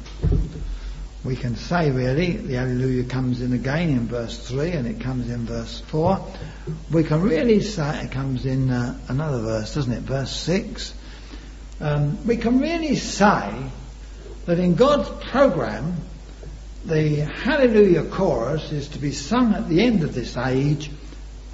we 1.25 1.37
can 1.37 1.55
say 1.55 1.91
really, 1.91 2.37
the 2.37 2.57
Alleluia 2.57 3.05
comes 3.05 3.41
in 3.41 3.53
again 3.53 3.91
in 3.91 4.09
verse 4.09 4.37
3 4.49 4.73
and 4.73 4.89
it 4.89 5.01
comes 5.01 5.31
in 5.31 5.47
verse 5.47 5.81
4. 5.87 6.27
We 6.91 7.05
can 7.05 7.23
really 7.23 7.61
say, 7.61 8.05
it 8.05 8.11
comes 8.11 8.45
in 8.45 8.71
uh, 8.71 8.99
another 9.09 9.41
verse, 9.41 9.75
doesn't 9.75 9.93
it? 9.93 10.01
Verse 10.01 10.35
6. 10.35 10.95
Um, 11.81 12.27
we 12.27 12.37
can 12.37 12.59
really 12.59 12.97
say 12.97 13.55
that 14.47 14.59
in 14.59 14.75
God's 14.75 15.09
program, 15.31 15.95
the 16.85 17.21
Hallelujah 17.21 18.05
chorus 18.05 18.73
is 18.73 18.89
to 18.89 18.99
be 18.99 19.13
sung 19.13 19.55
at 19.55 19.69
the 19.69 19.81
end 19.81 20.03
of 20.03 20.15
this 20.15 20.37
age 20.37 20.91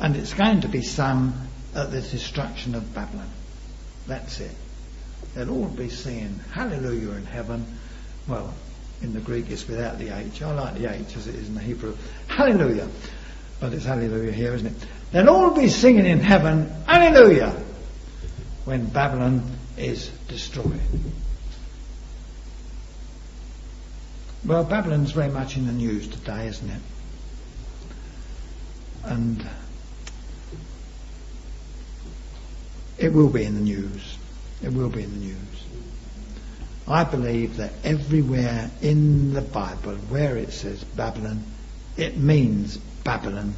and 0.01 0.16
it's 0.16 0.33
going 0.33 0.62
to 0.62 0.69
be 0.69 0.81
sung 0.81 1.35
at 1.75 1.91
the 1.91 2.01
destruction 2.01 2.75
of 2.75 2.95
Babylon. 2.95 3.29
That's 4.07 4.41
it. 4.41 4.55
They'll 5.35 5.51
all 5.51 5.66
be 5.66 5.91
singing 5.91 6.41
Hallelujah 6.53 7.12
in 7.12 7.27
heaven. 7.27 7.66
Well, 8.27 8.55
in 9.03 9.12
the 9.12 9.20
Greek 9.20 9.51
it's 9.51 9.66
without 9.68 9.99
the 9.99 10.16
H. 10.16 10.42
I 10.42 10.53
like 10.53 10.74
the 10.74 10.92
H 10.92 11.16
as 11.16 11.26
it 11.26 11.34
is 11.34 11.49
in 11.49 11.55
the 11.55 11.61
Hebrew. 11.61 11.96
Hallelujah. 12.26 12.88
But 13.61 13.72
it's 13.72 13.84
hallelujah 13.84 14.32
here, 14.32 14.55
isn't 14.55 14.66
it? 14.66 14.88
They'll 15.12 15.28
all 15.28 15.55
be 15.55 15.68
singing 15.68 16.07
in 16.07 16.20
heaven, 16.20 16.70
hallelujah, 16.86 17.51
when 18.64 18.86
Babylon 18.86 19.42
is 19.76 20.09
destroyed. 20.28 20.80
Well, 24.44 24.64
Babylon's 24.64 25.12
very 25.12 25.30
much 25.30 25.57
in 25.57 25.66
the 25.66 25.72
news 25.72 26.09
today, 26.09 26.46
isn't 26.46 26.70
it? 26.70 26.82
And 29.05 29.49
it 32.99 33.12
will 33.12 33.28
be 33.28 33.44
in 33.44 33.55
the 33.55 33.61
news. 33.61 34.16
It 34.62 34.72
will 34.72 34.90
be 34.90 35.03
in 35.03 35.11
the 35.11 35.26
news. 35.26 35.57
I 36.89 37.05
believe 37.05 37.59
that 37.59 37.72
everywhere 37.84 38.70
in 38.80 39.34
the 39.34 39.43
Bible 39.43 39.97
where 40.09 40.36
it 40.39 40.53
says 40.53 40.82
Babylon, 40.82 41.45
it 41.99 42.16
means 42.16 42.78
Babylon, 43.05 43.55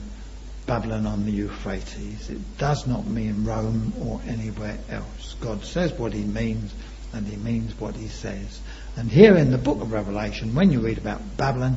Babylon 0.67 1.07
on 1.07 1.25
the 1.25 1.31
Euphrates. 1.31 2.29
It 2.29 2.59
does 2.59 2.89
not 2.89 3.07
mean 3.07 3.45
Rome 3.45 3.93
or 4.03 4.21
anywhere 4.27 4.79
else. 4.89 5.37
God 5.41 5.65
says 5.65 5.93
what 5.93 6.13
he 6.13 6.25
means 6.25 6.75
and 7.13 7.27
he 7.27 7.37
means 7.37 7.79
what 7.79 7.95
he 7.95 8.09
says. 8.09 8.61
And 8.97 9.09
here 9.11 9.37
in 9.37 9.53
the 9.53 9.59
book 9.59 9.81
of 9.81 9.93
Revelation, 9.93 10.57
when 10.57 10.73
you 10.73 10.81
read 10.81 10.99
about 10.99 11.37
Babylon, 11.37 11.77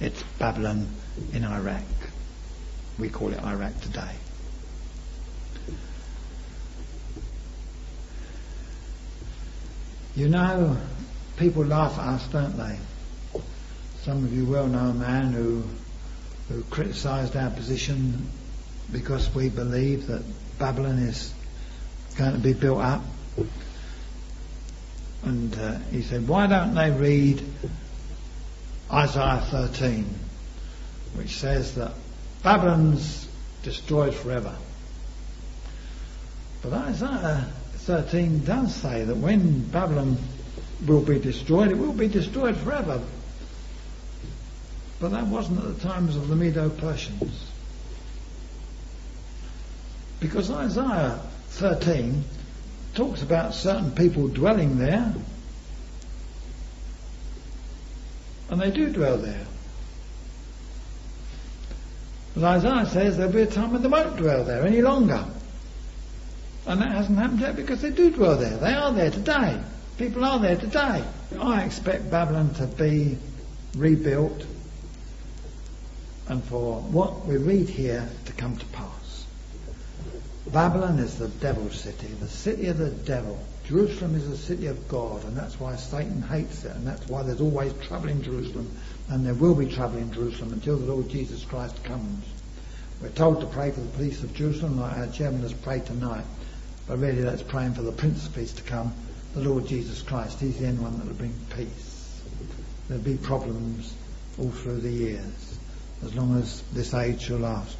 it's 0.00 0.22
Babylon 0.38 0.88
in 1.32 1.44
Iraq. 1.44 1.82
We 3.00 3.08
call 3.08 3.32
it 3.32 3.42
Iraq 3.42 3.80
today. 3.80 4.14
You 10.16 10.28
know, 10.28 10.76
people 11.36 11.64
laugh 11.64 11.98
at 11.98 12.06
us, 12.06 12.26
don't 12.28 12.56
they? 12.56 12.78
Some 14.02 14.24
of 14.24 14.32
you 14.32 14.44
well 14.46 14.66
know 14.66 14.90
a 14.90 14.94
man 14.94 15.32
who 15.32 15.64
who 16.48 16.62
criticised 16.64 17.36
our 17.36 17.50
position 17.50 18.28
because 18.92 19.34
we 19.34 19.48
believe 19.48 20.06
that 20.08 20.22
Babylon 20.58 20.98
is 20.98 21.32
going 22.16 22.32
to 22.32 22.38
be 22.38 22.52
built 22.52 22.80
up. 22.80 23.02
And 25.22 25.58
uh, 25.58 25.78
he 25.90 26.02
said, 26.02 26.28
why 26.28 26.46
don't 26.46 26.74
they 26.74 26.90
read 26.90 27.42
Isaiah 28.92 29.42
13, 29.50 30.04
which 31.14 31.30
says 31.36 31.74
that 31.76 31.92
Babylon's 32.42 33.26
destroyed 33.62 34.14
forever. 34.14 34.54
But 36.62 36.74
Isaiah 36.74 37.46
13 37.84 38.44
does 38.44 38.74
say 38.74 39.04
that 39.04 39.16
when 39.16 39.62
Babylon 39.64 40.16
will 40.86 41.02
be 41.02 41.18
destroyed. 41.18 41.70
It 41.70 41.78
will 41.78 41.92
be 41.92 42.08
destroyed 42.08 42.56
forever. 42.56 43.02
But 45.00 45.10
that 45.10 45.26
wasn't 45.26 45.58
at 45.58 45.78
the 45.78 45.88
times 45.88 46.16
of 46.16 46.28
the 46.28 46.36
Medo-Persians. 46.36 47.50
Because 50.20 50.50
Isaiah 50.50 51.20
13 51.50 52.24
talks 52.94 53.22
about 53.22 53.54
certain 53.54 53.90
people 53.92 54.28
dwelling 54.28 54.78
there, 54.78 55.14
and 58.48 58.60
they 58.60 58.70
do 58.70 58.90
dwell 58.90 59.18
there. 59.18 59.46
But 62.34 62.44
Isaiah 62.44 62.86
says 62.86 63.16
there'll 63.16 63.32
be 63.32 63.42
a 63.42 63.46
time 63.46 63.72
when 63.72 63.82
they 63.82 63.88
won't 63.88 64.16
dwell 64.16 64.44
there 64.44 64.66
any 64.66 64.80
longer. 64.80 65.24
And 66.66 66.80
that 66.80 66.92
hasn't 66.92 67.18
happened 67.18 67.40
yet 67.40 67.56
because 67.56 67.82
they 67.82 67.90
do 67.90 68.10
dwell 68.10 68.36
there. 68.36 68.56
They 68.56 68.72
are 68.72 68.92
there 68.92 69.10
today. 69.10 69.60
People 69.98 70.24
are 70.24 70.38
there 70.38 70.56
today. 70.56 71.04
I 71.38 71.64
expect 71.64 72.10
Babylon 72.10 72.54
to 72.54 72.66
be 72.66 73.18
rebuilt 73.76 74.46
and 76.28 76.42
for 76.44 76.80
what 76.80 77.26
we 77.26 77.36
read 77.36 77.68
here 77.68 78.08
to 78.24 78.32
come 78.32 78.56
to 78.56 78.66
pass. 78.66 79.26
Babylon 80.46 80.98
is 80.98 81.18
the 81.18 81.28
devil's 81.28 81.78
city, 81.78 82.06
the 82.06 82.28
city 82.28 82.66
of 82.68 82.78
the 82.78 82.90
devil. 82.90 83.38
Jerusalem 83.66 84.14
is 84.14 84.28
the 84.28 84.36
city 84.36 84.66
of 84.66 84.88
God, 84.88 85.24
and 85.24 85.36
that's 85.36 85.58
why 85.58 85.76
Satan 85.76 86.22
hates 86.22 86.64
it, 86.64 86.72
and 86.72 86.86
that's 86.86 87.06
why 87.08 87.22
there's 87.22 87.40
always 87.40 87.72
trouble 87.86 88.08
in 88.08 88.22
Jerusalem, 88.22 88.70
and 89.08 89.24
there 89.24 89.34
will 89.34 89.54
be 89.54 89.66
trouble 89.66 89.98
in 89.98 90.12
Jerusalem 90.12 90.52
until 90.52 90.76
the 90.76 90.86
Lord 90.86 91.08
Jesus 91.08 91.44
Christ 91.44 91.82
comes. 91.84 92.24
We're 93.00 93.08
told 93.08 93.40
to 93.40 93.46
pray 93.46 93.70
for 93.70 93.80
the 93.80 93.98
peace 93.98 94.22
of 94.22 94.34
Jerusalem, 94.34 94.78
like 94.78 94.96
our 94.96 95.06
chairman 95.08 95.40
has 95.42 95.54
prayed 95.54 95.86
tonight, 95.86 96.24
but 96.86 96.98
really 96.98 97.22
that's 97.22 97.42
praying 97.42 97.74
for 97.74 97.82
the 97.82 97.92
Prince 97.92 98.26
of 98.26 98.34
Peace 98.34 98.52
to 98.52 98.62
come, 98.62 98.92
the 99.34 99.40
Lord 99.40 99.66
Jesus 99.66 100.02
Christ. 100.02 100.40
He's 100.40 100.58
the 100.58 100.68
only 100.68 100.82
one 100.82 100.98
that 100.98 101.06
will 101.06 101.14
bring 101.14 101.34
peace. 101.56 102.22
There'll 102.88 103.02
be 103.02 103.16
problems 103.16 103.94
all 104.38 104.50
through 104.50 104.80
the 104.80 104.90
years, 104.90 105.58
as 106.04 106.14
long 106.14 106.38
as 106.38 106.62
this 106.72 106.92
age 106.94 107.22
shall 107.22 107.38
last. 107.38 107.76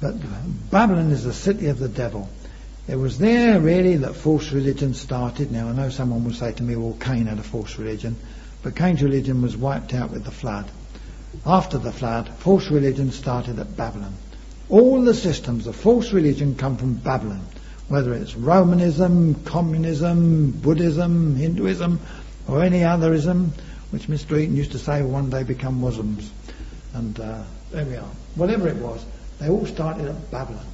But 0.00 0.16
Babylon 0.70 1.10
is 1.10 1.24
the 1.24 1.32
city 1.32 1.68
of 1.68 1.78
the 1.78 1.88
devil. 1.88 2.28
It 2.86 2.96
was 2.96 3.18
there 3.18 3.58
really 3.60 3.96
that 3.96 4.14
false 4.14 4.52
religion 4.52 4.92
started. 4.92 5.50
Now 5.50 5.68
I 5.68 5.72
know 5.72 5.88
someone 5.88 6.24
will 6.24 6.34
say 6.34 6.52
to 6.52 6.62
me, 6.62 6.76
well 6.76 6.96
Cain 7.00 7.26
had 7.26 7.38
a 7.38 7.42
false 7.42 7.78
religion, 7.78 8.16
but 8.62 8.76
Cain's 8.76 9.02
religion 9.02 9.40
was 9.40 9.56
wiped 9.56 9.94
out 9.94 10.10
with 10.10 10.24
the 10.24 10.30
flood. 10.30 10.70
After 11.46 11.78
the 11.78 11.92
flood, 11.92 12.28
false 12.28 12.70
religion 12.70 13.10
started 13.10 13.58
at 13.58 13.76
Babylon. 13.76 14.14
All 14.68 15.02
the 15.02 15.14
systems 15.14 15.66
of 15.66 15.76
false 15.76 16.12
religion 16.12 16.56
come 16.56 16.76
from 16.76 16.94
Babylon, 16.94 17.46
whether 17.88 18.14
it's 18.14 18.34
Romanism, 18.34 19.44
communism, 19.44 20.50
Buddhism, 20.52 21.36
Hinduism, 21.36 22.00
or 22.48 22.62
any 22.62 22.80
otherism, 22.80 23.50
which 23.90 24.08
Mr. 24.08 24.40
Eaton 24.40 24.56
used 24.56 24.72
to 24.72 24.78
say 24.78 25.02
will 25.02 25.10
one 25.10 25.30
day 25.30 25.42
become 25.42 25.80
Muslims. 25.80 26.30
And 26.94 27.18
uh, 27.20 27.42
there 27.70 27.84
we 27.84 27.96
are. 27.96 28.10
Whatever 28.36 28.68
it 28.68 28.76
was, 28.76 29.04
they 29.38 29.48
all 29.48 29.66
started 29.66 30.06
at 30.06 30.30
Babylon. 30.30 30.64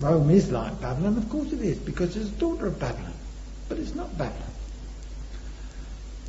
Rome 0.00 0.30
is 0.30 0.50
like 0.52 0.80
Babylon, 0.80 1.18
of 1.18 1.28
course 1.28 1.52
it 1.52 1.60
is, 1.60 1.78
because 1.78 2.16
it's 2.16 2.28
a 2.28 2.40
daughter 2.40 2.66
of 2.66 2.78
Babylon. 2.78 3.14
But 3.68 3.78
it's 3.78 3.94
not 3.94 4.16
Babylon. 4.16 4.52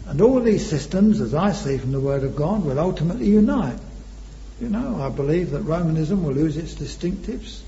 And 0.07 0.21
all 0.21 0.39
these 0.39 0.67
systems, 0.67 1.21
as 1.21 1.35
I 1.35 1.51
see 1.51 1.77
from 1.77 1.91
the 1.91 1.99
Word 1.99 2.23
of 2.23 2.35
God, 2.35 2.65
will 2.65 2.79
ultimately 2.79 3.27
unite. 3.27 3.77
You 4.59 4.69
know, 4.69 5.01
I 5.01 5.09
believe 5.09 5.51
that 5.51 5.61
Romanism 5.61 6.23
will 6.23 6.33
lose 6.33 6.57
its 6.57 6.73
distinctives. 6.73 7.61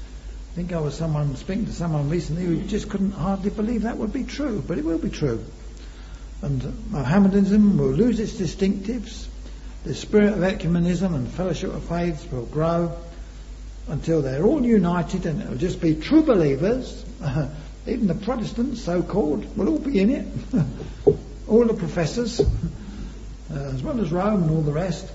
I 0.51 0.53
think 0.53 0.73
I 0.73 0.81
was 0.81 0.95
someone 0.95 1.37
speaking 1.37 1.65
to 1.67 1.71
someone 1.71 2.09
recently 2.09 2.43
who 2.43 2.61
just 2.63 2.89
couldn't 2.89 3.11
hardly 3.11 3.49
believe 3.49 3.83
that 3.83 3.95
would 3.95 4.11
be 4.11 4.25
true, 4.25 4.61
but 4.67 4.77
it 4.77 4.83
will 4.83 4.97
be 4.97 5.09
true. 5.09 5.45
And 6.41 6.91
Mohammedanism 6.91 7.77
will 7.77 7.91
lose 7.91 8.19
its 8.19 8.33
distinctives. 8.33 9.27
The 9.85 9.95
spirit 9.95 10.33
of 10.33 10.39
ecumenism 10.39 11.15
and 11.15 11.31
fellowship 11.31 11.73
of 11.73 11.85
faiths 11.85 12.29
will 12.29 12.45
grow 12.45 12.91
until 13.87 14.21
they're 14.21 14.43
all 14.43 14.61
united 14.61 15.25
and 15.25 15.41
it'll 15.41 15.55
just 15.55 15.79
be 15.79 15.95
true 15.95 16.21
believers. 16.21 17.05
Even 17.87 18.07
the 18.07 18.15
Protestants, 18.15 18.81
so-called, 18.81 19.55
will 19.55 19.69
all 19.69 19.79
be 19.79 20.01
in 20.01 20.09
it. 20.09 20.27
all 21.47 21.63
the 21.63 21.75
professors, 21.75 22.41
uh, 22.41 22.45
as 23.53 23.81
well 23.81 24.01
as 24.01 24.11
Rome 24.11 24.43
and 24.43 24.51
all 24.51 24.63
the 24.63 24.73
rest. 24.73 25.09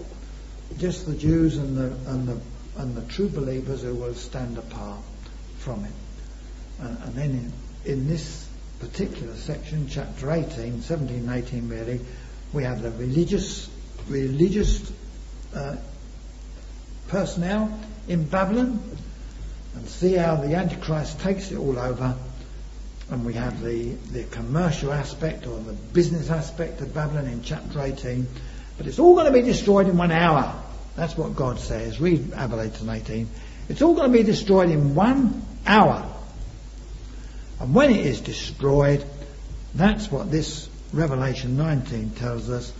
Just 0.78 1.04
the 1.04 1.14
Jews 1.14 1.58
and 1.58 1.76
the 1.76 2.10
and 2.10 2.26
the 2.26 2.40
and 2.78 2.96
the 2.96 3.02
true 3.02 3.28
believers 3.28 3.82
who 3.82 3.94
will 3.94 4.14
stand 4.14 4.56
apart 4.56 5.00
from 5.66 5.84
it. 5.84 5.90
Uh, 6.80 6.94
and 7.06 7.14
then 7.16 7.30
in, 7.84 7.92
in 7.92 8.08
this 8.08 8.48
particular 8.78 9.34
section, 9.34 9.88
chapter 9.90 10.30
18, 10.30 10.80
17 10.80 11.28
18 11.28 11.68
really, 11.68 12.00
we 12.52 12.62
have 12.62 12.82
the 12.82 12.92
religious 12.92 13.68
religious 14.08 14.92
uh, 15.52 15.74
personnel 17.08 17.80
in 18.06 18.22
Babylon 18.22 18.80
and 19.74 19.88
see 19.88 20.12
how 20.12 20.36
the 20.36 20.54
Antichrist 20.54 21.18
takes 21.18 21.50
it 21.50 21.58
all 21.58 21.76
over. 21.76 22.16
And 23.10 23.26
we 23.26 23.34
have 23.34 23.60
the, 23.60 23.90
the 24.12 24.22
commercial 24.24 24.92
aspect 24.92 25.48
or 25.48 25.58
the 25.58 25.72
business 25.72 26.30
aspect 26.30 26.80
of 26.80 26.94
Babylon 26.94 27.26
in 27.26 27.42
chapter 27.42 27.80
18. 27.80 28.28
But 28.78 28.86
it's 28.86 29.00
all 29.00 29.14
going 29.14 29.26
to 29.26 29.32
be 29.32 29.42
destroyed 29.42 29.88
in 29.88 29.96
one 29.96 30.12
hour. 30.12 30.62
That's 30.94 31.16
what 31.16 31.34
God 31.34 31.58
says. 31.58 32.00
Read 32.00 32.30
Revelation 32.30 32.88
18. 32.88 33.28
It's 33.68 33.82
all 33.82 33.94
going 33.94 34.12
to 34.12 34.16
be 34.16 34.22
destroyed 34.22 34.70
in 34.70 34.94
one 34.94 35.42
hour. 35.66 36.10
And 37.60 37.74
when 37.74 37.90
it 37.90 38.04
is 38.04 38.20
destroyed, 38.20 39.04
that's 39.74 40.10
what 40.10 40.30
this 40.30 40.68
Revelation 40.92 41.56
19 41.56 42.10
tells 42.10 42.48
us. 42.50 42.72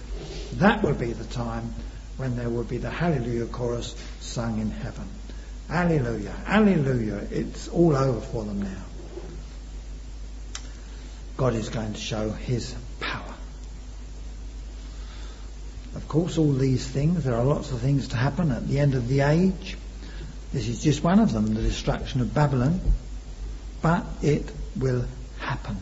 That 0.54 0.82
will 0.82 0.94
be 0.94 1.12
the 1.12 1.24
time 1.24 1.74
when 2.16 2.36
there 2.36 2.48
will 2.48 2.64
be 2.64 2.78
the 2.78 2.90
Hallelujah 2.90 3.46
chorus 3.46 3.94
sung 4.20 4.60
in 4.60 4.70
heaven. 4.70 5.08
Hallelujah, 5.68 6.34
hallelujah. 6.44 7.26
It's 7.30 7.68
all 7.68 7.96
over 7.96 8.20
for 8.20 8.44
them 8.44 8.62
now. 8.62 8.84
God 11.36 11.54
is 11.54 11.68
going 11.68 11.92
to 11.92 12.00
show 12.00 12.30
his 12.30 12.74
power. 13.00 13.34
Of 15.94 16.08
course, 16.08 16.38
all 16.38 16.52
these 16.52 16.86
things, 16.86 17.24
there 17.24 17.34
are 17.34 17.44
lots 17.44 17.72
of 17.72 17.80
things 17.80 18.08
to 18.08 18.16
happen 18.16 18.52
at 18.52 18.68
the 18.68 18.78
end 18.78 18.94
of 18.94 19.08
the 19.08 19.20
age. 19.20 19.76
This 20.56 20.68
is 20.68 20.82
just 20.82 21.04
one 21.04 21.20
of 21.20 21.34
them, 21.34 21.52
the 21.52 21.60
destruction 21.60 22.22
of 22.22 22.32
Babylon. 22.32 22.80
But 23.82 24.06
it 24.22 24.50
will 24.74 25.04
happen. 25.38 25.76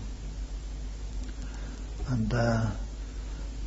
And 2.08 2.34
uh, 2.34 2.66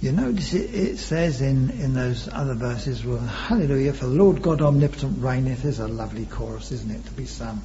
you 0.02 0.12
notice 0.12 0.54
it, 0.54 0.76
it, 0.76 0.98
says 0.98 1.42
in, 1.42 1.70
in 1.70 1.94
those 1.94 2.28
other 2.28 2.56
verses, 2.56 3.06
well, 3.06 3.20
hallelujah, 3.20 3.94
for 3.94 4.08
the 4.08 4.16
Lord 4.16 4.42
God 4.42 4.62
omnipotent 4.62 5.24
reigneth. 5.24 5.64
There's 5.64 5.80
a 5.80 5.88
lovely 5.88 6.26
chorus, 6.26 6.74
isn't 6.74 6.92
it, 6.92 7.06
to 7.06 7.14
be 7.14 7.26
sung. 7.26 7.62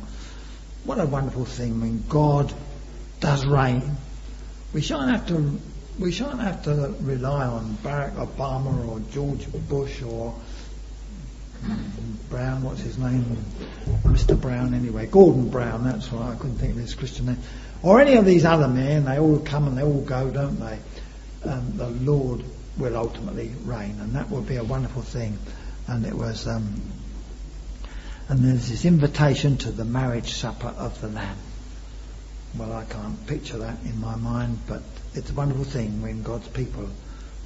What 0.84 1.00
a 1.00 1.06
wonderful 1.06 1.44
thing 1.44 1.80
when 1.80 2.04
God 2.08 2.54
does 3.18 3.44
reign. 3.44 3.96
We 4.72 4.82
shan't 4.82 5.10
have 5.10 5.26
to 5.26 5.58
we 5.98 6.12
shan't 6.12 6.40
have 6.40 6.62
to 6.62 6.94
rely 7.00 7.44
on 7.44 7.76
Barack 7.82 8.14
Obama 8.14 8.86
or 8.86 9.00
George 9.10 9.48
Bush 9.68 10.00
or 10.00 10.32
Brown, 12.30 12.62
what's 12.62 12.80
his 12.80 12.98
name? 12.98 13.36
Mr. 14.04 14.40
Brown 14.40 14.74
anyway. 14.74 15.06
Gordon 15.06 15.48
Brown, 15.48 15.84
that's 15.84 16.12
right, 16.12 16.32
I 16.32 16.36
couldn't 16.36 16.56
think 16.56 16.72
of 16.72 16.78
his 16.78 16.94
Christian 16.94 17.26
name. 17.26 17.38
Or 17.82 18.00
any 18.00 18.14
of 18.14 18.24
these 18.24 18.44
other 18.44 18.68
men, 18.68 19.04
they 19.04 19.18
all 19.18 19.38
come 19.38 19.66
and 19.66 19.76
they 19.76 19.82
all 19.82 20.00
go, 20.00 20.30
don't 20.30 20.58
they? 20.58 20.78
um, 21.44 21.72
the 21.76 21.88
Lord 21.88 22.44
will 22.78 22.96
ultimately 22.96 23.52
reign, 23.64 23.98
and 24.00 24.14
that 24.14 24.30
will 24.30 24.42
be 24.42 24.56
a 24.56 24.64
wonderful 24.64 25.02
thing. 25.02 25.38
And 25.86 26.06
it 26.06 26.14
was, 26.14 26.46
um, 26.46 26.80
and 28.28 28.40
there's 28.40 28.68
this 28.68 28.84
invitation 28.84 29.56
to 29.58 29.70
the 29.70 29.84
marriage 29.84 30.32
supper 30.32 30.68
of 30.68 31.00
the 31.00 31.08
Lamb. 31.08 31.36
Well, 32.56 32.72
I 32.72 32.84
can't 32.84 33.26
picture 33.26 33.58
that 33.58 33.78
in 33.84 34.00
my 34.00 34.14
mind, 34.14 34.58
but 34.66 34.82
it's 35.14 35.30
a 35.30 35.34
wonderful 35.34 35.64
thing 35.64 36.02
when 36.02 36.22
God's 36.22 36.48
people 36.48 36.88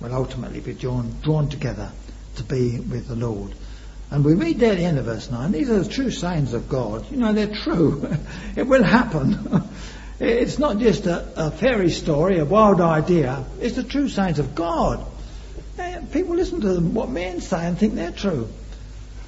will 0.01 0.15
ultimately 0.15 0.61
be 0.61 0.75
drawn, 0.75 1.15
drawn 1.23 1.49
together 1.49 1.93
to 2.37 2.43
be 2.43 2.79
with 2.79 3.09
the 3.09 3.17
Lord. 3.17 3.55
And 4.11 4.25
we 4.25 4.35
read 4.35 4.61
there 4.61 4.73
at 4.73 4.79
the 4.79 4.85
end 4.85 4.99
of 4.99 5.07
verse 5.07 5.31
9, 5.31 5.53
these 5.53 5.69
are 5.69 5.81
the 5.83 5.89
true 5.89 6.11
signs 6.11 6.53
of 6.53 6.69
God. 6.69 7.11
You 7.11 7.17
know, 7.17 7.33
they're 7.33 7.55
true. 7.65 8.09
it 8.57 8.67
will 8.67 8.85
happen. 8.85 9.63
It's 10.19 10.59
not 10.59 10.79
just 10.79 11.05
a, 11.05 11.47
a, 11.49 11.51
fairy 11.51 11.91
story, 11.91 12.39
a 12.39 12.45
wild 12.47 12.81
idea. 12.81 13.45
It's 13.61 13.77
the 13.77 13.83
true 13.83 14.09
signs 14.09 14.39
of 14.39 14.55
God. 14.55 15.05
People 16.11 16.37
listen 16.37 16.63
to 16.63 16.73
them, 16.73 16.95
what 16.95 17.11
men 17.11 17.43
say 17.43 17.67
and 17.67 17.79
think 17.79 17.97
they're 17.97 18.13
true. 18.13 18.49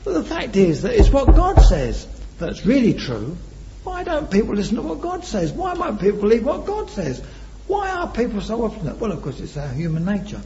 But 0.05 0.15
the 0.15 0.25
fact 0.25 0.57
is 0.57 0.83
that 0.83 0.95
it's 0.95 1.11
what 1.11 1.35
God 1.35 1.61
says 1.61 2.07
that's 2.39 2.65
really 2.65 2.95
true. 2.95 3.37
Why 3.85 4.05
don't 4.05 4.31
people 4.31 4.55
listen 4.55 4.77
to 4.77 4.83
what 4.83 5.03
God 5.03 5.25
says? 5.25 5.53
Why 5.53 5.75
won't 5.75 6.01
people 6.01 6.21
believe 6.21 6.45
what 6.45 6.65
God 6.65 6.89
says? 6.89 7.23
Why 7.67 7.91
are 7.91 8.09
people 8.09 8.41
so 8.41 8.65
obstinate? 8.65 8.97
Well, 8.97 9.13
of 9.13 9.21
course, 9.23 9.41
it's 9.41 9.59
our 9.59 9.69
human 9.69 10.07
nature. 10.07 10.41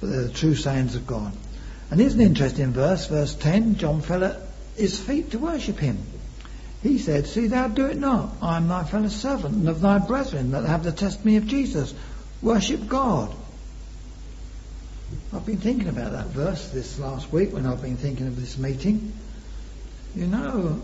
But 0.00 0.10
they're 0.10 0.24
the 0.24 0.32
true 0.32 0.54
sayings 0.54 0.96
of 0.96 1.06
God. 1.06 1.32
And 1.90 2.00
here's 2.00 2.14
an 2.14 2.20
interesting 2.20 2.72
verse, 2.72 3.06
verse 3.06 3.34
10. 3.34 3.76
John 3.76 4.00
fell 4.00 4.24
at 4.24 4.40
his 4.76 4.98
feet 4.98 5.30
to 5.30 5.38
worship 5.38 5.78
him. 5.78 5.98
He 6.82 6.98
said, 6.98 7.26
See 7.26 7.46
thou 7.46 7.68
do 7.68 7.86
it 7.86 7.96
not. 7.96 8.30
I 8.42 8.56
am 8.58 8.68
thy 8.68 8.84
fellow 8.84 9.08
servant 9.08 9.54
and 9.54 9.68
of 9.68 9.80
thy 9.80 9.98
brethren 9.98 10.50
that 10.50 10.64
have 10.64 10.84
the 10.84 10.92
testimony 10.92 11.36
of 11.36 11.46
Jesus. 11.46 11.94
Worship 12.42 12.88
God. 12.88 13.34
I've 15.32 15.46
been 15.46 15.58
thinking 15.58 15.88
about 15.88 16.12
that 16.12 16.26
verse 16.26 16.68
this 16.68 16.98
last 16.98 17.32
week 17.32 17.52
when 17.52 17.66
I've 17.66 17.80
been 17.80 17.96
thinking 17.96 18.26
of 18.26 18.38
this 18.38 18.58
meeting. 18.58 19.12
You 20.14 20.26
know, 20.26 20.82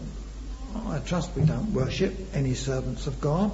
I 0.87 0.99
trust 1.01 1.37
we 1.37 1.45
don't 1.45 1.73
worship 1.73 2.17
any 2.35 2.55
servants 2.55 3.07
of 3.07 3.21
God. 3.21 3.53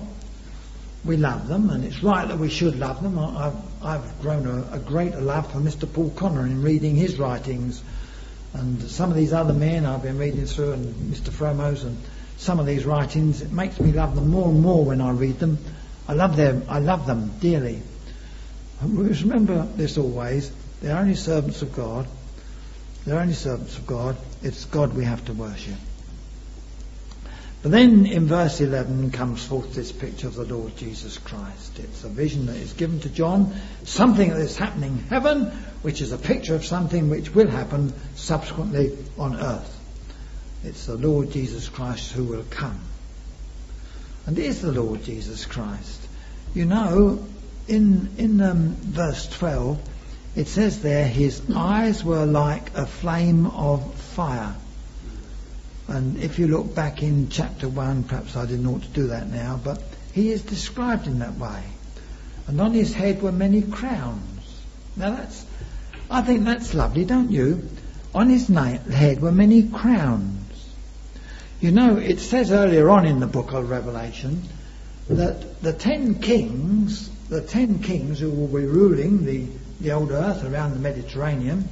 We 1.06 1.16
love 1.16 1.46
them, 1.46 1.70
and 1.70 1.84
it's 1.84 2.02
right 2.02 2.26
that 2.26 2.38
we 2.38 2.48
should 2.48 2.78
love 2.78 3.02
them. 3.02 3.18
I've, 3.18 3.54
I've 3.82 4.20
grown 4.20 4.46
a, 4.46 4.76
a 4.76 4.78
greater 4.78 5.20
love 5.20 5.50
for 5.52 5.58
Mr. 5.58 5.90
Poole-Connor 5.90 6.46
in 6.46 6.62
reading 6.62 6.96
his 6.96 7.18
writings, 7.18 7.82
and 8.54 8.82
some 8.82 9.10
of 9.10 9.16
these 9.16 9.32
other 9.32 9.52
men 9.52 9.86
I've 9.86 10.02
been 10.02 10.18
reading 10.18 10.46
through, 10.46 10.72
and 10.72 11.12
Mr. 11.12 11.30
Fromow's, 11.30 11.84
and 11.84 11.96
some 12.38 12.60
of 12.60 12.66
these 12.66 12.84
writings. 12.84 13.42
It 13.42 13.52
makes 13.52 13.80
me 13.80 13.92
love 13.92 14.14
them 14.14 14.28
more 14.28 14.48
and 14.48 14.60
more 14.60 14.84
when 14.84 15.00
I 15.00 15.10
read 15.10 15.38
them. 15.38 15.58
I 16.08 16.12
love 16.12 16.36
them. 16.36 16.64
I 16.68 16.78
love 16.78 17.06
them 17.06 17.32
dearly. 17.40 17.82
And 18.80 18.98
remember 18.98 19.66
this 19.76 19.98
always. 19.98 20.52
They're 20.80 20.96
only 20.96 21.14
servants 21.14 21.62
of 21.62 21.74
God. 21.74 22.06
They're 23.04 23.18
only 23.18 23.34
servants 23.34 23.78
of 23.78 23.86
God. 23.86 24.16
It's 24.42 24.64
God 24.66 24.94
we 24.94 25.04
have 25.04 25.24
to 25.26 25.32
worship. 25.32 25.76
But 27.62 27.72
then 27.72 28.06
in 28.06 28.26
verse 28.26 28.60
11 28.60 29.10
comes 29.10 29.44
forth 29.44 29.74
this 29.74 29.90
picture 29.90 30.28
of 30.28 30.34
the 30.34 30.44
Lord 30.44 30.76
Jesus 30.76 31.18
Christ. 31.18 31.78
It's 31.78 32.04
a 32.04 32.08
vision 32.08 32.46
that 32.46 32.56
is 32.56 32.72
given 32.74 33.00
to 33.00 33.08
John, 33.08 33.54
something 33.84 34.30
that 34.30 34.38
is 34.38 34.56
happening 34.56 34.98
in 34.98 35.04
heaven, 35.04 35.46
which 35.82 36.00
is 36.00 36.12
a 36.12 36.18
picture 36.18 36.54
of 36.54 36.64
something 36.64 37.10
which 37.10 37.34
will 37.34 37.48
happen 37.48 37.92
subsequently 38.14 38.96
on 39.18 39.36
earth. 39.36 39.72
It's 40.64 40.86
the 40.86 40.96
Lord 40.96 41.30
Jesus 41.32 41.68
Christ 41.68 42.12
who 42.12 42.24
will 42.24 42.44
come. 42.50 42.80
And 44.26 44.38
is 44.38 44.60
the 44.60 44.72
Lord 44.72 45.04
Jesus 45.04 45.44
Christ. 45.44 46.06
You 46.54 46.64
know, 46.64 47.24
in, 47.68 48.10
in 48.18 48.40
um, 48.40 48.76
verse 48.76 49.28
12, 49.28 49.78
it 50.34 50.48
says 50.48 50.82
there, 50.82 51.06
his 51.06 51.40
eyes 51.54 52.04
were 52.04 52.26
like 52.26 52.76
a 52.76 52.86
flame 52.86 53.46
of 53.46 53.94
fire. 53.94 54.54
And 55.88 56.18
if 56.18 56.38
you 56.38 56.48
look 56.48 56.74
back 56.74 57.02
in 57.02 57.28
chapter 57.28 57.68
1, 57.68 58.04
perhaps 58.04 58.36
I 58.36 58.46
didn't 58.46 58.66
ought 58.66 58.82
to 58.82 58.88
do 58.88 59.06
that 59.08 59.28
now, 59.28 59.60
but 59.62 59.82
he 60.12 60.30
is 60.30 60.42
described 60.42 61.06
in 61.06 61.20
that 61.20 61.36
way. 61.36 61.62
And 62.46 62.60
on 62.60 62.72
his 62.72 62.92
head 62.92 63.22
were 63.22 63.32
many 63.32 63.62
crowns. 63.62 64.62
Now 64.96 65.10
that's, 65.16 65.44
I 66.10 66.22
think 66.22 66.44
that's 66.44 66.74
lovely, 66.74 67.04
don't 67.04 67.30
you? 67.30 67.68
On 68.14 68.28
his 68.28 68.48
head 68.48 69.20
were 69.20 69.32
many 69.32 69.68
crowns. 69.68 70.42
You 71.60 71.70
know, 71.70 71.96
it 71.96 72.20
says 72.20 72.50
earlier 72.50 72.90
on 72.90 73.06
in 73.06 73.20
the 73.20 73.26
book 73.26 73.52
of 73.52 73.70
Revelation 73.70 74.42
that 75.08 75.62
the 75.62 75.72
ten 75.72 76.16
kings, 76.16 77.08
the 77.28 77.40
ten 77.40 77.78
kings 77.80 78.18
who 78.18 78.30
will 78.30 78.48
be 78.48 78.66
ruling 78.66 79.24
the 79.24 79.46
the 79.80 79.92
old 79.92 80.10
earth 80.10 80.44
around 80.44 80.72
the 80.72 80.78
Mediterranean. 80.78 81.68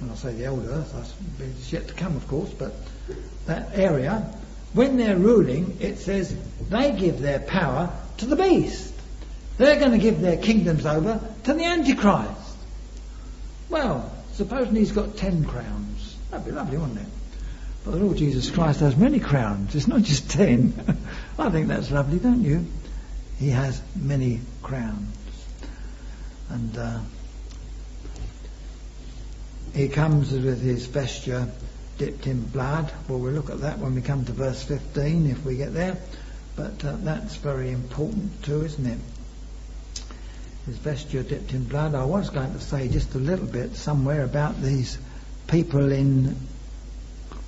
When 0.00 0.10
I 0.10 0.14
say 0.14 0.34
the 0.34 0.46
old 0.46 0.66
earth, 0.66 0.94
it's 1.40 1.72
yet 1.72 1.88
to 1.88 1.94
come, 1.94 2.16
of 2.16 2.28
course, 2.28 2.50
but 2.50 2.74
that 3.46 3.70
area, 3.74 4.32
when 4.72 4.96
they're 4.96 5.16
ruling, 5.16 5.78
it 5.80 5.98
says 5.98 6.36
they 6.68 6.92
give 6.92 7.20
their 7.20 7.40
power 7.40 7.90
to 8.18 8.26
the 8.26 8.36
beast. 8.36 8.92
They're 9.58 9.78
going 9.78 9.92
to 9.92 9.98
give 9.98 10.20
their 10.20 10.36
kingdoms 10.36 10.84
over 10.84 11.20
to 11.44 11.54
the 11.54 11.64
Antichrist. 11.64 12.56
Well, 13.68 14.12
supposing 14.32 14.76
he's 14.76 14.92
got 14.92 15.16
ten 15.16 15.44
crowns. 15.44 16.16
That'd 16.30 16.46
be 16.46 16.52
lovely, 16.52 16.76
wouldn't 16.76 16.98
it? 16.98 17.06
But 17.84 17.92
the 17.92 17.96
Lord 17.98 18.16
Jesus 18.16 18.50
Christ 18.50 18.80
has 18.80 18.96
many 18.96 19.20
crowns. 19.20 19.74
It's 19.74 19.86
not 19.86 20.02
just 20.02 20.30
ten. 20.30 20.74
I 21.38 21.50
think 21.50 21.68
that's 21.68 21.90
lovely, 21.90 22.18
don't 22.18 22.42
you? 22.42 22.66
He 23.38 23.50
has 23.50 23.80
many 23.94 24.40
crowns. 24.62 25.16
And 26.50 26.76
uh, 26.76 26.98
he 29.74 29.88
comes 29.88 30.32
with 30.32 30.60
his 30.62 30.86
vesture 30.86 31.48
dipped 31.98 32.26
in 32.26 32.42
blood. 32.42 32.92
Well, 33.08 33.18
we'll 33.18 33.32
look 33.32 33.50
at 33.50 33.60
that 33.60 33.78
when 33.78 33.94
we 33.94 34.02
come 34.02 34.24
to 34.24 34.32
verse 34.32 34.62
15 34.62 35.30
if 35.30 35.44
we 35.44 35.56
get 35.56 35.72
there. 35.72 35.96
But 36.56 36.84
uh, 36.84 36.96
that's 37.00 37.36
very 37.36 37.70
important 37.70 38.42
too, 38.42 38.64
isn't 38.64 38.86
it? 38.86 38.98
His 40.66 40.78
vesture 40.78 41.22
dipped 41.22 41.52
in 41.52 41.64
blood. 41.64 41.94
I 41.94 42.04
was 42.04 42.30
going 42.30 42.52
to 42.52 42.60
say 42.60 42.88
just 42.88 43.14
a 43.14 43.18
little 43.18 43.46
bit 43.46 43.76
somewhere 43.76 44.24
about 44.24 44.60
these 44.60 44.98
people 45.46 45.92
in 45.92 46.36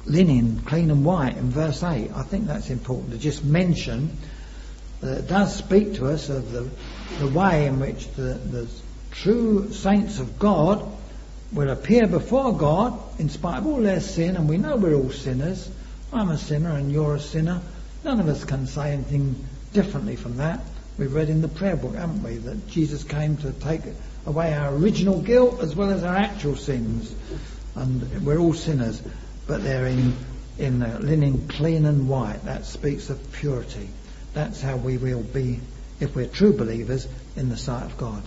linen, 0.07 0.61
clean 0.61 0.91
and 0.91 1.05
white, 1.05 1.37
in 1.37 1.51
verse 1.51 1.83
8. 1.83 2.11
I 2.15 2.23
think 2.23 2.47
that's 2.47 2.71
important 2.71 3.13
to 3.13 3.19
just 3.19 3.45
mention 3.45 4.17
that 5.01 5.19
it 5.19 5.29
does 5.29 5.55
speak 5.55 5.95
to 5.95 6.09
us 6.09 6.29
of 6.29 6.53
the, 6.53 6.69
the 7.19 7.29
way 7.29 7.67
in 7.67 7.81
which 7.81 8.09
the, 8.13 8.35
the 8.35 8.69
true 9.11 9.73
saints 9.73 10.19
of 10.19 10.39
God 10.39 10.87
will 11.53 11.71
appear 11.71 12.07
before 12.07 12.57
God 12.57 12.99
in 13.19 13.29
spite 13.29 13.59
of 13.59 13.67
all 13.67 13.81
their 13.81 14.01
sin, 14.01 14.37
and 14.37 14.49
we 14.49 14.59
know 14.59 14.77
we're 14.77 14.95
all 14.95 15.11
sinners. 15.11 15.69
I'm 16.13 16.29
a 16.29 16.39
sinner 16.39 16.71
and 16.71 16.93
you're 16.93 17.17
a 17.17 17.21
sinner. 17.21 17.61
None 18.05 18.21
of 18.21 18.29
us 18.29 18.45
can 18.45 18.67
say 18.67 18.93
anything 18.93 19.45
differently 19.73 20.17
from 20.17 20.37
that. 20.39 20.61
We've 20.99 21.13
read 21.13 21.31
in 21.31 21.43
the 21.43 21.49
prayer 21.49 21.77
book, 21.77 21.95
haven't 21.95 22.23
we, 22.23 22.37
that 22.39 22.69
Jesus 22.69 23.05
came 23.05 23.37
to 23.39 23.53
take 23.53 23.83
away 24.27 24.53
our 24.53 24.75
original 24.75 25.21
guilt 25.21 25.61
as 25.61 25.75
well 25.75 25.91
as 25.91 26.03
our 26.03 26.17
actual 26.17 26.57
sins. 26.57 27.15
And 27.75 28.25
we're 28.25 28.39
all 28.39 28.55
sinners, 28.55 29.01
but 29.47 29.63
they're 29.63 29.87
in, 29.87 30.17
in 30.59 30.81
linen 30.81 31.49
clean 31.49 31.87
and 31.87 32.09
white. 32.09 32.45
That 32.45 32.67
speaks 32.67 33.11
of 33.11 33.33
purity. 33.33 33.89
That's 34.35 34.61
how 34.61 34.77
we 34.77 34.99
will 34.99 35.23
be, 35.23 35.61
if 36.01 36.15
we're 36.17 36.27
true 36.27 36.53
believers, 36.53 37.07
in 37.37 37.49
the 37.49 37.57
sight 37.57 37.85
of 37.85 37.97
God. 37.97 38.23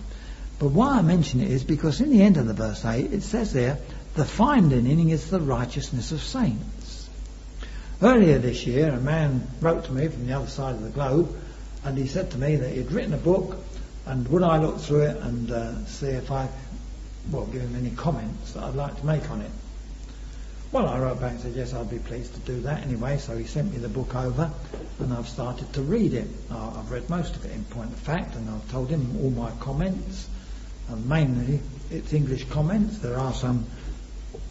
But 0.62 0.70
why 0.70 0.98
I 0.98 1.02
mention 1.02 1.40
it 1.40 1.50
is 1.50 1.64
because 1.64 2.00
in 2.00 2.10
the 2.10 2.22
end 2.22 2.36
of 2.36 2.46
the 2.46 2.54
verse 2.54 2.84
8 2.84 3.12
it 3.12 3.24
says 3.24 3.52
there, 3.52 3.78
the 4.14 4.24
fine 4.24 4.68
linen 4.68 5.08
is 5.08 5.28
the 5.28 5.40
righteousness 5.40 6.12
of 6.12 6.22
saints. 6.22 7.08
Earlier 8.00 8.38
this 8.38 8.64
year 8.64 8.92
a 8.92 9.00
man 9.00 9.48
wrote 9.60 9.86
to 9.86 9.92
me 9.92 10.06
from 10.06 10.24
the 10.24 10.34
other 10.34 10.46
side 10.46 10.76
of 10.76 10.84
the 10.84 10.90
globe 10.90 11.36
and 11.82 11.98
he 11.98 12.06
said 12.06 12.30
to 12.30 12.38
me 12.38 12.54
that 12.54 12.68
he'd 12.68 12.92
written 12.92 13.12
a 13.12 13.16
book 13.16 13.56
and 14.06 14.28
would 14.28 14.44
I 14.44 14.58
look 14.58 14.78
through 14.78 15.00
it 15.00 15.16
and 15.16 15.50
uh, 15.50 15.84
see 15.86 16.06
if 16.06 16.30
I, 16.30 16.48
well, 17.32 17.46
give 17.46 17.62
him 17.62 17.74
any 17.74 17.90
comments 17.90 18.52
that 18.52 18.62
I'd 18.62 18.76
like 18.76 18.96
to 19.00 19.04
make 19.04 19.28
on 19.32 19.40
it. 19.40 19.50
Well, 20.70 20.86
I 20.86 21.00
wrote 21.00 21.20
back 21.20 21.32
and 21.32 21.40
said, 21.40 21.54
yes, 21.56 21.74
I'd 21.74 21.90
be 21.90 21.98
pleased 21.98 22.34
to 22.34 22.40
do 22.40 22.60
that 22.60 22.84
anyway. 22.84 23.18
So 23.18 23.36
he 23.36 23.46
sent 23.46 23.72
me 23.72 23.78
the 23.78 23.88
book 23.88 24.14
over 24.14 24.48
and 25.00 25.12
I've 25.12 25.28
started 25.28 25.72
to 25.72 25.82
read 25.82 26.14
it. 26.14 26.28
I've 26.52 26.92
read 26.92 27.10
most 27.10 27.34
of 27.34 27.44
it 27.44 27.50
in 27.50 27.64
point 27.64 27.90
of 27.90 27.98
fact 27.98 28.36
and 28.36 28.48
I've 28.48 28.70
told 28.70 28.90
him 28.90 29.18
all 29.20 29.30
my 29.30 29.50
comments 29.58 30.28
and 30.92 31.08
mainly 31.08 31.60
it's 31.90 32.12
English 32.12 32.48
comments. 32.48 32.98
There 32.98 33.18
are 33.18 33.32
some 33.32 33.66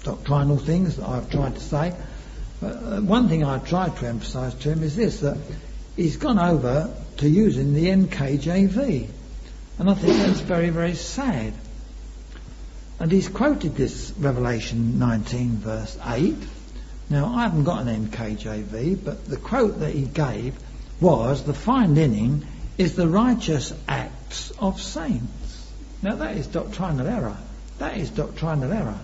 doctrinal 0.03 0.57
things 0.57 0.97
that 0.97 1.07
I've 1.07 1.29
tried 1.29 1.55
to 1.55 1.61
say. 1.61 1.93
Uh, 2.61 2.99
one 3.01 3.29
thing 3.29 3.43
I've 3.43 3.67
tried 3.67 3.95
to 3.97 4.07
emphasise 4.07 4.53
to 4.55 4.71
him 4.71 4.83
is 4.83 4.95
this, 4.95 5.21
that 5.21 5.37
he's 5.95 6.17
gone 6.17 6.39
over 6.39 6.93
to 7.17 7.29
using 7.29 7.73
the 7.73 7.87
NKJV. 7.87 9.07
And 9.79 9.89
I 9.89 9.93
think 9.93 10.17
that's 10.17 10.41
very, 10.41 10.69
very 10.69 10.95
sad. 10.95 11.53
And 12.99 13.11
he's 13.11 13.29
quoted 13.29 13.75
this 13.75 14.13
Revelation 14.17 14.99
19 14.99 15.57
verse 15.57 15.97
8. 16.05 16.35
Now, 17.09 17.33
I 17.35 17.43
haven't 17.43 17.63
got 17.63 17.85
an 17.87 18.07
NKJV, 18.07 19.03
but 19.03 19.27
the 19.27 19.37
quote 19.37 19.79
that 19.79 19.93
he 19.93 20.03
gave 20.03 20.55
was, 20.99 21.43
the 21.43 21.53
fine 21.53 21.95
linen 21.95 22.47
is 22.77 22.95
the 22.95 23.07
righteous 23.07 23.73
acts 23.87 24.51
of 24.59 24.81
saints. 24.81 25.40
Now 26.01 26.15
that 26.15 26.37
is 26.37 26.47
doctrinal 26.47 27.07
error. 27.07 27.37
That 27.77 27.97
is 27.97 28.09
doctrinal 28.09 28.71
error. 28.71 28.99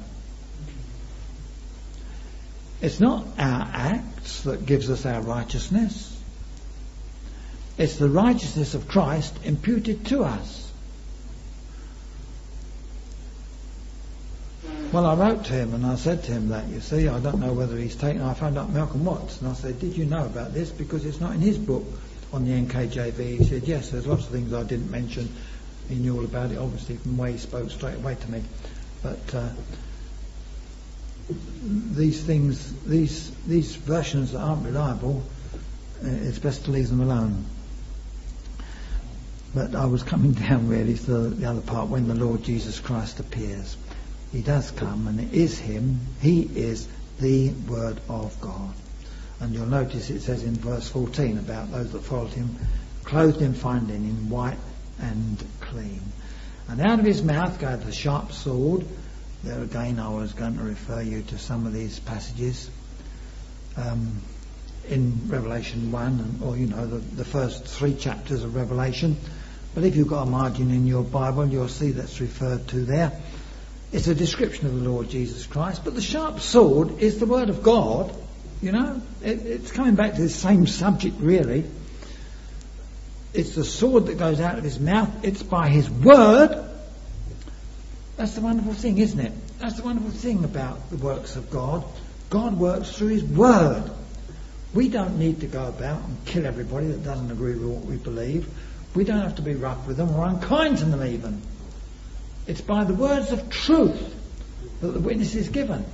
It's 2.81 2.99
not 2.99 3.25
our 3.39 3.67
acts 3.73 4.41
that 4.43 4.65
gives 4.65 4.89
us 4.89 5.05
our 5.05 5.21
righteousness. 5.21 6.13
It's 7.77 7.97
the 7.97 8.09
righteousness 8.09 8.73
of 8.73 8.87
Christ 8.87 9.35
imputed 9.43 10.05
to 10.07 10.23
us. 10.23 10.71
Well, 14.91 15.05
I 15.05 15.15
wrote 15.15 15.45
to 15.45 15.53
him 15.53 15.73
and 15.73 15.85
I 15.85 15.95
said 15.95 16.23
to 16.23 16.31
him 16.31 16.49
that, 16.49 16.67
you 16.67 16.79
see, 16.79 17.07
I 17.07 17.19
don't 17.19 17.39
know 17.39 17.53
whether 17.53 17.77
he's 17.77 17.95
taken, 17.95 18.21
I 18.21 18.33
found 18.33 18.57
out 18.57 18.71
Malcolm 18.71 19.03
Watts 19.05 19.41
and 19.41 19.49
I 19.49 19.53
said, 19.53 19.79
did 19.79 19.97
you 19.97 20.05
know 20.05 20.25
about 20.25 20.53
this? 20.53 20.71
Because 20.71 21.05
it's 21.05 21.19
not 21.19 21.33
in 21.33 21.41
his 21.41 21.57
book 21.57 21.83
on 22.31 22.45
the 22.45 22.51
NKJV. 22.51 23.37
He 23.37 23.43
said, 23.43 23.63
yes, 23.63 23.89
there's 23.89 24.07
lots 24.07 24.25
of 24.25 24.31
things 24.31 24.53
I 24.53 24.63
didn't 24.63 24.89
mention 24.89 25.29
he 25.89 25.95
knew 25.95 26.17
all 26.17 26.25
about 26.25 26.51
it, 26.51 26.57
obviously, 26.57 26.97
from 26.97 27.15
the 27.15 27.21
way 27.21 27.31
he 27.33 27.38
spoke 27.38 27.69
straight 27.69 27.95
away 27.95 28.15
to 28.15 28.31
me. 28.31 28.43
But 29.03 29.35
uh, 29.35 29.49
these 31.63 32.21
things, 32.21 32.73
these 32.83 33.31
these 33.45 33.75
versions 33.75 34.31
that 34.31 34.39
aren't 34.39 34.65
reliable, 34.65 35.23
uh, 36.03 36.07
it's 36.09 36.39
best 36.39 36.65
to 36.65 36.71
leave 36.71 36.89
them 36.89 37.01
alone. 37.01 37.45
But 39.53 39.75
I 39.75 39.85
was 39.85 40.03
coming 40.03 40.31
down 40.47 40.67
really 40.67 40.95
to 40.95 41.29
the 41.29 41.45
other 41.45 41.61
part 41.61 41.89
when 41.89 42.07
the 42.07 42.15
Lord 42.15 42.43
Jesus 42.43 42.79
Christ 42.79 43.19
appears. 43.19 43.77
He 44.31 44.41
does 44.41 44.71
come, 44.71 45.07
and 45.07 45.19
it 45.19 45.33
is 45.33 45.57
Him. 45.57 46.01
He 46.21 46.41
is 46.41 46.88
the 47.19 47.49
Word 47.67 47.99
of 48.09 48.39
God. 48.41 48.73
And 49.39 49.53
you'll 49.53 49.67
notice 49.67 50.09
it 50.09 50.21
says 50.21 50.43
in 50.43 50.55
verse 50.55 50.89
14 50.89 51.38
about 51.38 51.71
those 51.71 51.91
that 51.91 52.03
followed 52.03 52.31
him, 52.31 52.55
clothed 53.03 53.41
in 53.41 53.53
fine 53.53 53.88
linen, 53.88 54.29
white 54.29 54.57
and 54.99 55.43
clean. 55.61 56.01
And 56.67 56.81
out 56.81 56.99
of 56.99 57.05
his 57.05 57.23
mouth 57.23 57.59
goes 57.59 57.83
the 57.83 57.91
sharp 57.91 58.31
sword. 58.31 58.85
There 59.43 59.61
again, 59.61 59.99
I 59.99 60.09
was 60.09 60.33
going 60.33 60.57
to 60.57 60.63
refer 60.63 61.01
you 61.01 61.21
to 61.23 61.37
some 61.37 61.65
of 61.65 61.73
these 61.73 61.99
passages 61.99 62.69
um, 63.77 64.21
in 64.89 65.27
Revelation 65.27 65.91
1, 65.91 66.05
and, 66.05 66.43
or 66.43 66.57
you 66.57 66.67
know, 66.67 66.85
the, 66.85 66.97
the 66.97 67.25
first 67.25 67.65
three 67.65 67.95
chapters 67.95 68.43
of 68.43 68.55
Revelation. 68.55 69.15
But 69.75 69.83
if 69.83 69.95
you've 69.95 70.07
got 70.07 70.23
a 70.23 70.29
margin 70.29 70.71
in 70.71 70.87
your 70.87 71.03
Bible, 71.03 71.47
you'll 71.47 71.67
see 71.67 71.91
that's 71.91 72.19
referred 72.19 72.67
to 72.69 72.77
there. 72.77 73.11
It's 73.91 74.07
a 74.07 74.15
description 74.15 74.65
of 74.67 74.81
the 74.81 74.89
Lord 74.89 75.09
Jesus 75.09 75.45
Christ, 75.45 75.83
but 75.85 75.95
the 75.95 76.01
sharp 76.01 76.41
sword 76.41 76.99
is 76.99 77.19
the 77.19 77.25
Word 77.25 77.49
of 77.49 77.63
God. 77.63 78.13
You 78.61 78.71
know, 78.71 79.01
it, 79.23 79.45
it's 79.45 79.71
coming 79.71 79.95
back 79.95 80.15
to 80.15 80.21
the 80.21 80.29
same 80.29 80.67
subject, 80.67 81.15
really. 81.19 81.63
It's 83.38 83.53
the 83.53 83.63
sword 83.63 84.07
that 84.07 84.17
goes 84.17 84.41
out 84.41 84.57
of 84.57 84.63
his 84.63 84.79
mouth. 84.79 85.09
It's 85.23 85.43
by 85.43 85.69
his 85.69 85.88
word. 85.88 86.67
That's 88.15 88.33
the 88.33 88.41
wonderful 88.41 88.73
thing, 88.73 88.97
isn't 88.97 89.19
it? 89.19 89.31
That's 89.59 89.75
the 89.75 89.83
wonderful 89.83 90.09
thing 90.09 90.43
about 90.43 90.89
the 90.89 90.97
works 90.97 91.35
of 91.35 91.51
God. 91.51 91.85
God 92.31 92.57
works 92.57 92.97
through 92.97 93.09
his 93.09 93.23
word. 93.23 93.91
We 94.73 94.89
don't 94.89 95.19
need 95.19 95.41
to 95.41 95.45
go 95.45 95.67
about 95.67 96.01
and 96.01 96.25
kill 96.25 96.47
everybody 96.47 96.88
that 96.88 97.03
doesn't 97.03 97.29
agree 97.29 97.53
with 97.53 97.69
what 97.69 97.85
we 97.85 97.97
believe. 97.97 98.49
We 98.95 99.03
don't 99.03 99.21
have 99.21 99.35
to 99.35 99.43
be 99.43 99.53
rough 99.53 99.85
with 99.85 99.97
them 99.97 100.15
or 100.15 100.25
unkind 100.25 100.79
to 100.79 100.85
them 100.85 101.05
even. 101.05 101.43
It's 102.47 102.61
by 102.61 102.85
the 102.85 102.95
words 102.95 103.31
of 103.31 103.51
truth 103.51 104.15
that 104.81 104.88
the 104.88 104.99
witness 104.99 105.35
is 105.35 105.49
given. 105.49 105.85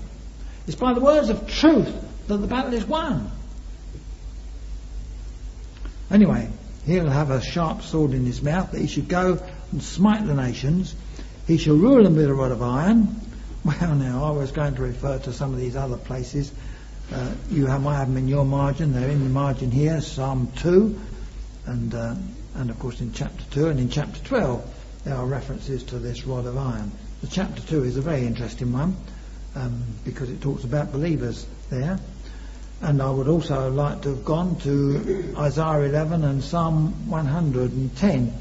It's 0.65 0.77
by 0.77 0.93
the 0.93 1.01
words 1.01 1.27
of 1.27 1.45
truth 1.45 1.93
that 2.27 2.37
the 2.37 2.47
battle 2.47 2.73
is 2.73 2.85
won. 2.85 3.29
Anyway, 6.09 6.49
He'll 6.85 7.09
have 7.09 7.31
a 7.31 7.41
sharp 7.41 7.81
sword 7.81 8.11
in 8.11 8.25
his 8.25 8.41
mouth 8.41 8.71
that 8.71 8.79
he 8.81 8.87
should 8.87 9.07
go 9.07 9.39
and 9.71 9.81
smite 9.81 10.25
the 10.25 10.33
nations. 10.33 10.95
He 11.47 11.57
shall 11.57 11.75
rule 11.75 12.03
them 12.03 12.15
with 12.15 12.29
a 12.29 12.33
rod 12.33 12.51
of 12.51 12.61
iron. 12.61 13.19
Well, 13.63 13.95
now, 13.95 14.25
I 14.25 14.31
was 14.31 14.51
going 14.51 14.75
to 14.75 14.81
refer 14.81 15.19
to 15.19 15.31
some 15.31 15.53
of 15.53 15.57
these 15.57 15.77
other 15.77 15.95
places. 15.95 16.51
Uh, 17.13 17.31
you 17.49 17.65
have, 17.67 17.81
might 17.81 17.95
have 17.95 18.09
them 18.09 18.17
in 18.17 18.27
your 18.27 18.43
margin. 18.43 18.91
They're 18.91 19.09
in 19.09 19.23
the 19.23 19.29
margin 19.29 19.71
here, 19.71 20.01
Psalm 20.01 20.51
2, 20.57 20.99
and, 21.67 21.95
uh, 21.95 22.15
and 22.55 22.69
of 22.69 22.77
course 22.79 22.99
in 22.99 23.13
chapter 23.13 23.43
2 23.51 23.67
and 23.67 23.79
in 23.79 23.89
chapter 23.89 24.21
12 24.25 25.01
there 25.05 25.15
are 25.15 25.25
references 25.25 25.83
to 25.83 25.99
this 25.99 26.25
rod 26.25 26.45
of 26.45 26.57
iron. 26.57 26.91
The 27.21 27.27
chapter 27.27 27.61
2 27.61 27.83
is 27.83 27.97
a 27.97 28.01
very 28.01 28.25
interesting 28.25 28.73
one 28.73 28.97
um, 29.55 29.83
because 30.03 30.29
it 30.29 30.41
talks 30.41 30.63
about 30.63 30.91
believers 30.91 31.45
there. 31.69 31.99
And 32.83 33.01
I 33.01 33.09
would 33.09 33.29
also 33.29 33.71
like 33.71 34.01
to 34.01 34.09
have 34.09 34.25
gone 34.25 34.57
to 34.57 35.33
Isaiah 35.37 35.83
11 35.83 36.25
and 36.25 36.43
Psalm 36.43 37.09
110, 37.09 38.33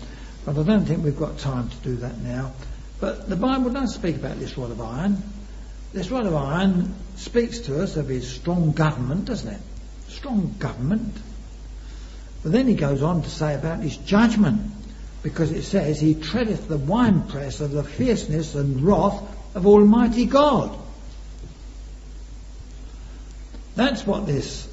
but 0.44 0.58
I 0.58 0.62
don't 0.64 0.84
think 0.84 1.04
we've 1.04 1.16
got 1.16 1.38
time 1.38 1.70
to 1.70 1.76
do 1.76 1.94
that 1.98 2.18
now. 2.18 2.50
But 2.98 3.28
the 3.28 3.36
Bible 3.36 3.70
does 3.70 3.94
speak 3.94 4.16
about 4.16 4.40
this 4.40 4.58
rod 4.58 4.72
of 4.72 4.80
iron. 4.80 5.22
This 5.92 6.10
rod 6.10 6.26
of 6.26 6.34
iron 6.34 6.92
speaks 7.14 7.60
to 7.60 7.80
us 7.84 7.96
of 7.96 8.08
his 8.08 8.28
strong 8.28 8.72
government, 8.72 9.26
doesn't 9.26 9.48
it? 9.48 9.60
Strong 10.08 10.56
government. 10.58 11.14
But 12.42 12.50
then 12.50 12.66
he 12.66 12.74
goes 12.74 13.00
on 13.00 13.22
to 13.22 13.30
say 13.30 13.54
about 13.54 13.78
his 13.78 13.96
judgment, 13.96 14.72
because 15.22 15.52
it 15.52 15.62
says, 15.62 16.00
He 16.00 16.16
treadeth 16.16 16.66
the 16.66 16.78
winepress 16.78 17.60
of 17.60 17.70
the 17.70 17.84
fierceness 17.84 18.56
and 18.56 18.82
wrath 18.82 19.22
of 19.54 19.68
Almighty 19.68 20.26
God. 20.26 20.76
That's 23.74 24.06
what 24.06 24.26
this 24.26 24.68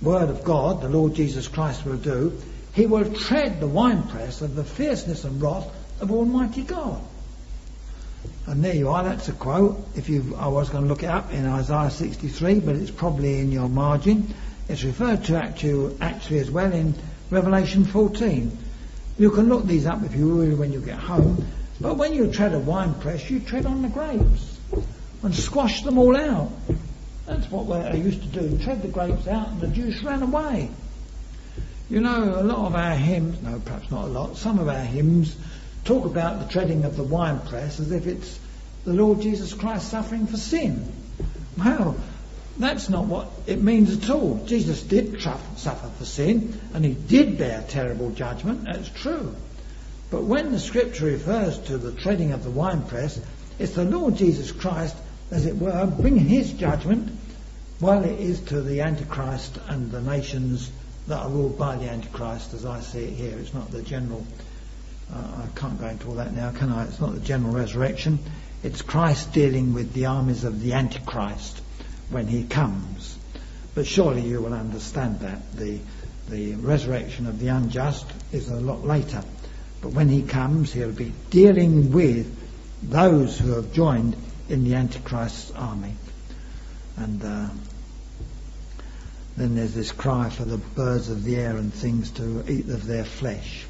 Word 0.00 0.30
of 0.30 0.44
God, 0.44 0.80
the 0.80 0.88
Lord 0.88 1.14
Jesus 1.14 1.46
Christ, 1.48 1.84
will 1.84 1.96
do. 1.96 2.40
He 2.72 2.86
will 2.86 3.12
tread 3.12 3.60
the 3.60 3.66
winepress 3.66 4.40
of 4.40 4.54
the 4.54 4.64
fierceness 4.64 5.24
and 5.24 5.40
wrath 5.40 5.68
of 6.00 6.10
Almighty 6.10 6.62
God. 6.62 7.02
And 8.46 8.64
there 8.64 8.74
you 8.74 8.88
are, 8.88 9.04
that's 9.04 9.28
a 9.28 9.32
quote. 9.32 9.86
If 9.94 10.08
you, 10.08 10.36
I 10.38 10.48
was 10.48 10.70
going 10.70 10.84
to 10.84 10.88
look 10.88 11.02
it 11.02 11.10
up 11.10 11.32
in 11.32 11.46
Isaiah 11.46 11.90
63, 11.90 12.60
but 12.60 12.74
it's 12.76 12.90
probably 12.90 13.38
in 13.38 13.52
your 13.52 13.68
margin. 13.68 14.34
It's 14.68 14.82
referred 14.84 15.24
to 15.26 15.36
actually, 16.00 16.38
as 16.38 16.50
well 16.50 16.72
in 16.72 16.94
Revelation 17.30 17.84
14. 17.84 18.58
You 19.18 19.30
can 19.30 19.48
look 19.48 19.66
these 19.66 19.86
up 19.86 20.02
if 20.02 20.14
you 20.14 20.28
will 20.28 20.56
when 20.56 20.72
you 20.72 20.80
get 20.80 20.98
home. 20.98 21.46
But 21.80 21.96
when 21.96 22.14
you 22.14 22.32
tread 22.32 22.54
a 22.54 22.58
winepress, 22.58 23.28
you 23.30 23.40
tread 23.40 23.66
on 23.66 23.82
the 23.82 23.88
grapes 23.88 24.58
and 25.22 25.34
squash 25.34 25.82
them 25.82 25.98
all 25.98 26.16
out. 26.16 26.50
That's 27.26 27.50
what 27.50 27.92
they 27.92 27.98
used 27.98 28.22
to 28.22 28.40
do, 28.40 28.58
tread 28.58 28.82
the 28.82 28.88
grapes 28.88 29.26
out 29.28 29.48
and 29.48 29.60
the 29.60 29.68
juice 29.68 30.02
ran 30.02 30.22
away. 30.22 30.70
You 31.88 32.00
know, 32.00 32.40
a 32.40 32.42
lot 32.42 32.66
of 32.66 32.74
our 32.74 32.94
hymns, 32.94 33.42
no, 33.42 33.60
perhaps 33.60 33.90
not 33.90 34.04
a 34.04 34.08
lot, 34.08 34.36
some 34.36 34.58
of 34.58 34.68
our 34.68 34.84
hymns 34.84 35.36
talk 35.84 36.04
about 36.04 36.40
the 36.40 36.52
treading 36.52 36.84
of 36.84 36.96
the 36.96 37.02
winepress 37.02 37.80
as 37.80 37.92
if 37.92 38.06
it's 38.06 38.38
the 38.84 38.92
Lord 38.92 39.20
Jesus 39.20 39.52
Christ 39.52 39.88
suffering 39.88 40.26
for 40.26 40.36
sin. 40.36 40.92
Well, 41.56 41.96
that's 42.58 42.88
not 42.88 43.06
what 43.06 43.30
it 43.46 43.62
means 43.62 43.96
at 43.96 44.10
all. 44.10 44.42
Jesus 44.46 44.82
did 44.82 45.20
suffer 45.20 45.90
for 45.98 46.04
sin 46.04 46.58
and 46.74 46.84
he 46.84 46.94
did 46.94 47.38
bear 47.38 47.64
terrible 47.68 48.10
judgment, 48.10 48.64
that's 48.64 48.88
true. 48.88 49.34
But 50.10 50.24
when 50.24 50.52
the 50.52 50.60
scripture 50.60 51.06
refers 51.06 51.58
to 51.60 51.78
the 51.78 51.92
treading 51.92 52.32
of 52.32 52.44
the 52.44 52.50
winepress, 52.50 53.20
it's 53.58 53.74
the 53.74 53.84
Lord 53.84 54.16
Jesus 54.16 54.52
Christ 54.52 54.96
as 55.32 55.46
it 55.46 55.56
were, 55.56 55.86
bring 55.86 56.18
his 56.18 56.52
judgment 56.52 57.10
while 57.80 58.04
it 58.04 58.20
is 58.20 58.38
to 58.40 58.60
the 58.60 58.82
Antichrist 58.82 59.58
and 59.66 59.90
the 59.90 60.00
nations 60.02 60.70
that 61.08 61.18
are 61.18 61.30
ruled 61.30 61.58
by 61.58 61.74
the 61.76 61.90
Antichrist, 61.90 62.52
as 62.52 62.66
I 62.66 62.80
see 62.80 63.04
it 63.04 63.14
here. 63.14 63.38
It's 63.38 63.54
not 63.54 63.70
the 63.70 63.82
general, 63.82 64.24
uh, 65.12 65.16
I 65.16 65.58
can't 65.58 65.80
go 65.80 65.88
into 65.88 66.08
all 66.08 66.14
that 66.16 66.34
now, 66.34 66.52
can 66.52 66.70
I? 66.70 66.84
It's 66.84 67.00
not 67.00 67.14
the 67.14 67.20
general 67.20 67.54
resurrection. 67.54 68.18
It's 68.62 68.82
Christ 68.82 69.32
dealing 69.32 69.72
with 69.72 69.94
the 69.94 70.06
armies 70.06 70.44
of 70.44 70.60
the 70.60 70.74
Antichrist 70.74 71.60
when 72.10 72.28
he 72.28 72.44
comes. 72.44 73.18
But 73.74 73.86
surely 73.86 74.20
you 74.20 74.42
will 74.42 74.54
understand 74.54 75.20
that. 75.20 75.56
The, 75.56 75.80
the 76.28 76.56
resurrection 76.56 77.26
of 77.26 77.40
the 77.40 77.48
unjust 77.48 78.06
is 78.32 78.50
a 78.50 78.60
lot 78.60 78.84
later. 78.84 79.24
But 79.80 79.92
when 79.92 80.10
he 80.10 80.22
comes, 80.22 80.74
he'll 80.74 80.92
be 80.92 81.12
dealing 81.30 81.90
with 81.90 82.38
those 82.82 83.38
who 83.38 83.54
have 83.54 83.72
joined 83.72 84.14
in 84.52 84.64
the 84.64 84.74
Antichrist's 84.74 85.50
army. 85.52 85.94
And 86.96 87.24
uh, 87.24 87.48
then 89.36 89.54
there's 89.54 89.74
this 89.74 89.92
cry 89.92 90.28
for 90.28 90.44
the 90.44 90.58
birds 90.58 91.08
of 91.08 91.24
the 91.24 91.36
air 91.36 91.56
and 91.56 91.72
things 91.72 92.10
to 92.12 92.44
eat 92.46 92.68
of 92.68 92.86
their 92.86 93.04
flesh. 93.04 93.64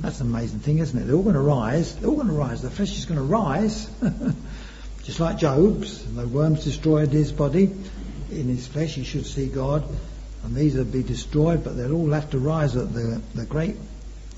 That's 0.00 0.20
an 0.20 0.28
amazing 0.28 0.60
thing, 0.60 0.78
isn't 0.78 0.98
it? 0.98 1.04
They're 1.04 1.16
all 1.16 1.22
going 1.22 1.34
to 1.34 1.40
rise. 1.40 1.96
They're 1.96 2.08
all 2.08 2.16
going 2.16 2.28
to 2.28 2.34
rise. 2.34 2.62
The 2.62 2.70
flesh 2.70 2.96
is 2.96 3.04
going 3.04 3.18
to 3.18 3.24
rise, 3.24 3.90
just 5.04 5.20
like 5.20 5.38
Job's. 5.38 6.04
The 6.14 6.26
worms 6.26 6.64
destroyed 6.64 7.10
his 7.10 7.30
body. 7.30 7.64
In 8.30 8.48
his 8.48 8.66
flesh, 8.66 8.94
he 8.94 9.04
should 9.04 9.26
see 9.26 9.46
God, 9.48 9.84
and 10.44 10.54
these 10.54 10.74
will 10.74 10.84
be 10.84 11.02
destroyed, 11.02 11.62
but 11.62 11.76
they'll 11.76 11.94
all 11.94 12.10
have 12.10 12.30
to 12.30 12.38
rise 12.38 12.74
at 12.76 12.92
the, 12.92 13.22
the 13.34 13.44
great 13.44 13.76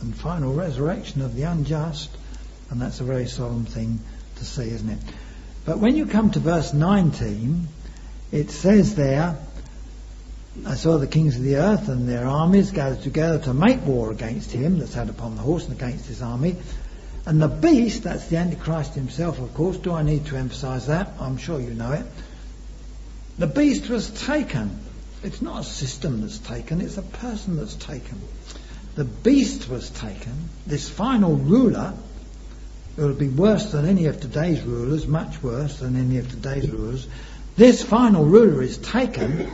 and 0.01 0.15
final 0.15 0.53
resurrection 0.53 1.23
of 1.23 1.35
the 1.35 1.45
unjust. 1.45 2.11
And 2.71 2.81
that's 2.81 3.01
a 3.01 3.05
very 3.05 3.27
solemn 3.27 3.65
thing 3.65 4.01
to 4.37 4.45
see, 4.45 4.69
isn't 4.71 4.89
it? 4.89 4.99
But 5.69 5.81
when 5.81 5.97
you 5.97 6.07
come 6.07 6.31
to 6.31 6.41
verse 6.41 6.73
19, 6.73 7.69
it 8.33 8.51
says 8.51 8.95
there, 8.95 9.37
I 10.65 10.75
saw 10.77 10.97
the 10.97 11.07
kings 11.07 11.37
of 11.37 11.43
the 11.43 11.57
earth 11.57 11.91
and 11.91 12.09
their 12.09 12.27
armies 12.27 12.71
gathered 12.71 13.03
together 13.03 13.39
to 13.41 13.53
make 13.53 13.85
war 13.85 14.11
against 14.11 14.51
him 14.51 14.79
that 14.79 14.89
sat 14.89 15.11
upon 15.11 15.37
the 15.37 15.43
horse 15.43 15.67
and 15.67 15.75
against 15.75 16.07
his 16.07 16.23
army. 16.23 16.57
And 17.27 17.43
the 17.43 17.49
beast, 17.49 18.05
that's 18.05 18.29
the 18.29 18.39
Antichrist 18.39 18.95
himself, 18.95 19.39
of 19.41 19.53
course. 19.53 19.77
Do 19.77 19.93
I 19.93 20.01
need 20.03 20.25
to 20.29 20.37
emphasize 20.37 20.87
that? 20.87 21.13
I'm 21.21 21.37
sure 21.37 21.61
you 21.61 21.75
know 21.75 21.93
it. 21.93 22.07
The 23.37 23.47
beast 23.47 23.91
was 23.91 24.09
taken. 24.09 24.81
It's 25.23 25.43
not 25.43 25.61
a 25.61 25.65
system 25.65 26.23
that's 26.23 26.39
taken, 26.39 26.81
it's 26.81 26.97
a 26.97 27.03
person 27.03 27.59
that's 27.59 27.75
taken. 27.75 28.19
The 28.95 29.05
beast 29.05 29.69
was 29.69 29.91
taken, 29.91 30.49
this 30.67 30.89
final 30.89 31.37
ruler, 31.37 31.93
it 32.99 33.03
will 33.03 33.15
be 33.15 33.29
worse 33.29 33.71
than 33.71 33.87
any 33.87 34.07
of 34.07 34.21
today's 34.21 34.61
rulers, 34.63 35.07
much 35.07 35.41
worse 35.41 35.79
than 35.79 35.95
any 35.95 36.19
of 36.19 36.29
today's 36.29 36.69
rulers. 36.69 37.07
This 37.57 37.81
final 37.81 38.25
ruler 38.25 38.61
is 38.61 38.77
taken, 38.77 39.49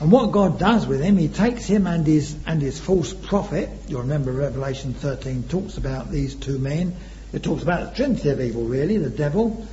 and 0.00 0.10
what 0.10 0.32
God 0.32 0.58
does 0.58 0.84
with 0.84 1.00
him, 1.00 1.16
he 1.16 1.28
takes 1.28 1.64
him 1.64 1.86
and 1.86 2.04
his 2.04 2.34
and 2.44 2.60
his 2.60 2.80
false 2.80 3.14
prophet. 3.14 3.70
You 3.86 3.98
remember 3.98 4.32
Revelation 4.32 4.94
13 4.94 5.44
talks 5.44 5.76
about 5.76 6.10
these 6.10 6.34
two 6.34 6.58
men. 6.58 6.96
It 7.32 7.44
talks 7.44 7.62
about 7.62 7.90
the 7.90 7.96
trinity 7.96 8.30
of 8.30 8.40
evil, 8.40 8.64
really, 8.64 8.98
the 8.98 9.10
devil 9.10 9.64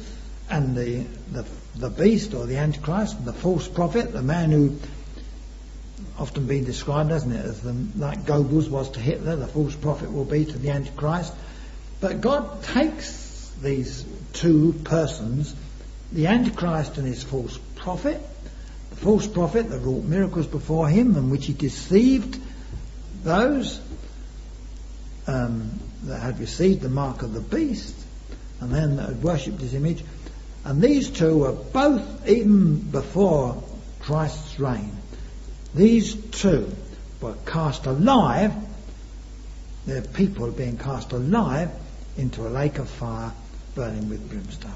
and 0.47 0.76
the 0.76 1.03
the, 1.32 1.45
the 1.78 1.89
beast 1.89 2.36
or 2.36 2.45
the 2.45 2.57
antichrist, 2.57 3.26
the 3.26 3.34
false 3.34 3.68
prophet, 3.68 4.14
the 4.14 4.22
man 4.22 4.51
who 4.51 4.78
often 6.20 6.45
been 6.45 6.64
described, 6.64 7.10
hasn't 7.10 7.34
it, 7.34 7.43
as 7.43 7.62
the, 7.62 7.74
like 7.95 8.26
Goebbels 8.26 8.70
was 8.70 8.91
to 8.91 8.99
Hitler, 8.99 9.36
the 9.36 9.47
false 9.47 9.76
prophet 9.76 10.12
will 10.12 10.26
be 10.26 10.45
to 10.45 10.57
the 10.60 10.70
antichrist. 10.70 11.34
But 12.02 12.22
God 12.22 12.64
takes 12.64 13.52
these 13.62 14.06
two 14.34 14.74
persons, 14.86 15.54
the 16.12 16.28
Antichrist 16.28 16.97
and 16.97 17.06
his 17.06 17.24
false 17.24 17.58
prophet, 17.76 18.22
the 18.89 18.95
false 18.95 19.28
prophet 19.28 19.70
that 19.70 19.80
wrought 19.80 20.06
miracles 20.06 20.47
before 20.47 20.88
him 20.88 21.18
in 21.18 21.30
which 21.30 21.45
he 21.45 21.54
deceived 21.54 22.39
those 23.24 23.82
um, 25.28 25.78
that 26.04 26.20
had 26.22 26.39
received 26.39 26.82
the 26.82 26.89
mark 26.89 27.22
of 27.22 27.34
the 27.34 27.41
beast 27.41 27.95
and 28.62 28.72
then 28.72 28.95
that 28.95 29.10
had 29.10 29.24
worshipped 29.24 29.60
his 29.60 29.74
image. 29.74 30.04
And 30.64 30.82
these 30.82 31.10
two 31.10 31.39
were 31.39 31.52
both, 31.52 32.28
even 32.28 32.80
before 32.80 33.62
Christ's 34.00 34.60
reign, 34.60 34.97
these 35.76 36.16
two 36.16 36.74
were 37.20 37.36
cast 37.45 37.86
alive, 37.86 38.54
their 39.86 40.02
people 40.02 40.50
being 40.52 40.78
cast 40.78 41.12
alive 41.12 41.72
into 42.18 42.47
a 42.47 42.49
lake 42.49 42.78
of 42.80 42.89
fire 42.89 43.32
burning 43.76 44.10
with 44.10 44.30
brimstone. 44.30 44.72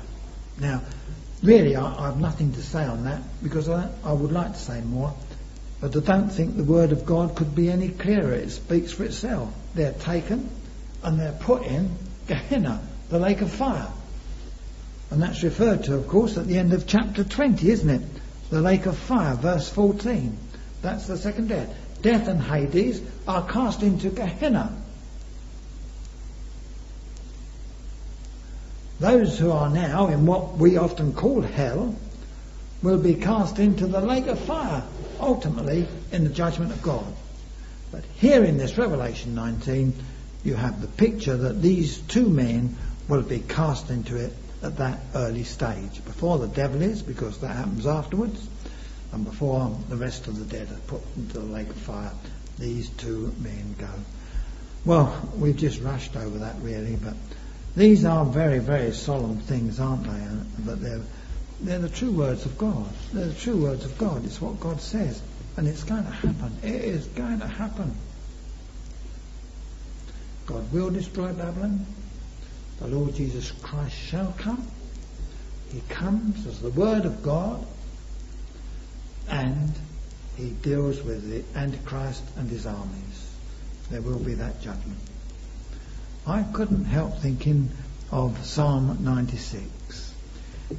Now, 0.60 0.82
really, 1.42 1.76
I, 1.76 2.04
I 2.04 2.06
have 2.08 2.20
nothing 2.20 2.54
to 2.54 2.62
say 2.62 2.84
on 2.84 3.06
that 3.06 3.22
because 3.42 3.70
I, 3.70 3.90
I 4.04 4.14
would 4.14 4.32
like 4.32 4.54
to 4.54 4.60
say 4.60 4.82
more, 4.82 5.14
but 5.82 5.96
I 5.96 6.00
don't 6.00 6.30
think 6.30 6.56
the 6.56 6.64
Word 6.64 6.92
of 6.92 7.06
God 7.06 7.36
could 7.36 7.56
be 7.56 7.70
any 7.70 7.90
clearer. 7.90 8.34
It 8.34 8.52
speaks 8.52 8.92
for 8.92 9.04
itself. 9.04 9.54
They're 9.76 9.94
taken 9.94 10.50
and 11.04 11.20
they're 11.20 11.38
put 11.40 11.64
in 11.64 11.96
Gehenna, 12.28 12.82
the 13.10 13.20
lake 13.20 13.42
of 13.42 13.52
fire. 13.52 13.92
And 15.12 15.22
that's 15.22 15.44
referred 15.44 15.84
to, 15.86 15.96
of 15.96 16.08
course, 16.08 16.38
at 16.38 16.48
the 16.48 16.58
end 16.58 16.74
of 16.74 16.88
chapter 16.88 17.24
20, 17.24 17.70
isn't 17.70 17.90
it? 17.90 18.02
The 18.50 18.62
lake 18.62 18.86
of 18.86 18.98
fire, 18.98 19.36
verse 19.36 19.70
14. 19.70 20.38
That's 20.82 21.08
the 21.08 21.18
second 21.18 21.50
death. 21.50 21.74
Death 22.02 22.28
and 22.28 22.42
Hades 22.42 23.02
are 23.28 23.48
cast 23.48 23.84
into 23.84 24.10
Gehenna. 24.10 24.76
Those 29.04 29.38
who 29.38 29.52
are 29.52 29.70
now 29.70 30.08
in 30.08 30.26
what 30.26 30.58
we 30.58 30.78
often 30.78 31.12
call 31.12 31.42
hell 31.42 31.94
will 32.82 33.00
be 33.00 33.16
cast 33.16 33.60
into 33.60 33.86
the 33.86 34.00
lake 34.00 34.28
of 34.28 34.40
fire, 34.40 34.82
ultimately 35.20 35.90
in 36.14 36.24
the 36.24 36.30
judgment 36.30 36.72
of 36.72 36.82
God. 36.82 37.14
But 37.92 38.06
here 38.16 38.46
in 38.46 38.56
this 38.56 38.78
Revelation 38.78 39.36
19, 39.36 39.94
you 40.46 40.56
have 40.56 40.80
the 40.80 40.88
picture 40.88 41.36
that 41.36 41.62
these 41.62 41.98
two 41.98 42.30
men 42.30 42.78
will 43.10 43.24
be 43.24 43.40
cast 43.40 43.90
into 43.90 44.16
it 44.16 44.32
at 44.62 44.78
that 44.78 45.02
early 45.14 45.44
stage, 45.44 46.06
before 46.06 46.38
the 46.38 46.48
devil 46.48 46.82
is, 46.82 47.02
because 47.02 47.40
that 47.40 47.58
happens 47.58 47.86
afterwards, 47.86 48.48
and 49.12 49.26
before 49.26 49.78
the 49.90 49.98
rest 49.98 50.28
of 50.28 50.40
the 50.40 50.46
dead 50.46 50.72
are 50.72 50.80
put 50.88 51.02
into 51.18 51.40
the 51.40 51.46
lake 51.46 51.70
of 51.70 51.76
fire, 51.76 52.14
these 52.58 52.88
two 52.92 53.36
men 53.40 53.76
go. 53.78 53.90
Well, 54.86 55.30
we've 55.36 55.58
just 55.58 55.82
rushed 55.82 56.16
over 56.16 56.38
that 56.38 56.56
really, 56.62 56.96
but 56.96 57.16
these 57.76 58.06
are 58.06 58.26
very, 58.26 58.60
very 58.60 58.92
solemn 58.92 59.38
things, 59.38 59.80
aren't 59.80 60.04
they? 60.04 60.10
Uh, 60.10 60.44
but 60.60 60.82
they're, 60.82 61.02
they're 61.62 61.80
the 61.80 61.90
true 61.90 62.12
words 62.12 62.46
of 62.46 62.58
God. 62.58 62.88
They're 63.14 63.28
the 63.28 63.34
true 63.34 63.58
words 63.58 63.86
of 63.86 63.98
God. 63.98 64.26
It's 64.26 64.40
what 64.40 64.60
God 64.60 64.80
says. 64.80 65.22
And 65.58 65.68
it's 65.68 65.84
going 65.84 66.04
to 66.04 66.12
happen. 66.12 66.58
It 66.64 66.76
is 66.76 67.08
going 67.08 67.40
to 67.40 67.48
happen. 67.48 67.96
God 70.46 70.72
will 70.72 70.90
destroy 70.90 71.34
Babylon. 71.34 71.86
The 72.80 72.88
Lord 72.88 73.16
Jesus 73.16 73.52
Christ 73.52 73.96
shall 73.96 74.34
come. 74.38 74.68
He 75.72 75.82
comes 75.90 76.46
as 76.46 76.60
the 76.62 76.70
Word 76.70 77.06
of 77.06 77.24
God 77.24 77.66
and 79.30 79.74
he 80.38 80.50
deals 80.50 81.02
with 81.02 81.30
the 81.30 81.58
Antichrist 81.58 82.24
and 82.38 82.50
his 82.50 82.66
armies. 82.66 83.36
There 83.90 84.02
will 84.02 84.20
be 84.20 84.34
that 84.36 84.62
judgment. 84.62 85.00
I 86.26 86.44
couldn't 86.44 86.86
help 86.86 87.18
thinking 87.20 87.70
of 88.10 88.46
Psalm 88.46 89.00
96. 89.02 90.14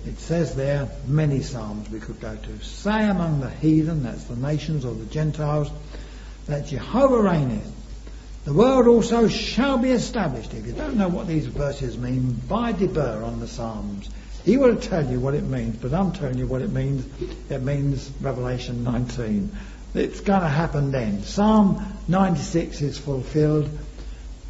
It 0.06 0.18
says 0.18 0.56
there, 0.56 0.88
many 1.06 1.42
psalms 1.42 1.90
we 1.90 2.00
could 2.00 2.18
go 2.18 2.34
to. 2.34 2.64
Say 2.64 3.06
among 3.06 3.40
the 3.40 3.50
heathen, 3.50 4.04
that's 4.04 4.24
the 4.24 4.36
nations 4.36 4.86
or 4.86 4.94
the 4.94 5.04
Gentiles, 5.04 5.70
that 6.46 6.66
Jehovah 6.66 7.20
reigneth. 7.20 7.70
The 8.46 8.54
world 8.54 8.86
also 8.86 9.28
shall 9.28 9.76
be 9.76 9.90
established. 9.90 10.54
If 10.54 10.66
you 10.66 10.72
don't 10.72 10.96
know 10.96 11.08
what 11.08 11.26
these 11.26 11.46
verses 11.46 11.98
mean, 11.98 12.32
buy 12.48 12.72
Deber 12.72 13.22
on 13.22 13.40
the 13.40 13.48
Psalms. 13.48 14.08
He 14.44 14.56
will 14.56 14.76
tell 14.76 15.06
you 15.10 15.20
what 15.20 15.34
it 15.34 15.44
means, 15.44 15.76
but 15.76 15.92
I'm 15.92 16.12
telling 16.12 16.38
you 16.38 16.46
what 16.46 16.62
it 16.62 16.70
means. 16.70 17.06
It 17.50 17.62
means 17.62 18.10
Revelation 18.20 18.82
19. 18.84 19.50
It's 19.94 20.20
going 20.20 20.42
to 20.42 20.48
happen 20.48 20.90
then. 20.90 21.22
Psalm 21.22 21.84
96 22.08 22.80
is 22.80 22.98
fulfilled 22.98 23.68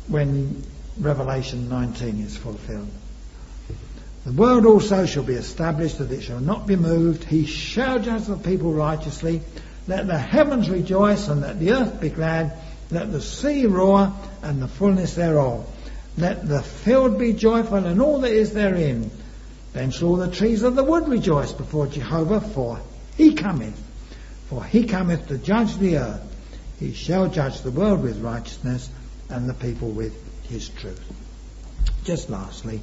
when 0.08 0.64
Revelation 0.98 1.68
19 1.68 2.20
is 2.20 2.36
fulfilled. 2.36 2.90
The 4.24 4.32
world 4.32 4.64
also 4.64 5.04
shall 5.06 5.22
be 5.22 5.34
established 5.34 5.98
that 5.98 6.10
it 6.10 6.22
shall 6.22 6.40
not 6.40 6.66
be 6.66 6.76
moved. 6.76 7.24
He 7.24 7.44
shall 7.44 7.98
judge 7.98 8.24
the 8.24 8.36
people 8.36 8.72
righteously. 8.72 9.42
Let 9.86 10.06
the 10.06 10.18
heavens 10.18 10.70
rejoice 10.70 11.28
and 11.28 11.42
let 11.42 11.60
the 11.60 11.72
earth 11.72 12.00
be 12.00 12.08
glad. 12.08 12.56
Let 12.90 13.12
the 13.12 13.20
sea 13.20 13.66
roar 13.66 14.12
and 14.42 14.62
the 14.62 14.68
fullness 14.68 15.14
thereof. 15.14 15.68
Let 16.16 16.48
the 16.48 16.62
field 16.62 17.18
be 17.18 17.32
joyful 17.32 17.84
and 17.84 18.00
all 18.00 18.20
that 18.20 18.32
is 18.32 18.54
therein. 18.54 19.10
Then 19.72 19.90
shall 19.90 20.08
all 20.08 20.16
the 20.16 20.30
trees 20.30 20.62
of 20.62 20.76
the 20.76 20.84
wood 20.84 21.08
rejoice 21.08 21.52
before 21.52 21.88
Jehovah, 21.88 22.40
for 22.40 22.80
he 23.16 23.34
cometh. 23.34 23.78
For 24.48 24.64
he 24.64 24.84
cometh 24.84 25.28
to 25.28 25.38
judge 25.38 25.76
the 25.76 25.98
earth. 25.98 26.22
He 26.78 26.94
shall 26.94 27.28
judge 27.28 27.60
the 27.60 27.72
world 27.72 28.02
with 28.02 28.20
righteousness 28.20 28.88
and 29.28 29.48
the 29.48 29.54
people 29.54 29.90
with 29.90 30.23
his 30.48 30.68
truth. 30.68 31.02
Just 32.04 32.30
lastly, 32.30 32.80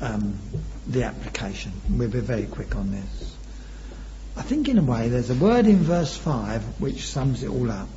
um, 0.00 0.38
the 0.86 1.04
application. 1.04 1.72
We'll 1.90 2.08
be 2.08 2.20
very 2.20 2.46
quick 2.46 2.76
on 2.76 2.90
this. 2.90 3.36
I 4.36 4.42
think 4.42 4.68
in 4.68 4.78
a 4.78 4.82
way 4.82 5.08
there's 5.08 5.30
a 5.30 5.34
word 5.34 5.66
in 5.66 5.78
verse 5.78 6.16
5 6.16 6.80
which 6.80 7.06
sums 7.06 7.42
it 7.42 7.50
all 7.50 7.70
up 7.70 7.88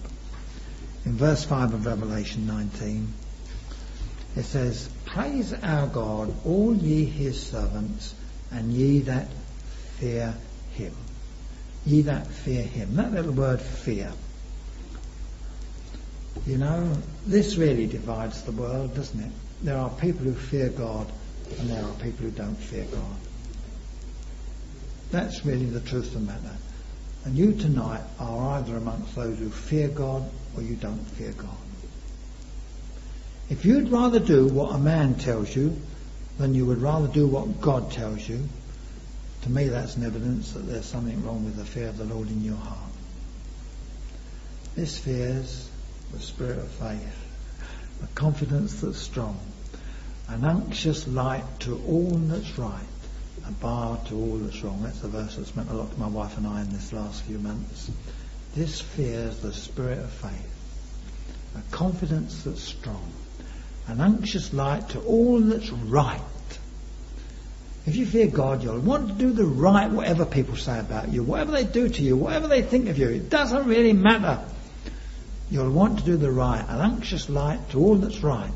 in 1.07 1.13
verse 1.13 1.45
5 1.45 1.73
of 1.73 1.85
Revelation 1.85 2.47
19, 2.47 3.13
it 4.35 4.43
says, 4.43 4.89
Praise 5.05 5.53
our 5.53 5.87
God, 5.87 6.33
all 6.45 6.75
ye 6.75 7.05
his 7.05 7.41
servants, 7.41 8.13
and 8.51 8.73
ye 8.73 8.99
that 8.99 9.27
fear 9.99 10.35
him. 10.73 10.93
Ye 11.85 12.01
that 12.01 12.27
fear 12.27 12.61
him. 12.61 12.97
That 12.97 13.13
little 13.13 13.31
word 13.31 13.61
fear. 13.61 14.11
You 16.45 16.57
know, 16.57 16.93
this 17.25 17.57
really 17.57 17.87
divides 17.87 18.43
the 18.43 18.51
world, 18.51 18.95
doesn't 18.95 19.19
it? 19.19 19.31
There 19.63 19.77
are 19.77 19.89
people 19.89 20.25
who 20.25 20.33
fear 20.33 20.69
God, 20.69 21.11
and 21.59 21.69
there 21.69 21.83
are 21.83 21.93
people 21.93 22.25
who 22.25 22.31
don't 22.31 22.55
fear 22.55 22.85
God. 22.91 23.17
That's 25.11 25.45
really 25.45 25.65
the 25.65 25.79
truth 25.79 26.07
of 26.07 26.13
the 26.13 26.19
matter. 26.19 26.55
And 27.25 27.37
you 27.37 27.53
tonight 27.53 28.03
are 28.19 28.59
either 28.59 28.77
amongst 28.77 29.15
those 29.15 29.37
who 29.39 29.49
fear 29.49 29.87
God 29.87 30.29
or 30.55 30.61
you 30.61 30.75
don't 30.75 31.03
fear 31.11 31.31
God. 31.31 31.49
If 33.49 33.65
you'd 33.65 33.89
rather 33.89 34.19
do 34.19 34.47
what 34.47 34.75
a 34.75 34.77
man 34.77 35.15
tells 35.15 35.55
you 35.55 35.79
than 36.37 36.53
you 36.53 36.65
would 36.65 36.81
rather 36.81 37.07
do 37.07 37.27
what 37.27 37.61
God 37.61 37.91
tells 37.91 38.27
you, 38.27 38.47
to 39.43 39.49
me 39.49 39.69
that's 39.69 39.95
an 39.95 40.05
evidence 40.05 40.51
that 40.53 40.67
there's 40.67 40.85
something 40.85 41.25
wrong 41.25 41.45
with 41.45 41.55
the 41.55 41.65
fear 41.65 41.87
of 41.87 41.97
the 41.97 42.03
Lord 42.03 42.27
in 42.27 42.43
your 42.43 42.57
heart. 42.57 42.91
This 44.75 44.97
fears 44.97 45.69
the 46.13 46.19
spirit 46.19 46.57
of 46.57 46.69
faith, 46.69 47.25
a 48.03 48.07
confidence 48.15 48.81
that's 48.81 48.99
strong, 48.99 49.39
an 50.29 50.43
anxious 50.45 51.07
light 51.07 51.43
to 51.61 51.81
all 51.87 52.11
that's 52.11 52.57
right, 52.57 52.85
a 53.47 53.51
bar 53.51 53.99
to 54.07 54.15
all 54.15 54.37
that's 54.37 54.61
wrong. 54.63 54.81
That's 54.83 54.99
the 54.99 55.07
verse 55.07 55.35
that's 55.35 55.55
meant 55.55 55.69
a 55.69 55.73
lot 55.73 55.91
to 55.91 55.99
my 55.99 56.07
wife 56.07 56.37
and 56.37 56.47
I 56.47 56.61
in 56.61 56.69
this 56.69 56.91
last 56.91 57.23
few 57.23 57.39
months. 57.39 57.89
This 58.55 58.81
fears 58.81 59.39
the 59.39 59.53
spirit 59.53 59.99
of 59.99 60.09
faith, 60.11 61.55
a 61.55 61.75
confidence 61.75 62.43
that's 62.43 62.61
strong, 62.61 63.11
an 63.87 64.01
anxious 64.01 64.53
light 64.53 64.89
to 64.89 64.99
all 65.01 65.39
that's 65.39 65.69
right. 65.69 66.21
If 67.85 67.95
you 67.95 68.05
fear 68.05 68.27
God, 68.27 68.63
you'll 68.63 68.79
want 68.79 69.07
to 69.07 69.13
do 69.13 69.31
the 69.31 69.45
right, 69.45 69.89
whatever 69.89 70.25
people 70.25 70.57
say 70.57 70.77
about 70.77 71.07
you, 71.07 71.23
whatever 71.23 71.53
they 71.53 71.63
do 71.63 71.87
to 71.87 72.01
you, 72.01 72.17
whatever 72.17 72.49
they 72.49 72.61
think 72.61 72.89
of 72.89 72.97
you. 72.97 73.07
It 73.07 73.29
doesn't 73.29 73.65
really 73.65 73.93
matter. 73.93 74.41
You'll 75.49 75.71
want 75.71 75.99
to 75.99 76.05
do 76.05 76.17
the 76.17 76.31
right, 76.31 76.65
an 76.67 76.81
anxious 76.81 77.29
light 77.29 77.69
to 77.69 77.79
all 77.79 77.95
that's 77.95 78.21
right, 78.21 78.51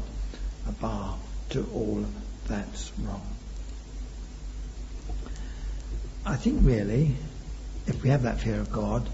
a 0.67 0.71
bar 0.73 1.17
to 1.51 1.65
all 1.73 2.05
that's 2.47 2.91
wrong. 2.99 3.25
I 6.25 6.35
think 6.35 6.59
really, 6.63 7.15
if 7.87 8.03
we 8.03 8.09
have 8.09 8.23
that 8.23 8.41
fear 8.41 8.59
of 8.59 8.71
God, 8.71 9.07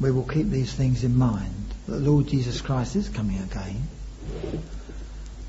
we 0.00 0.10
will 0.10 0.24
keep 0.24 0.48
these 0.48 0.72
things 0.72 1.04
in 1.04 1.16
mind. 1.16 1.74
That 1.86 1.94
the 1.94 2.10
Lord 2.10 2.28
Jesus 2.28 2.60
Christ 2.60 2.96
is 2.96 3.08
coming 3.08 3.38
again. 3.38 3.88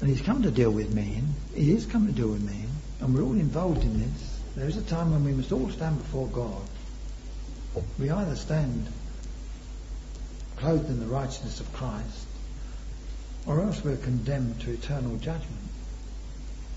And 0.02 0.10
he's 0.10 0.22
come 0.22 0.44
to 0.44 0.52
deal 0.52 0.72
with 0.72 0.94
men. 0.94 1.34
He 1.54 1.72
is 1.72 1.86
come 1.86 2.08
to 2.08 2.14
deal 2.14 2.28
with 2.28 2.44
men. 2.44 2.68
And 3.00 3.16
we're 3.16 3.24
all 3.24 3.32
involved 3.34 3.84
in 3.84 4.00
this. 4.00 4.40
There 4.56 4.68
is 4.68 4.78
a 4.78 4.82
time 4.82 5.12
when 5.12 5.24
we 5.24 5.34
must 5.34 5.52
all 5.52 5.70
stand 5.70 5.98
before 5.98 6.28
God. 6.28 6.62
We 8.00 8.10
either 8.10 8.36
stand 8.36 8.88
clothed 10.58 10.90
in 10.90 11.00
the 11.00 11.06
righteousness 11.06 11.60
of 11.60 11.72
Christ, 11.74 12.28
or 13.46 13.62
else 13.62 13.84
we're 13.84 13.98
condemned 13.98 14.62
to 14.62 14.72
eternal 14.72 15.18
judgment, 15.18 15.70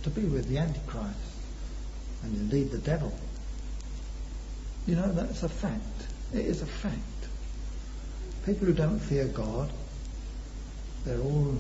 to 0.03 0.11
be 0.11 0.23
with 0.23 0.49
the 0.49 0.59
Antichrist, 0.59 1.19
and 2.23 2.37
indeed 2.37 2.71
the 2.71 2.79
devil. 2.79 3.13
You 4.87 4.97
know, 4.97 5.13
that's 5.13 5.43
a 5.43 5.49
fact. 5.49 5.83
It 6.33 6.47
is 6.47 6.63
a 6.63 6.67
fact. 6.67 6.95
People 8.45 8.67
who 8.67 8.73
don't 8.73 8.99
fear 8.99 9.27
God, 9.27 9.71
they're 11.05 11.21
all 11.21 11.59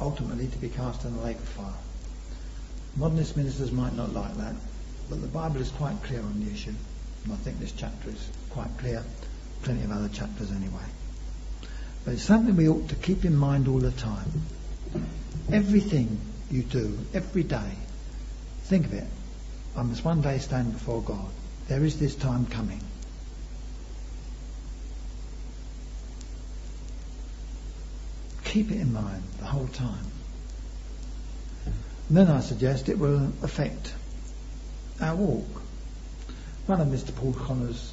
ultimately 0.00 0.48
to 0.48 0.58
be 0.58 0.68
cast 0.68 1.04
in 1.04 1.16
the 1.16 1.22
lake 1.22 1.36
of 1.36 1.48
fire. 1.48 1.74
Modernist 2.96 3.36
ministers 3.36 3.72
might 3.72 3.94
not 3.94 4.12
like 4.12 4.36
that, 4.36 4.54
but 5.08 5.20
the 5.20 5.28
Bible 5.28 5.60
is 5.60 5.70
quite 5.70 6.02
clear 6.02 6.20
on 6.20 6.44
the 6.44 6.52
issue. 6.52 6.74
And 7.24 7.32
I 7.32 7.36
think 7.36 7.58
this 7.58 7.72
chapter 7.72 8.10
is 8.10 8.28
quite 8.50 8.70
clear. 8.78 9.04
Plenty 9.62 9.84
of 9.84 9.92
other 9.92 10.08
chapters 10.08 10.50
anyway. 10.50 10.82
But 12.04 12.14
it's 12.14 12.22
something 12.22 12.56
we 12.56 12.68
ought 12.68 12.88
to 12.88 12.96
keep 12.96 13.24
in 13.24 13.36
mind 13.36 13.68
all 13.68 13.78
the 13.78 13.92
time. 13.92 14.42
Everything 15.52 16.20
you 16.50 16.62
do, 16.62 16.98
every 17.14 17.44
day, 17.44 17.72
think 18.64 18.86
of 18.86 18.94
it. 18.94 19.06
I 19.76 19.82
must 19.82 20.04
one 20.04 20.20
day 20.20 20.38
stand 20.38 20.72
before 20.72 21.02
God. 21.02 21.30
There 21.68 21.84
is 21.84 21.98
this 21.98 22.14
time 22.14 22.46
coming. 22.46 22.80
Keep 28.44 28.72
it 28.72 28.80
in 28.80 28.92
mind 28.92 29.22
the 29.38 29.46
whole 29.46 29.68
time. 29.68 30.06
And 32.08 32.16
then 32.16 32.28
I 32.28 32.40
suggest 32.40 32.88
it 32.88 32.98
will 32.98 33.32
affect 33.42 33.94
our 35.00 35.16
walk. 35.16 35.62
One 36.66 36.80
of 36.80 36.88
Mr. 36.88 37.14
Poole-Connor's 37.14 37.92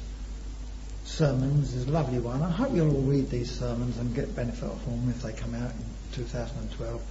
sermons 1.10 1.74
is 1.74 1.86
a 1.88 1.90
lovely 1.90 2.20
one. 2.20 2.42
I 2.42 2.50
hope 2.50 2.72
you'll 2.72 2.94
all 2.94 3.02
read 3.02 3.30
these 3.30 3.50
sermons 3.50 3.98
and 3.98 4.14
get 4.14 4.34
benefit 4.34 4.70
from 4.84 5.00
them 5.00 5.10
if 5.10 5.22
they 5.22 5.32
come 5.32 5.54
out 5.54 5.72
in 5.72 5.84
2012. 6.14 7.02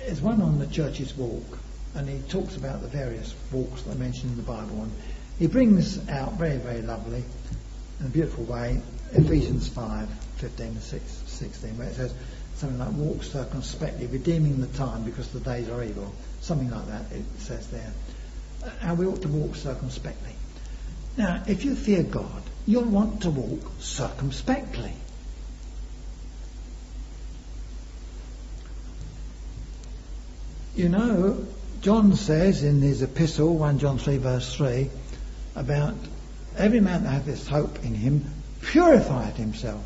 It's 0.00 0.20
one 0.20 0.42
on 0.42 0.58
the 0.58 0.66
church's 0.66 1.16
walk, 1.16 1.58
and 1.94 2.08
he 2.08 2.18
talks 2.28 2.56
about 2.56 2.82
the 2.82 2.88
various 2.88 3.34
walks 3.52 3.82
that 3.82 3.94
are 3.94 3.98
mentioned 3.98 4.32
in 4.32 4.36
the 4.36 4.42
Bible. 4.42 4.82
And 4.82 4.92
he 5.38 5.46
brings 5.46 6.06
out 6.08 6.34
very, 6.34 6.58
very 6.58 6.82
lovely, 6.82 7.24
in 8.00 8.06
a 8.06 8.08
beautiful 8.08 8.44
way, 8.44 8.80
Ephesians 9.12 9.68
5, 9.68 10.08
15 10.38 10.74
to 10.74 10.80
16, 10.80 11.78
where 11.78 11.88
it 11.88 11.94
says 11.94 12.12
something 12.56 12.78
like, 12.78 12.92
walk 12.92 13.22
circumspectly, 13.22 14.06
redeeming 14.06 14.60
the 14.60 14.66
time 14.78 15.04
because 15.04 15.28
the 15.28 15.40
days 15.40 15.68
are 15.68 15.82
evil. 15.82 16.12
Something 16.40 16.70
like 16.70 16.86
that, 16.88 17.12
it 17.12 17.24
says 17.38 17.68
there. 17.68 17.92
How 18.80 18.94
we 18.94 19.06
ought 19.06 19.22
to 19.22 19.28
walk 19.28 19.54
circumspectly. 19.56 20.34
Now, 21.16 21.42
if 21.46 21.64
you 21.64 21.76
fear 21.76 22.02
God, 22.02 22.42
you'll 22.66 22.84
want 22.84 23.22
to 23.22 23.30
walk 23.30 23.60
circumspectly. 23.80 24.92
You 30.74 30.88
know, 30.88 31.46
John 31.82 32.14
says 32.14 32.64
in 32.64 32.80
his 32.80 33.02
epistle, 33.02 33.56
1 33.56 33.78
John 33.78 33.98
3 33.98 34.16
verse 34.16 34.54
3, 34.54 34.90
about 35.54 35.94
every 36.56 36.80
man 36.80 37.04
that 37.04 37.10
hath 37.10 37.26
this 37.26 37.46
hope 37.46 37.84
in 37.84 37.94
him 37.94 38.24
purified 38.60 39.34
himself. 39.34 39.84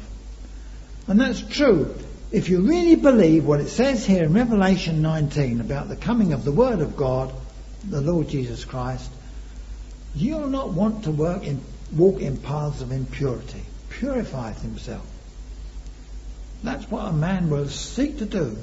And 1.06 1.20
that's 1.20 1.42
true. 1.42 1.94
If 2.30 2.48
you 2.48 2.60
really 2.60 2.94
believe 2.94 3.44
what 3.44 3.60
it 3.60 3.68
says 3.68 4.06
here 4.06 4.24
in 4.24 4.32
Revelation 4.32 5.02
19 5.02 5.60
about 5.60 5.88
the 5.88 5.96
coming 5.96 6.32
of 6.32 6.44
the 6.44 6.52
Word 6.52 6.80
of 6.80 6.96
God, 6.96 7.32
the 7.88 8.00
Lord 8.00 8.28
Jesus 8.28 8.64
Christ, 8.64 9.10
You'll 10.14 10.48
not 10.48 10.70
want 10.70 11.04
to 11.04 11.10
work 11.10 11.44
in, 11.44 11.60
walk 11.96 12.20
in 12.20 12.36
paths 12.36 12.80
of 12.82 12.92
impurity. 12.92 13.62
Purifies 13.90 14.60
himself. 14.60 15.06
That's 16.62 16.90
what 16.90 17.06
a 17.06 17.12
man 17.12 17.50
will 17.50 17.68
seek 17.68 18.18
to 18.18 18.26
do. 18.26 18.56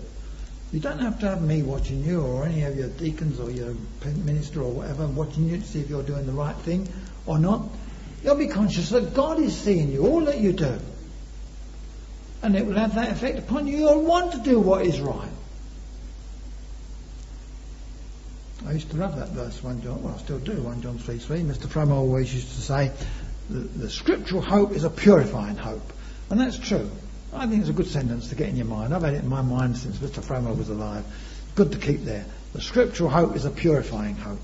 You 0.71 0.79
don't 0.79 0.99
have 0.99 1.19
to 1.21 1.29
have 1.29 1.41
me 1.41 1.63
watching 1.63 2.03
you 2.03 2.21
or 2.21 2.45
any 2.45 2.63
of 2.63 2.75
your 2.77 2.89
deacons 2.89 3.39
or 3.39 3.49
your 3.49 3.75
minister 4.03 4.61
or 4.61 4.71
whatever 4.71 5.07
watching 5.07 5.47
you 5.47 5.57
to 5.57 5.63
see 5.63 5.79
if 5.79 5.89
you're 5.89 6.03
doing 6.03 6.25
the 6.25 6.33
right 6.33 6.55
thing 6.55 6.89
or 7.25 7.39
not. 7.39 7.63
You'll 8.23 8.35
be 8.35 8.47
conscious 8.47 8.89
that 8.89 9.13
God 9.13 9.39
is 9.39 9.55
seeing 9.55 9.91
you, 9.91 10.05
all 10.05 10.25
that 10.25 10.39
you 10.39 10.51
do. 10.51 10.79
And 12.41 12.55
it 12.55 12.65
will 12.65 12.75
have 12.75 12.95
that 12.95 13.11
effect 13.11 13.39
upon 13.39 13.67
you. 13.67 13.77
You'll 13.77 14.01
want 14.01 14.33
to 14.33 14.39
do 14.39 14.59
what 14.59 14.85
is 14.85 14.99
right. 14.99 15.29
I 18.65 18.71
used 18.71 18.89
to 18.91 18.97
love 18.97 19.17
that 19.17 19.29
verse, 19.29 19.61
1 19.61 19.81
John, 19.81 20.01
well, 20.03 20.15
I 20.15 20.17
still 20.19 20.39
do, 20.39 20.53
1 20.53 20.81
John 20.81 20.97
3 20.97 21.17
3. 21.17 21.41
Mr. 21.41 21.67
Frum 21.67 21.91
always 21.91 22.33
used 22.33 22.47
to 22.55 22.61
say, 22.61 22.91
the, 23.49 23.59
the 23.59 23.89
scriptural 23.89 24.41
hope 24.41 24.71
is 24.71 24.83
a 24.83 24.89
purifying 24.89 25.57
hope. 25.57 25.93
And 26.29 26.39
that's 26.39 26.57
true. 26.57 26.89
I 27.33 27.47
think 27.47 27.61
it's 27.61 27.69
a 27.69 27.73
good 27.73 27.87
sentence 27.87 28.29
to 28.29 28.35
get 28.35 28.49
in 28.49 28.55
your 28.55 28.65
mind. 28.65 28.93
I've 28.93 29.03
had 29.03 29.13
it 29.13 29.23
in 29.23 29.29
my 29.29 29.41
mind 29.41 29.77
since 29.77 29.97
Mr. 29.97 30.23
Fromow 30.23 30.57
was 30.57 30.69
alive. 30.69 31.05
Good 31.55 31.73
to 31.73 31.77
keep 31.77 32.03
there. 32.03 32.25
The 32.53 32.61
scriptural 32.61 33.09
hope 33.09 33.35
is 33.35 33.45
a 33.45 33.51
purifying 33.51 34.15
hope. 34.15 34.39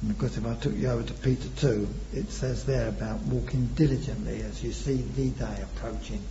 And 0.00 0.10
of 0.10 0.18
course, 0.18 0.36
if 0.36 0.46
I 0.46 0.54
took 0.54 0.74
you 0.74 0.88
over 0.88 1.02
to 1.02 1.12
Peter 1.14 1.48
2, 1.56 1.88
it 2.14 2.30
says 2.30 2.64
there 2.64 2.88
about 2.88 3.20
walking 3.22 3.66
diligently 3.74 4.42
as 4.42 4.62
you 4.62 4.72
see 4.72 4.96
the 4.96 5.30
day 5.30 5.62
approaching. 5.62 6.22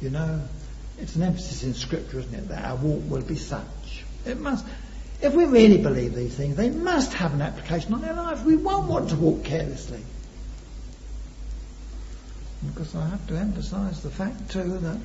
You 0.00 0.10
know, 0.10 0.42
it's 0.98 1.16
an 1.16 1.22
emphasis 1.22 1.62
in 1.62 1.74
Scripture, 1.74 2.20
isn't 2.20 2.34
it, 2.34 2.48
that 2.48 2.64
our 2.64 2.76
walk 2.76 3.02
will 3.08 3.22
be 3.22 3.36
such. 3.36 4.04
It 4.24 4.38
must. 4.38 4.64
If 5.22 5.34
we 5.34 5.44
really 5.44 5.78
believe 5.78 6.16
these 6.16 6.34
things, 6.34 6.56
they 6.56 6.70
must 6.70 7.14
have 7.14 7.32
an 7.32 7.42
application 7.42 7.94
on 7.94 8.04
our 8.04 8.14
life. 8.14 8.44
We 8.44 8.56
won't 8.56 8.88
want 8.88 9.10
to 9.10 9.16
walk 9.16 9.44
carelessly. 9.44 10.02
Because 12.66 12.94
I 12.96 13.08
have 13.08 13.26
to 13.28 13.36
emphasize 13.36 14.02
the 14.02 14.10
fact 14.10 14.50
too 14.50 14.78
that 14.78 14.98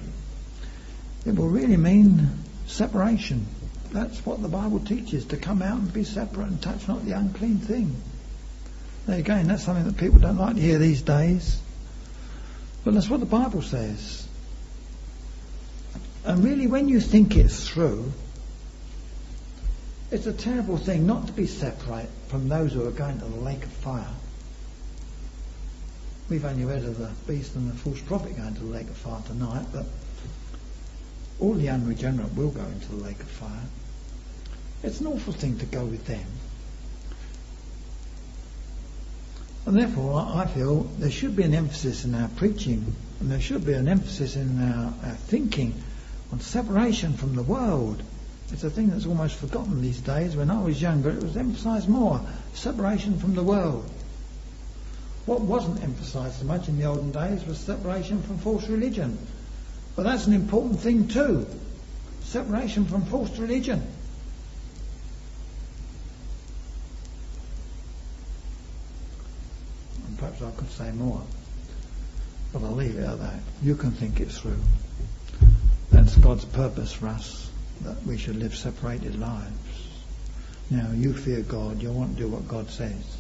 it 1.26 1.36
will 1.36 1.50
really 1.50 1.78
mean 1.78 2.30
separation. 2.66 3.46
That's 3.92 4.26
what 4.26 4.42
the 4.42 4.48
Bible 4.48 4.80
teaches, 4.80 5.26
to 5.26 5.38
come 5.38 5.62
out 5.62 5.78
and 5.78 5.94
be 5.94 6.04
separate 6.04 6.48
and 6.48 6.62
touch 6.62 6.88
not 6.88 7.06
the 7.06 7.12
unclean 7.12 7.60
thing. 7.60 7.96
There 9.06 9.20
again, 9.20 9.48
that's 9.48 9.64
something 9.64 9.86
that 9.86 9.98
people 9.98 10.20
don't 10.20 10.38
like 10.38 10.56
to 10.56 10.62
hear 10.62 10.80
these 10.80 11.04
days. 11.04 11.62
But 12.84 12.96
that's 12.96 13.08
what 13.10 13.20
the 13.20 13.28
Bible 13.28 13.62
says. 13.62 14.28
And 16.26 16.44
really, 16.44 16.68
when 16.68 16.90
you 16.90 17.00
think 17.00 17.38
it 17.38 17.50
through, 17.50 18.12
it's 20.10 20.26
a 20.26 20.34
terrible 20.34 20.78
thing 20.78 21.06
not 21.06 21.28
to 21.28 21.34
be 21.34 21.48
separate 21.48 22.10
from 22.28 22.48
those 22.48 22.74
who 22.74 22.88
are 22.88 22.92
going 22.92 23.20
to 23.20 23.26
the 23.26 23.42
lake 23.42 23.64
of 23.64 23.72
fire. 23.72 24.08
We've 26.30 26.46
only 26.46 26.66
read 26.66 26.84
of 26.84 26.98
the 26.98 27.12
beast 27.26 27.56
and 27.56 27.72
the 27.72 27.76
false 27.76 28.00
prophet 28.02 28.38
going 28.38 28.54
to 28.56 28.60
the 28.62 28.72
lake 28.72 28.90
of 28.90 28.98
fire 28.98 29.22
tonight, 29.28 29.66
but 29.74 29.86
all 31.40 31.54
the 31.54 31.70
unregenerate 31.70 32.36
will 32.36 32.50
go 32.50 32.64
into 32.64 32.88
the 32.90 33.04
lake 33.04 33.20
of 33.20 33.28
fire. 33.28 33.66
It's 34.84 35.02
an 35.02 35.08
awful 35.08 35.34
thing 35.34 35.58
to 35.60 35.66
go 35.66 35.84
with 35.84 36.06
them. 36.06 36.26
And 39.66 39.78
therefore, 39.78 40.20
I 40.20 40.46
feel 40.48 40.84
there 40.98 41.12
should 41.12 41.36
be 41.36 41.44
an 41.44 41.54
emphasis 41.54 42.06
in 42.06 42.16
our 42.16 42.30
preaching, 42.30 42.96
and 43.20 43.30
there 43.30 43.42
should 43.42 43.66
be 43.66 43.74
an 43.74 43.90
emphasis 43.90 44.38
in 44.38 44.62
our, 44.62 44.94
our 45.04 45.16
thinking 45.16 45.82
on 46.32 46.40
separation 46.40 47.14
from 47.14 47.36
the 47.36 47.44
world 47.44 48.02
it's 48.52 48.64
a 48.64 48.70
thing 48.70 48.90
that's 48.90 49.06
almost 49.06 49.36
forgotten 49.36 49.82
these 49.82 50.00
days. 50.00 50.36
When 50.36 50.50
I 50.50 50.62
was 50.62 50.82
younger, 50.82 51.10
it 51.10 51.22
was 51.22 51.36
emphasised 51.36 51.90
more. 51.90 52.22
Separation 52.54 53.20
from 53.20 53.36
the 53.36 53.44
world. 53.44 53.90
What 55.26 55.42
wasn't 55.42 55.84
emphasised 55.84 56.40
so 56.40 56.46
much 56.46 56.70
in 56.70 56.80
the 56.80 56.86
olden 56.86 57.12
days 57.12 57.44
was 57.46 57.58
separation 57.58 58.24
from 58.24 58.38
false 58.38 58.68
religion. 58.70 59.18
But 59.98 60.04
that's 60.04 60.28
an 60.28 60.34
important 60.34 60.80
thing 60.80 61.10
too. 61.10 61.46
Separation 62.22 62.86
from 62.86 63.06
false 63.06 63.38
religion. 63.38 63.86
And 70.08 70.18
perhaps 70.18 70.42
I 70.42 70.52
could 70.52 70.72
say 70.72 70.92
more. 70.92 71.22
But 72.54 72.64
I'll 72.64 72.72
leave 72.72 72.96
it 72.96 73.04
at 73.04 73.20
that. 73.20 73.40
You 73.62 73.76
can 73.76 73.92
think 73.92 74.22
it 74.22 74.32
through. 74.32 74.60
That's 75.92 76.16
God's 76.16 76.46
purpose 76.46 76.94
for 76.94 77.08
us 77.08 77.47
that 77.82 78.04
we 78.06 78.18
should 78.18 78.36
live 78.38 78.56
separated 78.56 79.20
lives. 79.20 79.88
Now, 80.70 80.92
you 80.92 81.14
fear 81.14 81.42
God. 81.42 81.82
You 81.82 81.92
want 81.92 82.18
to 82.18 82.24
do 82.24 82.28
what 82.28 82.48
God 82.48 82.70
says. 82.70 83.18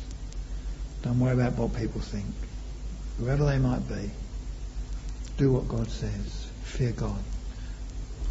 Don't 1.01 1.19
worry 1.19 1.33
about 1.33 1.53
what 1.53 1.75
people 1.75 2.01
think. 2.01 2.25
Whoever 3.19 3.45
they 3.45 3.57
might 3.57 3.87
be, 3.87 4.11
do 5.37 5.51
what 5.53 5.67
God 5.67 5.89
says. 5.89 6.47
Fear 6.63 6.91
God. 6.91 7.23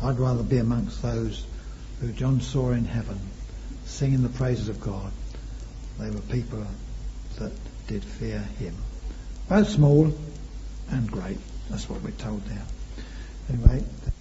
I'd 0.03 0.19
rather 0.19 0.43
be 0.43 0.59
amongst 0.59 1.01
those 1.03 1.47
who 2.01 2.13
John 2.13 2.41
saw 2.41 2.73
in 2.73 2.85
heaven 2.85 3.19
singing 3.87 4.23
the 4.23 4.29
praises 4.29 4.69
of 4.69 4.81
God. 4.81 5.11
They 5.99 6.11
were 6.11 6.21
people 6.21 6.67
that 7.39 7.53
did 7.87 8.05
fear 8.05 8.41
him. 8.59 8.77
Both 9.49 9.71
small 9.71 10.13
and 10.91 11.11
great. 11.11 11.39
That's 11.71 11.89
what 11.89 12.03
we're 12.03 12.11
told 12.11 12.45
there. 12.45 12.65
Anyway. 13.49 13.85